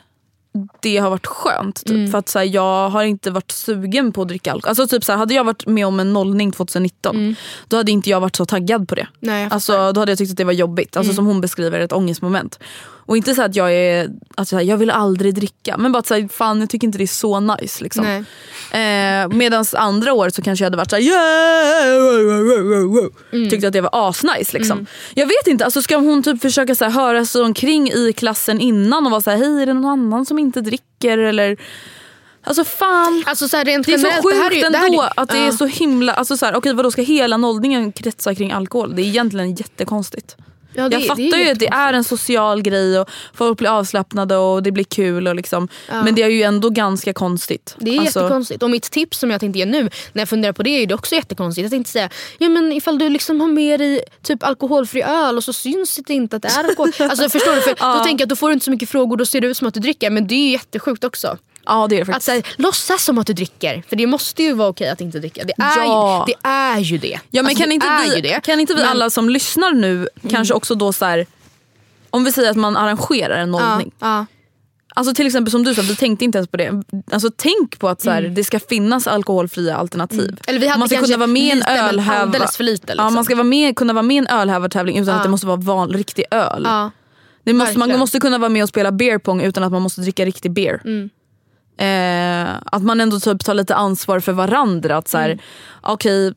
det 0.80 0.96
har 0.96 1.10
varit 1.10 1.26
skönt. 1.26 1.84
Typ, 1.84 2.10
För 2.10 2.18
att 2.18 2.28
så 2.28 2.38
här, 2.38 2.46
jag 2.46 2.88
har 2.88 3.02
inte 3.02 3.30
varit 3.30 3.50
sugen 3.50 4.12
på 4.12 4.22
att 4.22 4.28
dricka 4.28 4.52
alkohol. 4.52 4.68
Alltså, 4.68 4.86
typ, 4.86 5.04
så 5.04 5.12
här, 5.12 5.18
hade 5.18 5.34
jag 5.34 5.44
varit 5.44 5.66
med 5.66 5.86
om 5.86 6.00
en 6.00 6.12
nollning 6.12 6.52
2019 6.52 7.36
då 7.68 7.76
hade 7.76 7.92
inte 7.92 8.10
jag 8.10 8.20
varit 8.20 8.36
så 8.36 8.46
taggad 8.46 8.88
på 8.88 8.94
det. 8.94 9.06
Nej, 9.20 9.48
alltså, 9.50 9.92
då 9.92 10.00
hade 10.00 10.12
jag 10.12 10.18
tyckt 10.18 10.30
att 10.30 10.36
det 10.36 10.44
var 10.44 10.52
jobbigt. 10.52 10.96
Alltså, 10.96 11.14
Som 11.14 11.26
hon 11.26 11.40
beskriver, 11.40 11.80
ett 11.80 11.92
ångestmoment. 11.92 12.58
Och 13.10 13.16
inte 13.16 13.34
så 13.34 13.42
att 13.42 13.56
jag 13.56 13.72
är, 13.74 14.10
att 14.34 14.48
så 14.48 14.56
här, 14.56 14.62
jag 14.62 14.76
vill 14.76 14.90
aldrig 14.90 15.34
dricka. 15.34 15.76
Men 15.78 15.92
bara 15.92 15.98
att 15.98 16.06
så 16.06 16.14
här, 16.14 16.28
fan 16.28 16.60
jag 16.60 16.70
tycker 16.70 16.86
inte 16.86 16.98
det 16.98 17.04
är 17.04 17.06
så 17.06 17.40
nice. 17.40 17.84
Liksom. 17.84 18.04
Eh, 18.04 19.28
Medan 19.36 19.64
andra 19.72 20.12
året 20.12 20.34
så 20.34 20.42
kanske 20.42 20.62
jag 20.62 20.66
hade 20.66 20.76
varit 20.76 20.90
såhär 20.90 21.02
yeah! 21.02 21.20
Tyckte 23.50 23.66
att 23.66 23.72
det 23.72 23.80
var 23.80 24.08
asnice 24.08 24.58
liksom. 24.58 24.86
Jag 25.14 25.26
vet 25.26 25.46
inte, 25.46 25.64
alltså 25.64 25.82
ska 25.82 25.96
hon 25.96 26.22
typ 26.22 26.42
försöka 26.42 26.74
så 26.74 26.84
här, 26.84 26.92
höra 26.92 27.24
sig 27.24 27.42
omkring 27.42 27.90
i 27.92 28.12
klassen 28.12 28.60
innan 28.60 29.06
och 29.06 29.10
vara 29.10 29.20
såhär 29.20 29.36
hej 29.36 29.62
är 29.62 29.66
det 29.66 29.74
någon 29.74 29.84
annan 29.84 30.26
som 30.26 30.38
inte 30.38 30.60
dricker 30.60 31.18
eller 31.18 31.56
Alltså 32.44 32.64
fan. 32.64 33.24
Alltså 33.26 33.48
så 33.48 33.56
här, 33.56 33.64
Det 33.64 33.72
är 33.72 33.82
så 33.98 34.22
sjukt 34.22 34.36
det 34.36 34.42
här 34.42 34.52
är, 34.52 34.66
ändå 34.66 34.78
det 34.78 34.78
här 34.78 34.94
är, 34.94 35.12
att 35.16 35.28
det 35.28 35.38
är 35.38 35.50
så 35.50 35.66
himla, 35.66 36.12
alltså 36.12 36.36
så 36.36 36.46
här, 36.46 36.54
okej 36.54 36.72
vadå 36.74 36.90
ska 36.90 37.02
hela 37.02 37.36
nollningen 37.36 37.92
kretsa 37.92 38.34
kring 38.34 38.52
alkohol? 38.52 38.96
Det 38.96 39.02
är 39.02 39.06
egentligen 39.06 39.54
jättekonstigt. 39.54 40.36
Ja, 40.74 40.88
det, 40.88 40.96
jag 40.96 41.06
fattar 41.06 41.38
ju 41.38 41.50
att 41.50 41.58
det 41.58 41.68
är 41.68 41.92
en 41.92 42.04
social 42.04 42.62
grej 42.62 43.00
och 43.00 43.10
folk 43.34 43.58
blir 43.58 43.68
avslappnade 43.68 44.36
och 44.36 44.62
det 44.62 44.72
blir 44.72 44.84
kul 44.84 45.28
och 45.28 45.34
liksom. 45.34 45.68
Men 45.88 46.14
det 46.14 46.22
är 46.22 46.28
ju 46.28 46.42
ändå 46.42 46.70
ganska 46.70 47.12
konstigt. 47.12 47.76
Det 47.78 47.96
är 47.96 48.00
Alltså, 48.00 48.20
jättekonstigt. 48.20 48.62
Och 48.62 48.70
mitt 48.70 48.90
tips 48.90 49.18
som 49.18 49.30
jag 49.30 49.40
tänkte 49.40 49.58
ge 49.58 49.66
nu 49.66 49.82
när 50.12 50.20
jag 50.20 50.28
funderar 50.28 50.52
på 50.52 50.62
det 50.62 50.70
är 50.70 50.80
ju 50.80 50.86
det 50.86 50.94
också 50.94 51.14
jättekonstigt. 51.14 51.62
Jag 51.62 51.70
tänkte 51.70 51.92
säga, 51.92 52.10
ja 52.38 52.48
men 52.48 52.72
ifall 52.72 52.98
du 52.98 53.08
liksom 53.08 53.40
har 53.40 53.48
med 53.48 53.80
dig 53.80 54.02
typ 54.22 54.42
alkoholfri 54.42 55.02
öl 55.02 55.36
och 55.36 55.44
så 55.44 55.52
syns 55.52 56.00
det 56.06 56.14
inte 56.14 56.36
att 56.36 56.42
det 56.42 56.48
är 56.48 56.64
alkohol. 56.64 56.92
alltså 56.98 57.28
förstår 57.28 57.54
du? 57.54 57.60
För 57.60 57.70
Då 57.98 58.04
tänker 58.04 58.22
jag 58.22 58.26
att 58.26 58.28
då 58.28 58.36
får 58.36 58.46
du 58.48 58.52
inte 58.52 58.64
så 58.64 58.70
mycket 58.70 58.88
frågor, 58.88 59.16
då 59.16 59.26
ser 59.26 59.40
det 59.40 59.46
ut 59.46 59.56
som 59.56 59.66
att 59.68 59.74
du 59.74 59.80
dricker. 59.80 60.10
Men 60.10 60.26
det 60.26 60.34
är 60.34 60.44
ju 60.44 60.50
jättesjukt 60.50 61.04
också. 61.04 61.38
Ja 61.70 61.86
det 61.88 61.94
är 61.94 61.96
det 61.96 62.02
Att 62.02 62.06
faktiskt. 62.06 62.26
så 62.26 62.32
här, 62.32 62.42
låtsas 62.56 63.04
som 63.04 63.18
att 63.18 63.26
du 63.26 63.32
dricker. 63.32 63.82
För 63.88 63.96
det 63.96 64.06
måste 64.06 64.42
ju 64.42 64.52
vara 64.52 64.68
okej 64.68 64.88
att 64.88 65.00
inte 65.00 65.18
dricka. 65.18 65.44
Det 65.44 65.52
är, 65.62 65.76
Ja. 65.84 66.24
ju, 66.28 66.32
det 66.34 66.48
är 66.48 66.78
ju 66.78 66.98
det. 66.98 67.08
Ja 67.30 67.42
men 67.42 67.46
Alltså, 67.46 67.62
kan, 67.62 67.72
inte 67.72 67.86
vi, 68.22 68.40
kan 68.42 68.60
inte 68.60 68.72
vi 68.74 68.80
Men- 68.80 68.84
Mm. 68.86 68.90
alla 68.96 69.10
som 69.10 69.28
lyssnar 69.30 69.72
nu 69.72 70.08
kanske 70.30 70.54
också 70.54 70.74
då 70.74 70.92
så 70.92 71.04
här. 71.04 71.26
Om 72.10 72.24
vi 72.24 72.32
säger 72.32 72.50
att 72.50 72.56
man 72.56 72.76
arrangerar 72.76 73.36
en 73.38 73.52
Ja, 73.54 73.68
nollning. 73.70 73.92
ja. 74.00 74.26
Alltså 74.94 75.14
till 75.14 75.26
exempel 75.26 75.50
som 75.50 75.64
du 75.64 75.74
sa, 75.74 75.82
vi 75.82 75.96
tänkte 75.96 76.24
inte 76.24 76.38
ens 76.38 76.48
på 76.50 76.56
det. 76.56 76.82
Alltså 77.12 77.30
tänk 77.36 77.78
på 77.78 77.88
att 77.88 78.00
så 78.02 78.10
här, 78.10 78.22
det 78.22 78.44
ska 78.44 78.60
finnas 78.60 79.06
alkoholfria 79.06 79.76
alternativ. 79.76 80.20
Mm. 80.20 80.36
Eller 80.46 80.58
vi 80.60 80.66
hade 80.66 80.78
man 80.78 80.88
ska 80.88 81.00
kunna 81.00 81.16
vara 81.16 81.26
med 81.26 81.42
i 81.42 81.50
en 81.50 81.62
ölhäva. 81.62 82.22
alldeles 82.22 82.56
för 82.56 82.64
lite, 82.64 82.84
Ja, 82.88 82.94
liksom. 82.94 83.14
man 83.14 83.24
ska 83.24 83.34
vara 83.34 83.44
med, 83.44 83.76
kunna 83.76 83.92
vara 83.92 84.02
med 84.02 84.14
i 84.14 84.18
en 84.18 84.26
ölhävartävling 84.26 84.98
utan 84.98 85.16
att 85.16 85.22
det 85.22 85.28
måste 85.28 85.46
vara 85.46 85.56
van, 85.56 85.88
riktig 85.90 86.24
öl. 86.30 86.62
Ja. 86.64 86.90
det 87.44 87.52
måste, 87.52 87.78
man 87.78 87.98
måste 87.98 88.20
kunna 88.20 88.38
vara 88.38 88.48
med 88.48 88.62
och 88.62 88.68
spela 88.68 88.92
beer 88.92 89.18
pong 89.18 89.40
utan 89.42 89.64
att 89.64 89.72
man 89.72 89.82
måste 89.82 90.00
dricka 90.00 90.24
riktig 90.24 90.50
beer. 90.52 90.80
Mm. 90.84 91.10
Eh, 91.80 92.48
att 92.72 92.82
man 92.82 93.00
ändå 93.00 93.20
typ 93.20 93.44
tar 93.44 93.54
lite 93.54 93.74
ansvar 93.74 94.20
för 94.20 94.32
varandra. 94.32 94.96
Att 94.96 95.08
så 95.08 95.18
här, 95.18 95.30
Mm. 95.30 95.38
okej, 95.82 96.34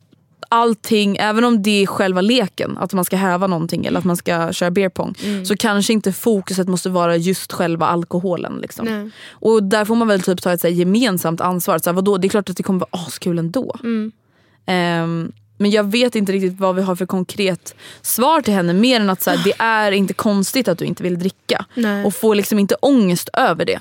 allting, 0.50 1.18
även 1.20 1.44
om 1.44 1.62
det 1.64 1.84
är 1.84 1.88
själva 1.88 2.22
leken, 2.22 2.78
att 2.78 2.94
man 2.94 3.06
ska 3.06 3.18
häva 3.18 3.48
någonting 3.48 3.86
eller 3.86 4.00
att 4.00 4.06
man 4.06 4.18
ska 4.18 4.52
köra 4.54 4.72
beer 4.72 4.90
pong. 4.90 5.16
Mm. 5.24 5.46
Så 5.46 5.56
kanske 5.58 5.94
inte 5.94 6.14
fokuset 6.14 6.68
måste 6.68 6.90
vara 6.90 7.16
just 7.16 7.52
själva 7.54 7.86
alkoholen. 7.86 8.58
Liksom. 8.62 8.86
Nej. 8.86 9.10
Och 9.32 9.64
där 9.64 9.86
får 9.86 9.96
man 9.96 10.08
väl 10.08 10.22
typ 10.22 10.42
ta 10.42 10.52
ett 10.54 10.62
så 10.62 10.68
här, 10.68 10.74
gemensamt 10.74 11.42
ansvar. 11.42 11.78
Så 11.80 11.90
här, 11.90 11.96
vadå? 11.96 12.18
Det 12.18 12.28
är 12.28 12.30
klart 12.30 12.50
att 12.50 12.58
det 12.58 12.64
kommer 12.64 12.80
vara 12.80 13.04
askul 13.08 13.40
ändå. 13.40 13.76
Mm. 13.84 14.12
Ehm, 14.66 15.32
men 15.58 15.72
jag 15.72 15.84
vet 15.92 16.16
inte 16.16 16.32
riktigt 16.32 16.60
vad 16.60 16.76
vi 16.76 16.82
har 16.82 16.96
för 16.96 17.06
konkret 17.06 17.76
svar 18.02 18.42
till 18.42 18.54
henne. 18.54 18.74
Mer 18.74 19.00
än 19.00 19.10
att 19.10 19.22
så 19.22 19.30
här, 19.30 19.42
det 19.44 19.54
är 19.60 19.92
inte 19.92 20.14
konstigt 20.14 20.68
att 20.68 20.78
du 20.78 20.86
inte 20.86 21.04
vill 21.04 21.20
dricka. 21.20 21.66
Nej. 21.76 22.06
Och 22.06 22.14
få 22.16 22.34
liksom 22.34 22.60
inte 22.60 22.76
ångest 22.76 23.30
över 23.34 23.66
det. 23.66 23.80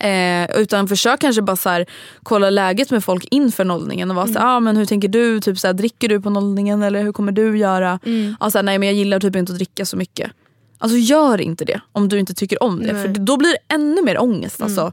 Eh, 0.00 0.60
utan 0.60 0.88
försök 0.88 1.20
kanske 1.20 1.42
bara 1.42 1.56
så 1.56 1.68
här, 1.68 1.86
kolla 2.22 2.50
läget 2.50 2.90
med 2.90 3.04
folk 3.04 3.26
inför 3.30 3.64
nollningen 3.64 4.10
och 4.10 4.16
vara 4.16 4.26
så 4.26 4.30
Mm. 4.30 4.42
här, 4.42 4.56
ah, 4.56 4.60
men 4.60 4.76
hur 4.76 4.86
tänker 4.86 5.08
du? 5.08 5.40
Typ 5.40 5.58
så 5.58 5.66
här, 5.66 5.74
dricker 5.74 6.08
du 6.08 6.20
på 6.20 6.30
nollningen 6.30 6.82
eller 6.82 7.02
hur 7.02 7.12
kommer 7.12 7.32
du 7.32 7.58
göra? 7.58 7.98
Mm. 8.06 8.36
Ah, 8.40 8.50
så 8.50 8.58
här, 8.58 8.62
nej 8.62 8.78
men 8.78 8.88
jag 8.88 8.96
gillar 8.96 9.20
typ 9.20 9.36
inte 9.36 9.52
att 9.52 9.58
dricka 9.58 9.84
så 9.86 9.96
mycket. 9.96 10.30
Alltså 10.78 10.96
gör 10.98 11.40
inte 11.40 11.64
det 11.64 11.80
om 11.92 12.08
du 12.08 12.18
inte 12.18 12.34
tycker 12.34 12.62
om 12.62 12.78
det. 12.78 12.92
Nej. 12.92 13.02
Mm. 13.04 13.14
För 13.14 13.20
då 13.22 13.36
blir 13.36 13.50
det 13.50 13.74
ännu 13.74 14.02
mer 14.02 14.22
ångest. 14.22 14.62
Alltså. 14.62 14.92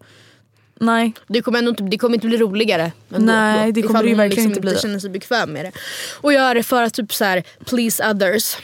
Nej. 0.80 1.14
Det 1.28 1.42
kommer, 1.42 1.60
ändå 1.60 1.70
inte, 1.70 1.84
det 1.84 1.98
kommer 1.98 2.16
inte 2.16 2.28
bli 2.28 2.38
roligare. 2.38 2.92
ändå, 3.16 3.26
Nej, 3.34 3.72
det 3.72 3.82
kommer 3.82 3.94
ifall 4.00 4.06
det 4.06 4.12
hon 4.12 4.18
verkligen 4.18 4.50
liksom 4.50 4.50
inte 4.50 4.62
bli. 4.62 4.76
känner 4.82 5.00
sig 5.00 5.10
bekväm 5.10 5.52
med 5.54 5.66
det. 5.66 5.72
Och 6.22 6.34
göra 6.34 6.54
det 6.54 6.64
för 6.64 6.84
att 6.84 6.94
typ 6.94 7.14
så 7.14 7.26
här, 7.26 7.44
please 7.66 8.10
others. 8.10 8.58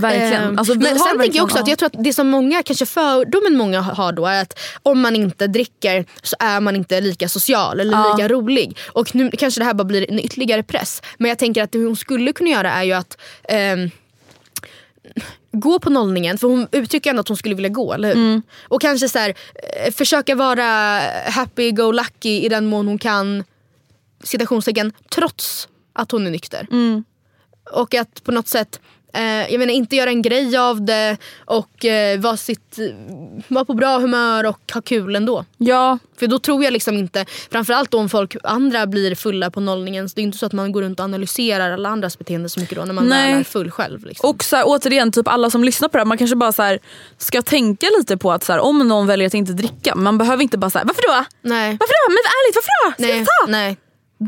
Verkligen. 0.00 0.42
Ehm, 0.44 0.58
Alltså, 0.58 0.74
men 0.74 0.98
sen 0.98 1.18
tänker 1.18 1.36
jag 1.36 1.44
också 1.44 1.58
att 1.58 1.68
jag 1.68 1.78
tror 1.78 1.86
att 1.86 2.04
det 2.04 2.12
som 2.12 2.28
många, 2.28 2.62
kanske 2.62 2.86
fördomen 2.86 3.56
många 3.56 3.80
har 3.80 4.12
då 4.12 4.26
är 4.26 4.42
att 4.42 4.58
om 4.82 5.00
man 5.00 5.16
inte 5.16 5.46
dricker 5.46 6.04
så 6.22 6.36
är 6.38 6.60
man 6.60 6.76
inte 6.76 7.00
lika 7.00 7.28
social 7.28 7.80
eller 7.80 7.92
Ja. 7.92 8.16
lika 8.16 8.28
rolig. 8.28 8.78
Och 8.86 9.14
nu 9.14 9.30
kanske 9.30 9.60
det 9.60 9.64
här 9.64 9.74
bara 9.74 9.84
blir 9.84 10.10
en 10.10 10.18
ytterligare 10.18 10.62
press. 10.62 11.02
Men 11.18 11.28
jag 11.28 11.38
tänker 11.38 11.62
att 11.62 11.72
det 11.72 11.78
hon 11.78 11.96
skulle 11.96 12.32
kunna 12.32 12.50
göra 12.50 12.72
är 12.72 12.82
ju 12.82 12.92
att 12.92 13.20
ehm, 13.48 13.90
gå 15.52 15.78
på 15.78 15.90
nollningen, 15.90 16.38
för 16.38 16.48
hon 16.48 16.68
uttrycker 16.72 17.10
ändå 17.10 17.20
att 17.20 17.28
hon 17.28 17.36
skulle 17.36 17.54
vilja 17.54 17.68
gå, 17.68 17.92
eller 17.92 18.08
hur? 18.08 18.16
Mm. 18.16 18.42
Och 18.68 18.80
kanske 18.80 19.08
så 19.08 19.18
här, 19.18 19.34
eh, 19.86 19.92
försöka 19.92 20.34
vara 20.34 21.00
happy-go-lucky 21.26 22.40
i 22.44 22.48
den 22.48 22.66
mån 22.66 22.86
hon 22.86 22.98
kan, 22.98 23.44
citationstecken, 24.24 24.92
trots 25.14 25.68
att 25.92 26.10
hon 26.10 26.26
är 26.26 26.30
nykter. 26.30 26.66
Mm. 26.70 27.04
Och 27.72 27.94
att 27.94 28.24
på 28.24 28.32
något 28.32 28.48
sätt, 28.48 28.80
jag 29.20 29.58
menar 29.58 29.72
inte 29.72 29.96
göra 29.96 30.10
en 30.10 30.22
grej 30.22 30.56
av 30.56 30.84
det 30.84 31.16
och 31.44 31.84
eh, 31.84 32.20
vara, 32.20 32.36
vara 33.48 33.64
på 33.64 33.74
bra 33.74 33.98
humör 33.98 34.44
och 34.46 34.72
ha 34.74 34.80
kul 34.82 35.16
ändå. 35.16 35.44
Ja, 35.58 35.98
För 36.18 36.26
då 36.26 36.38
tror 36.38 36.64
jag 36.64 36.72
liksom 36.72 36.96
inte, 36.96 37.24
framförallt 37.50 37.90
då 37.90 37.98
om 37.98 38.08
folk 38.08 38.36
andra 38.44 38.86
blir 38.86 39.14
fulla 39.14 39.50
på 39.50 39.60
nollningen, 39.60 40.08
så 40.08 40.14
det 40.14 40.20
är 40.20 40.22
inte 40.22 40.38
så 40.38 40.46
att 40.46 40.52
man 40.52 40.72
går 40.72 40.82
runt 40.82 41.00
och 41.00 41.04
analyserar 41.04 41.70
alla 41.70 41.88
andras 41.88 42.18
beteende 42.18 42.48
så 42.48 42.60
mycket 42.60 42.76
då 42.76 42.84
när 42.84 42.92
man 42.94 43.08
Nej. 43.08 43.32
är 43.32 43.44
full 43.44 43.70
själv. 43.70 44.06
Liksom. 44.06 44.30
och 44.30 44.44
så 44.44 44.56
här, 44.56 44.64
återigen, 44.66 45.12
typ 45.12 45.28
alla 45.28 45.50
som 45.50 45.64
lyssnar 45.64 45.88
på 45.88 45.96
det 45.96 46.00
här, 46.00 46.06
man 46.06 46.18
kanske 46.18 46.36
bara 46.36 46.52
så 46.52 46.62
här, 46.62 46.78
ska 47.18 47.42
tänka 47.42 47.86
lite 47.98 48.16
på 48.16 48.32
att 48.32 48.44
så 48.44 48.52
här, 48.52 48.60
om 48.60 48.88
någon 48.88 49.06
väljer 49.06 49.26
att 49.26 49.34
inte 49.34 49.52
dricka, 49.52 49.94
man 49.94 50.18
behöver 50.18 50.42
inte 50.42 50.58
bara 50.58 50.70
säga 50.70 50.84
varför 50.84 51.02
då? 51.08 51.24
nej. 51.48 51.76
Varför 51.80 51.94
då? 52.06 52.12
Men 52.12 52.16
ärligt, 52.16 52.56
varför 52.56 52.86
då? 52.86 52.92
Ska 52.92 53.02
Nej, 53.02 53.18
jag 53.18 53.26
ta? 53.26 53.50
nej. 53.52 53.76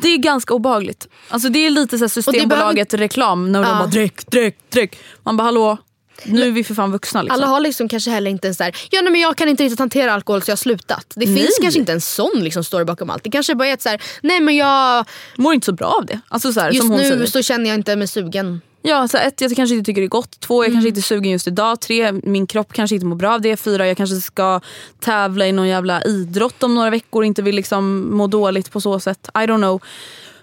Det 0.03 0.09
är 0.09 0.18
ganska 0.18 0.55
obehagligt. 0.55 1.09
Alltså 1.28 1.49
det 1.49 1.59
är 1.66 1.70
lite 1.70 1.99
så 1.99 2.05
här 2.05 2.09
Systembolaget 2.09 2.95
reklam 2.95 3.53
när 3.53 3.62
de 3.62 3.68
Ja. 3.68 3.74
bara 3.78 3.86
dryck, 3.86 4.26
dryck, 4.30 4.57
dryck. 4.70 4.97
Man 5.22 5.36
bara 5.36 5.42
hallå, 5.45 5.78
nu 6.24 6.42
är 6.42 6.51
vi 6.51 6.64
för 6.64 6.74
fan 6.74 6.92
vuxna. 6.92 7.22
Liksom. 7.22 7.34
Alla 7.34 7.47
har 7.47 7.61
liksom 7.61 7.88
kanske 7.88 8.11
heller 8.11 8.30
inte 8.30 8.49
en 8.49 8.55
sån 8.55 8.64
här, 8.64 8.76
ja 8.90 9.01
nej, 9.03 9.12
men 9.12 9.20
jag 9.20 9.36
kan 9.36 9.49
inte 9.49 9.62
riktigt 9.64 9.78
hantera 9.78 10.12
alkohol 10.14 10.42
så 10.42 10.51
jag 10.51 10.53
har 10.53 10.57
slutat. 10.57 11.12
Det 11.16 11.26
Nej. 11.26 11.36
finns 11.36 11.59
kanske 11.62 11.80
inte 11.80 11.92
en 11.92 12.01
sån 12.01 12.40
liksom, 12.40 12.64
story 12.64 12.84
bakom 12.84 13.11
allt. 13.11 13.24
Det 13.24 13.30
kanske 13.30 13.55
bara 13.55 13.68
är 13.68 13.72
ett 13.74 13.82
så 13.82 13.88
här, 13.88 14.03
nej 14.22 14.40
men 14.40 14.57
jag, 14.57 15.05
Mår 15.36 15.55
inte 15.55 15.64
så 15.64 15.72
bra 15.72 15.86
av 15.86 16.07
det. 16.07 16.20
Alltså 16.28 16.53
så 16.53 16.61
här, 16.61 16.70
just 16.70 16.88
nu 16.88 16.99
säger. 16.99 17.26
så 17.26 17.42
känner 17.42 17.70
jag 17.70 17.74
inte 17.78 17.97
mig 17.97 18.09
sugen. 18.09 18.61
Ja, 18.87 19.09
så 19.09 19.16
ett, 19.18 19.41
jag 19.41 19.57
kanske 19.57 19.74
inte 19.74 19.87
tycker 19.87 20.01
det 20.01 20.07
är 20.07 20.09
gott. 20.09 20.41
Två, 20.41 20.62
jag 20.64 20.68
Mm. 20.68 20.74
kanske 20.76 20.89
inte 20.89 21.01
är 21.01 21.03
sugen 21.03 21.32
just 21.32 21.47
idag. 21.47 21.80
Tre, 21.80 22.12
min 22.12 22.47
kropp 22.47 22.72
kanske 22.72 22.95
inte 22.97 23.07
mår 23.07 23.16
bra 23.16 23.35
av 23.35 23.41
det. 23.41 23.57
Fyra, 23.57 23.87
jag 23.89 23.97
kanske 23.97 24.16
ska 24.16 24.61
tävla 25.01 25.47
i 25.47 25.53
någon 25.53 25.68
jävla 25.68 26.03
idrott 26.05 26.62
om 26.62 26.74
några 26.74 26.91
veckor 26.91 27.20
och 27.22 27.26
inte 27.26 27.43
vill 27.43 27.57
liksom 27.57 28.09
må 28.16 28.26
dåligt 28.26 28.70
på 28.70 28.80
så 28.80 29.01
sätt. 29.01 29.28
I 29.35 29.39
don't 29.39 29.57
know. 29.59 29.82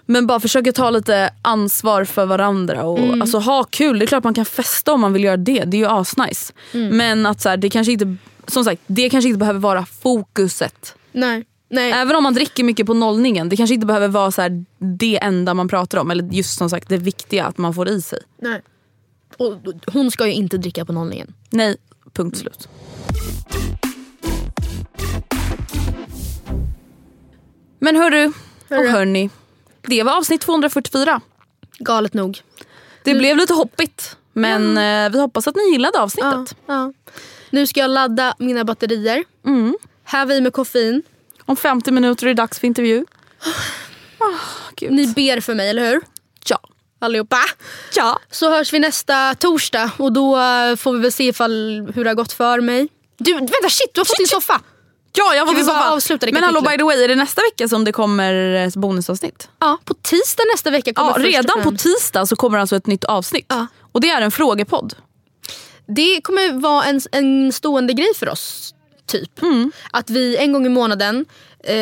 Men 0.06 0.26
bara 0.26 0.40
försöka 0.40 0.72
ta 0.72 0.90
lite 0.90 1.30
ansvar 1.42 2.04
för 2.04 2.26
varandra 2.26 2.82
och 2.84 2.98
Mm. 2.98 3.22
alltså, 3.22 3.38
ha 3.38 3.64
kul. 3.64 3.98
Det 3.98 4.04
är 4.04 4.06
klart 4.06 4.24
man 4.24 4.34
kan 4.34 4.44
festa 4.44 4.92
om 4.92 5.00
man 5.00 5.12
vill 5.12 5.24
göra 5.24 5.36
det. 5.36 5.64
Det 5.66 5.76
är 5.76 5.78
ju 5.78 5.86
asnice. 5.86 6.52
Mm. 6.72 6.96
Men 6.96 7.26
att 7.26 7.40
så 7.40 7.48
här, 7.48 7.56
det 7.56 7.70
kanske 7.70 7.92
inte 7.92 8.16
som 8.46 8.64
sagt, 8.64 8.82
det 8.86 9.10
kanske 9.10 9.28
inte 9.28 9.38
behöver 9.38 9.60
vara 9.60 9.86
fokuset. 10.02 10.94
Nej. 11.12 11.44
Nej. 11.72 11.92
Även 11.92 12.16
om 12.16 12.22
man 12.22 12.34
dricker 12.34 12.64
mycket 12.64 12.86
på 12.86 12.94
nollningen, 12.94 13.48
det 13.48 13.56
kanske 13.56 13.74
inte 13.74 13.86
behöver 13.86 14.08
vara 14.08 14.30
så 14.30 14.42
här, 14.42 14.64
det 14.78 15.18
enda 15.22 15.54
man 15.54 15.68
pratar 15.68 15.98
om. 15.98 16.10
Eller 16.10 16.24
just 16.24 16.58
som 16.58 16.70
sagt 16.70 16.88
det 16.88 16.96
viktiga 16.96 17.44
att 17.46 17.58
man 17.58 17.74
får 17.74 17.88
i 17.88 18.02
sig. 18.02 18.18
nej. 18.42 18.62
Och 19.36 19.54
hon 19.92 20.10
ska 20.10 20.26
ju 20.26 20.32
inte 20.32 20.58
dricka 20.58 20.84
på 20.84 20.92
nollningen. 20.92 21.34
Nej, 21.50 21.76
punkt 22.12 22.38
slut. 22.38 22.68
Men 27.78 27.96
hörru, 27.96 28.26
och 28.26 28.32
Hörru. 28.76 28.88
hörni. 28.88 29.30
Det 29.82 30.02
var 30.02 30.16
avsnitt 30.16 30.40
244. 30.40 31.20
Galet 31.78 32.14
nog. 32.14 32.40
Det 33.04 33.14
blev 33.14 33.36
lite 33.36 33.52
hoppigt. 33.54 34.16
Men 34.32 34.78
eh, 34.78 35.12
vi 35.12 35.20
hoppas 35.20 35.48
att 35.48 35.56
ni 35.56 35.62
gillade 35.72 35.92
Ja, 35.98 36.02
avsnittet. 36.02 36.56
ja. 36.66 36.92
Nu 37.50 37.66
ska 37.66 37.80
jag 37.80 37.90
ladda 37.90 38.34
mina 38.38 38.64
batterier. 38.64 39.24
Mm. 39.46 39.76
Häva 40.04 40.34
i 40.34 40.40
med 40.40 40.52
koffein. 40.52 41.02
Om 41.52 41.56
50 41.56 41.90
minuter 41.90 42.26
är 42.26 42.28
det 42.28 42.42
dags 42.42 42.58
för 42.58 42.66
intervju. 42.66 43.04
Oh. 44.20 44.90
Ni 44.90 45.06
ber 45.06 45.40
för 45.40 45.54
mig, 45.54 45.70
eller 45.70 45.90
hur? 45.90 46.00
Ja. 46.46 46.58
Allihopa. 47.00 47.36
ja. 47.94 48.18
Så 48.30 48.50
hörs 48.50 48.72
vi 48.72 48.78
nästa 48.78 49.34
torsdag 49.34 49.90
och 49.98 50.12
då 50.12 50.36
eh, 50.36 50.76
får 50.76 50.92
vi 50.92 50.98
väl 51.00 51.12
se 51.12 51.24
ifall, 51.24 51.88
hur 51.94 52.04
det 52.04 52.10
har 52.10 52.14
gått 52.14 52.32
för 52.32 52.60
mig. 52.60 52.88
Du, 53.18 53.34
vänta 53.34 53.68
shit 53.68 53.90
du 53.94 54.00
har 54.00 54.04
fått 54.04 54.18
din 54.18 54.26
soffa! 54.26 54.60
Ja, 55.12 55.34
jag 55.34 55.46
bara 55.46 55.64
fall. 55.64 55.92
avsluta 55.92 56.26
det 56.26 56.32
Men 56.32 56.44
hallå 56.44 56.60
by 56.60 56.76
the 56.76 56.82
way, 56.82 57.04
är 57.04 57.08
det 57.08 57.14
nästa 57.14 57.42
vecka 57.42 57.68
som 57.68 57.84
det 57.84 57.92
kommer 57.92 58.34
ett 58.34 58.76
bonusavsnitt? 58.76 59.48
Ja, 59.58 59.78
på 59.84 59.94
tisdag 59.94 60.42
nästa 60.52 60.70
vecka 60.70 60.94
kommer 60.94 61.20
Ja, 61.20 61.26
redan 61.26 61.62
på 61.62 61.70
tisdag 61.70 62.26
så 62.26 62.36
kommer 62.36 62.58
alltså 62.58 62.76
ett 62.76 62.86
nytt 62.86 63.04
avsnitt. 63.04 63.46
Ja. 63.48 63.66
Och 63.92 64.00
det 64.00 64.10
är 64.10 64.22
en 64.22 64.30
frågepodd. 64.30 64.94
Det 65.86 66.20
kommer 66.20 66.60
vara 66.60 66.84
en, 66.84 67.00
en 67.12 67.52
stående 67.52 67.92
grej 67.92 68.14
för 68.16 68.28
oss. 68.28 68.71
Typ. 69.06 69.42
Mm. 69.42 69.72
Att 69.90 70.10
vi 70.10 70.36
en 70.36 70.52
gång 70.52 70.66
i 70.66 70.68
månaden, 70.68 71.24
eh, 71.64 71.74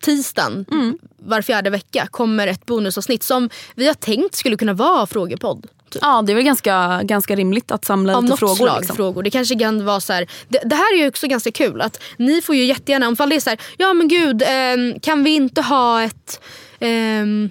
tisdagen 0.00 0.64
Mm. 0.70 0.98
var 1.18 1.42
fjärde 1.42 1.70
vecka, 1.70 2.06
kommer 2.10 2.46
ett 2.46 2.66
bonusavsnitt 2.66 3.22
som 3.22 3.50
vi 3.74 3.86
har 3.86 3.94
tänkt 3.94 4.34
skulle 4.34 4.56
kunna 4.56 4.72
vara 4.72 5.06
frågepodd. 5.06 5.66
Typ. 5.90 6.02
Ja, 6.02 6.22
det 6.22 6.32
är 6.32 6.34
väl 6.34 6.44
ganska, 6.44 7.00
ganska 7.02 7.36
rimligt 7.36 7.70
att 7.70 7.84
samla 7.84 8.16
Av 8.16 8.22
lite 8.22 8.30
något 8.30 8.38
frågor. 8.38 8.54
slag 8.56 8.78
liksom. 8.78 8.96
frågor. 8.96 9.22
Det 9.22 9.30
kanske 9.30 9.58
kan 9.58 9.84
vara 9.84 10.00
så 10.00 10.12
här, 10.12 10.26
det, 10.48 10.60
det 10.64 10.74
här 10.76 10.94
är 10.94 10.98
ju 11.02 11.08
också 11.08 11.26
ganska 11.26 11.52
kul. 11.52 11.80
att 11.80 12.00
Ni 12.16 12.42
får 12.42 12.54
ju 12.54 12.64
jättegärna, 12.64 13.08
om 13.08 13.14
det 13.30 13.36
är 13.36 13.40
så 13.40 13.50
här, 13.50 13.60
ja 13.76 13.92
men 13.92 14.08
gud, 14.08 14.42
ehm, 14.46 15.00
kan 15.00 15.24
vi 15.24 15.30
inte 15.34 15.62
ha 15.62 16.02
ett 16.02 16.40
ehm, 16.80 17.50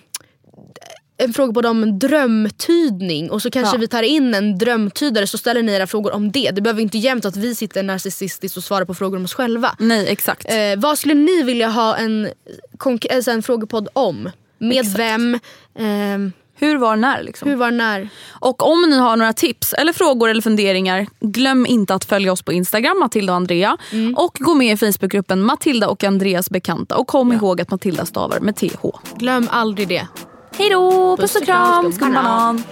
en 1.18 1.34
fråga 1.34 1.61
på 1.61 1.70
om 1.70 1.99
drömtydning 1.99 3.32
och 3.32 3.41
så 3.41 3.51
kanske 3.51 3.76
Ja. 3.76 3.80
vi 3.80 3.88
tar 3.88 4.03
in 4.03 4.34
en 4.34 4.57
drömtydare 4.57 5.28
så 5.28 5.38
ställer 5.38 5.63
ni 5.63 5.72
era 5.72 5.88
frågor 5.88 6.13
om 6.13 6.32
det. 6.32 6.51
Det 6.51 6.61
behöver 6.61 6.82
inte 6.82 6.97
jämt 6.97 7.26
att 7.26 7.36
vi 7.38 7.55
sitter 7.55 7.84
narcissistiskt 7.84 8.57
och 8.57 8.63
svarar 8.63 8.86
på 8.86 8.93
frågor 8.93 9.18
om 9.18 9.24
oss 9.24 9.34
själva. 9.34 9.76
Nej, 9.80 10.07
exakt. 10.07 10.45
Eh, 10.49 10.55
vad 10.78 10.99
skulle 10.99 11.13
ni 11.13 11.43
vilja 11.43 11.68
ha 11.68 11.95
en, 11.95 12.30
alltså 13.11 13.32
en 13.32 13.43
frågepodd 13.43 13.88
om? 13.93 14.30
Med 14.57 14.78
Exakt. 14.78 14.99
vem? 14.99 15.39
Ehm, 15.80 16.32
Hur, 16.57 16.78
var, 16.78 16.95
när 16.95 17.24
liksom. 17.24 17.49
hur, 17.49 17.55
var, 17.55 17.72
när? 17.72 18.09
Och 18.32 18.68
om 18.72 18.86
ni 18.89 18.97
har 18.97 19.18
några 19.18 19.34
tips 19.34 19.74
eller 19.74 19.93
frågor 19.93 20.30
eller 20.30 20.41
funderingar, 20.41 21.07
glöm 21.20 21.66
inte 21.66 21.93
att 21.95 22.05
följa 22.05 22.32
oss 22.32 22.41
på 22.41 22.53
Instagram, 22.53 22.99
Matilda 22.99 23.34
och 23.34 23.38
Andrea. 23.38 23.78
Mm. 23.91 24.16
Och 24.16 24.38
gå 24.39 24.53
med 24.53 24.74
i 24.74 24.78
Facebookgruppen 24.78 25.41
Matilda 25.41 25.88
och 25.88 26.03
Andreas 26.03 26.49
bekanta. 26.49 26.97
Och 26.97 27.07
kom 27.07 27.34
ihåg 27.34 27.61
att 27.61 27.72
Matilda 27.72 28.05
stavar 28.05 28.39
med 28.39 28.55
TH. 28.55 28.86
Glöm 29.18 29.47
aldrig 29.51 29.88
det. 29.88 30.07
Hej 30.57 30.69
då, 30.69 31.17
puss 31.17 31.35
och 31.35 31.43
kram, 31.43 31.91
skumbanan. 31.91 32.59
skumbanan. 32.59 32.63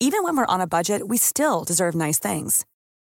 Even 0.00 0.22
when 0.22 0.36
we're 0.36 0.46
on 0.46 0.60
a 0.60 0.66
budget, 0.66 1.08
we 1.08 1.16
still 1.16 1.64
deserve 1.64 1.94
nice 1.94 2.18
things. 2.18 2.64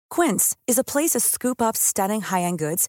Quince 0.09 0.57
is 0.67 0.79
a 0.79 0.85
place 0.85 1.11
to 1.11 1.21
scoop 1.21 1.61
up 1.61 1.77
stunning 1.77 2.21
high-end 2.21 2.59
goods 2.59 2.89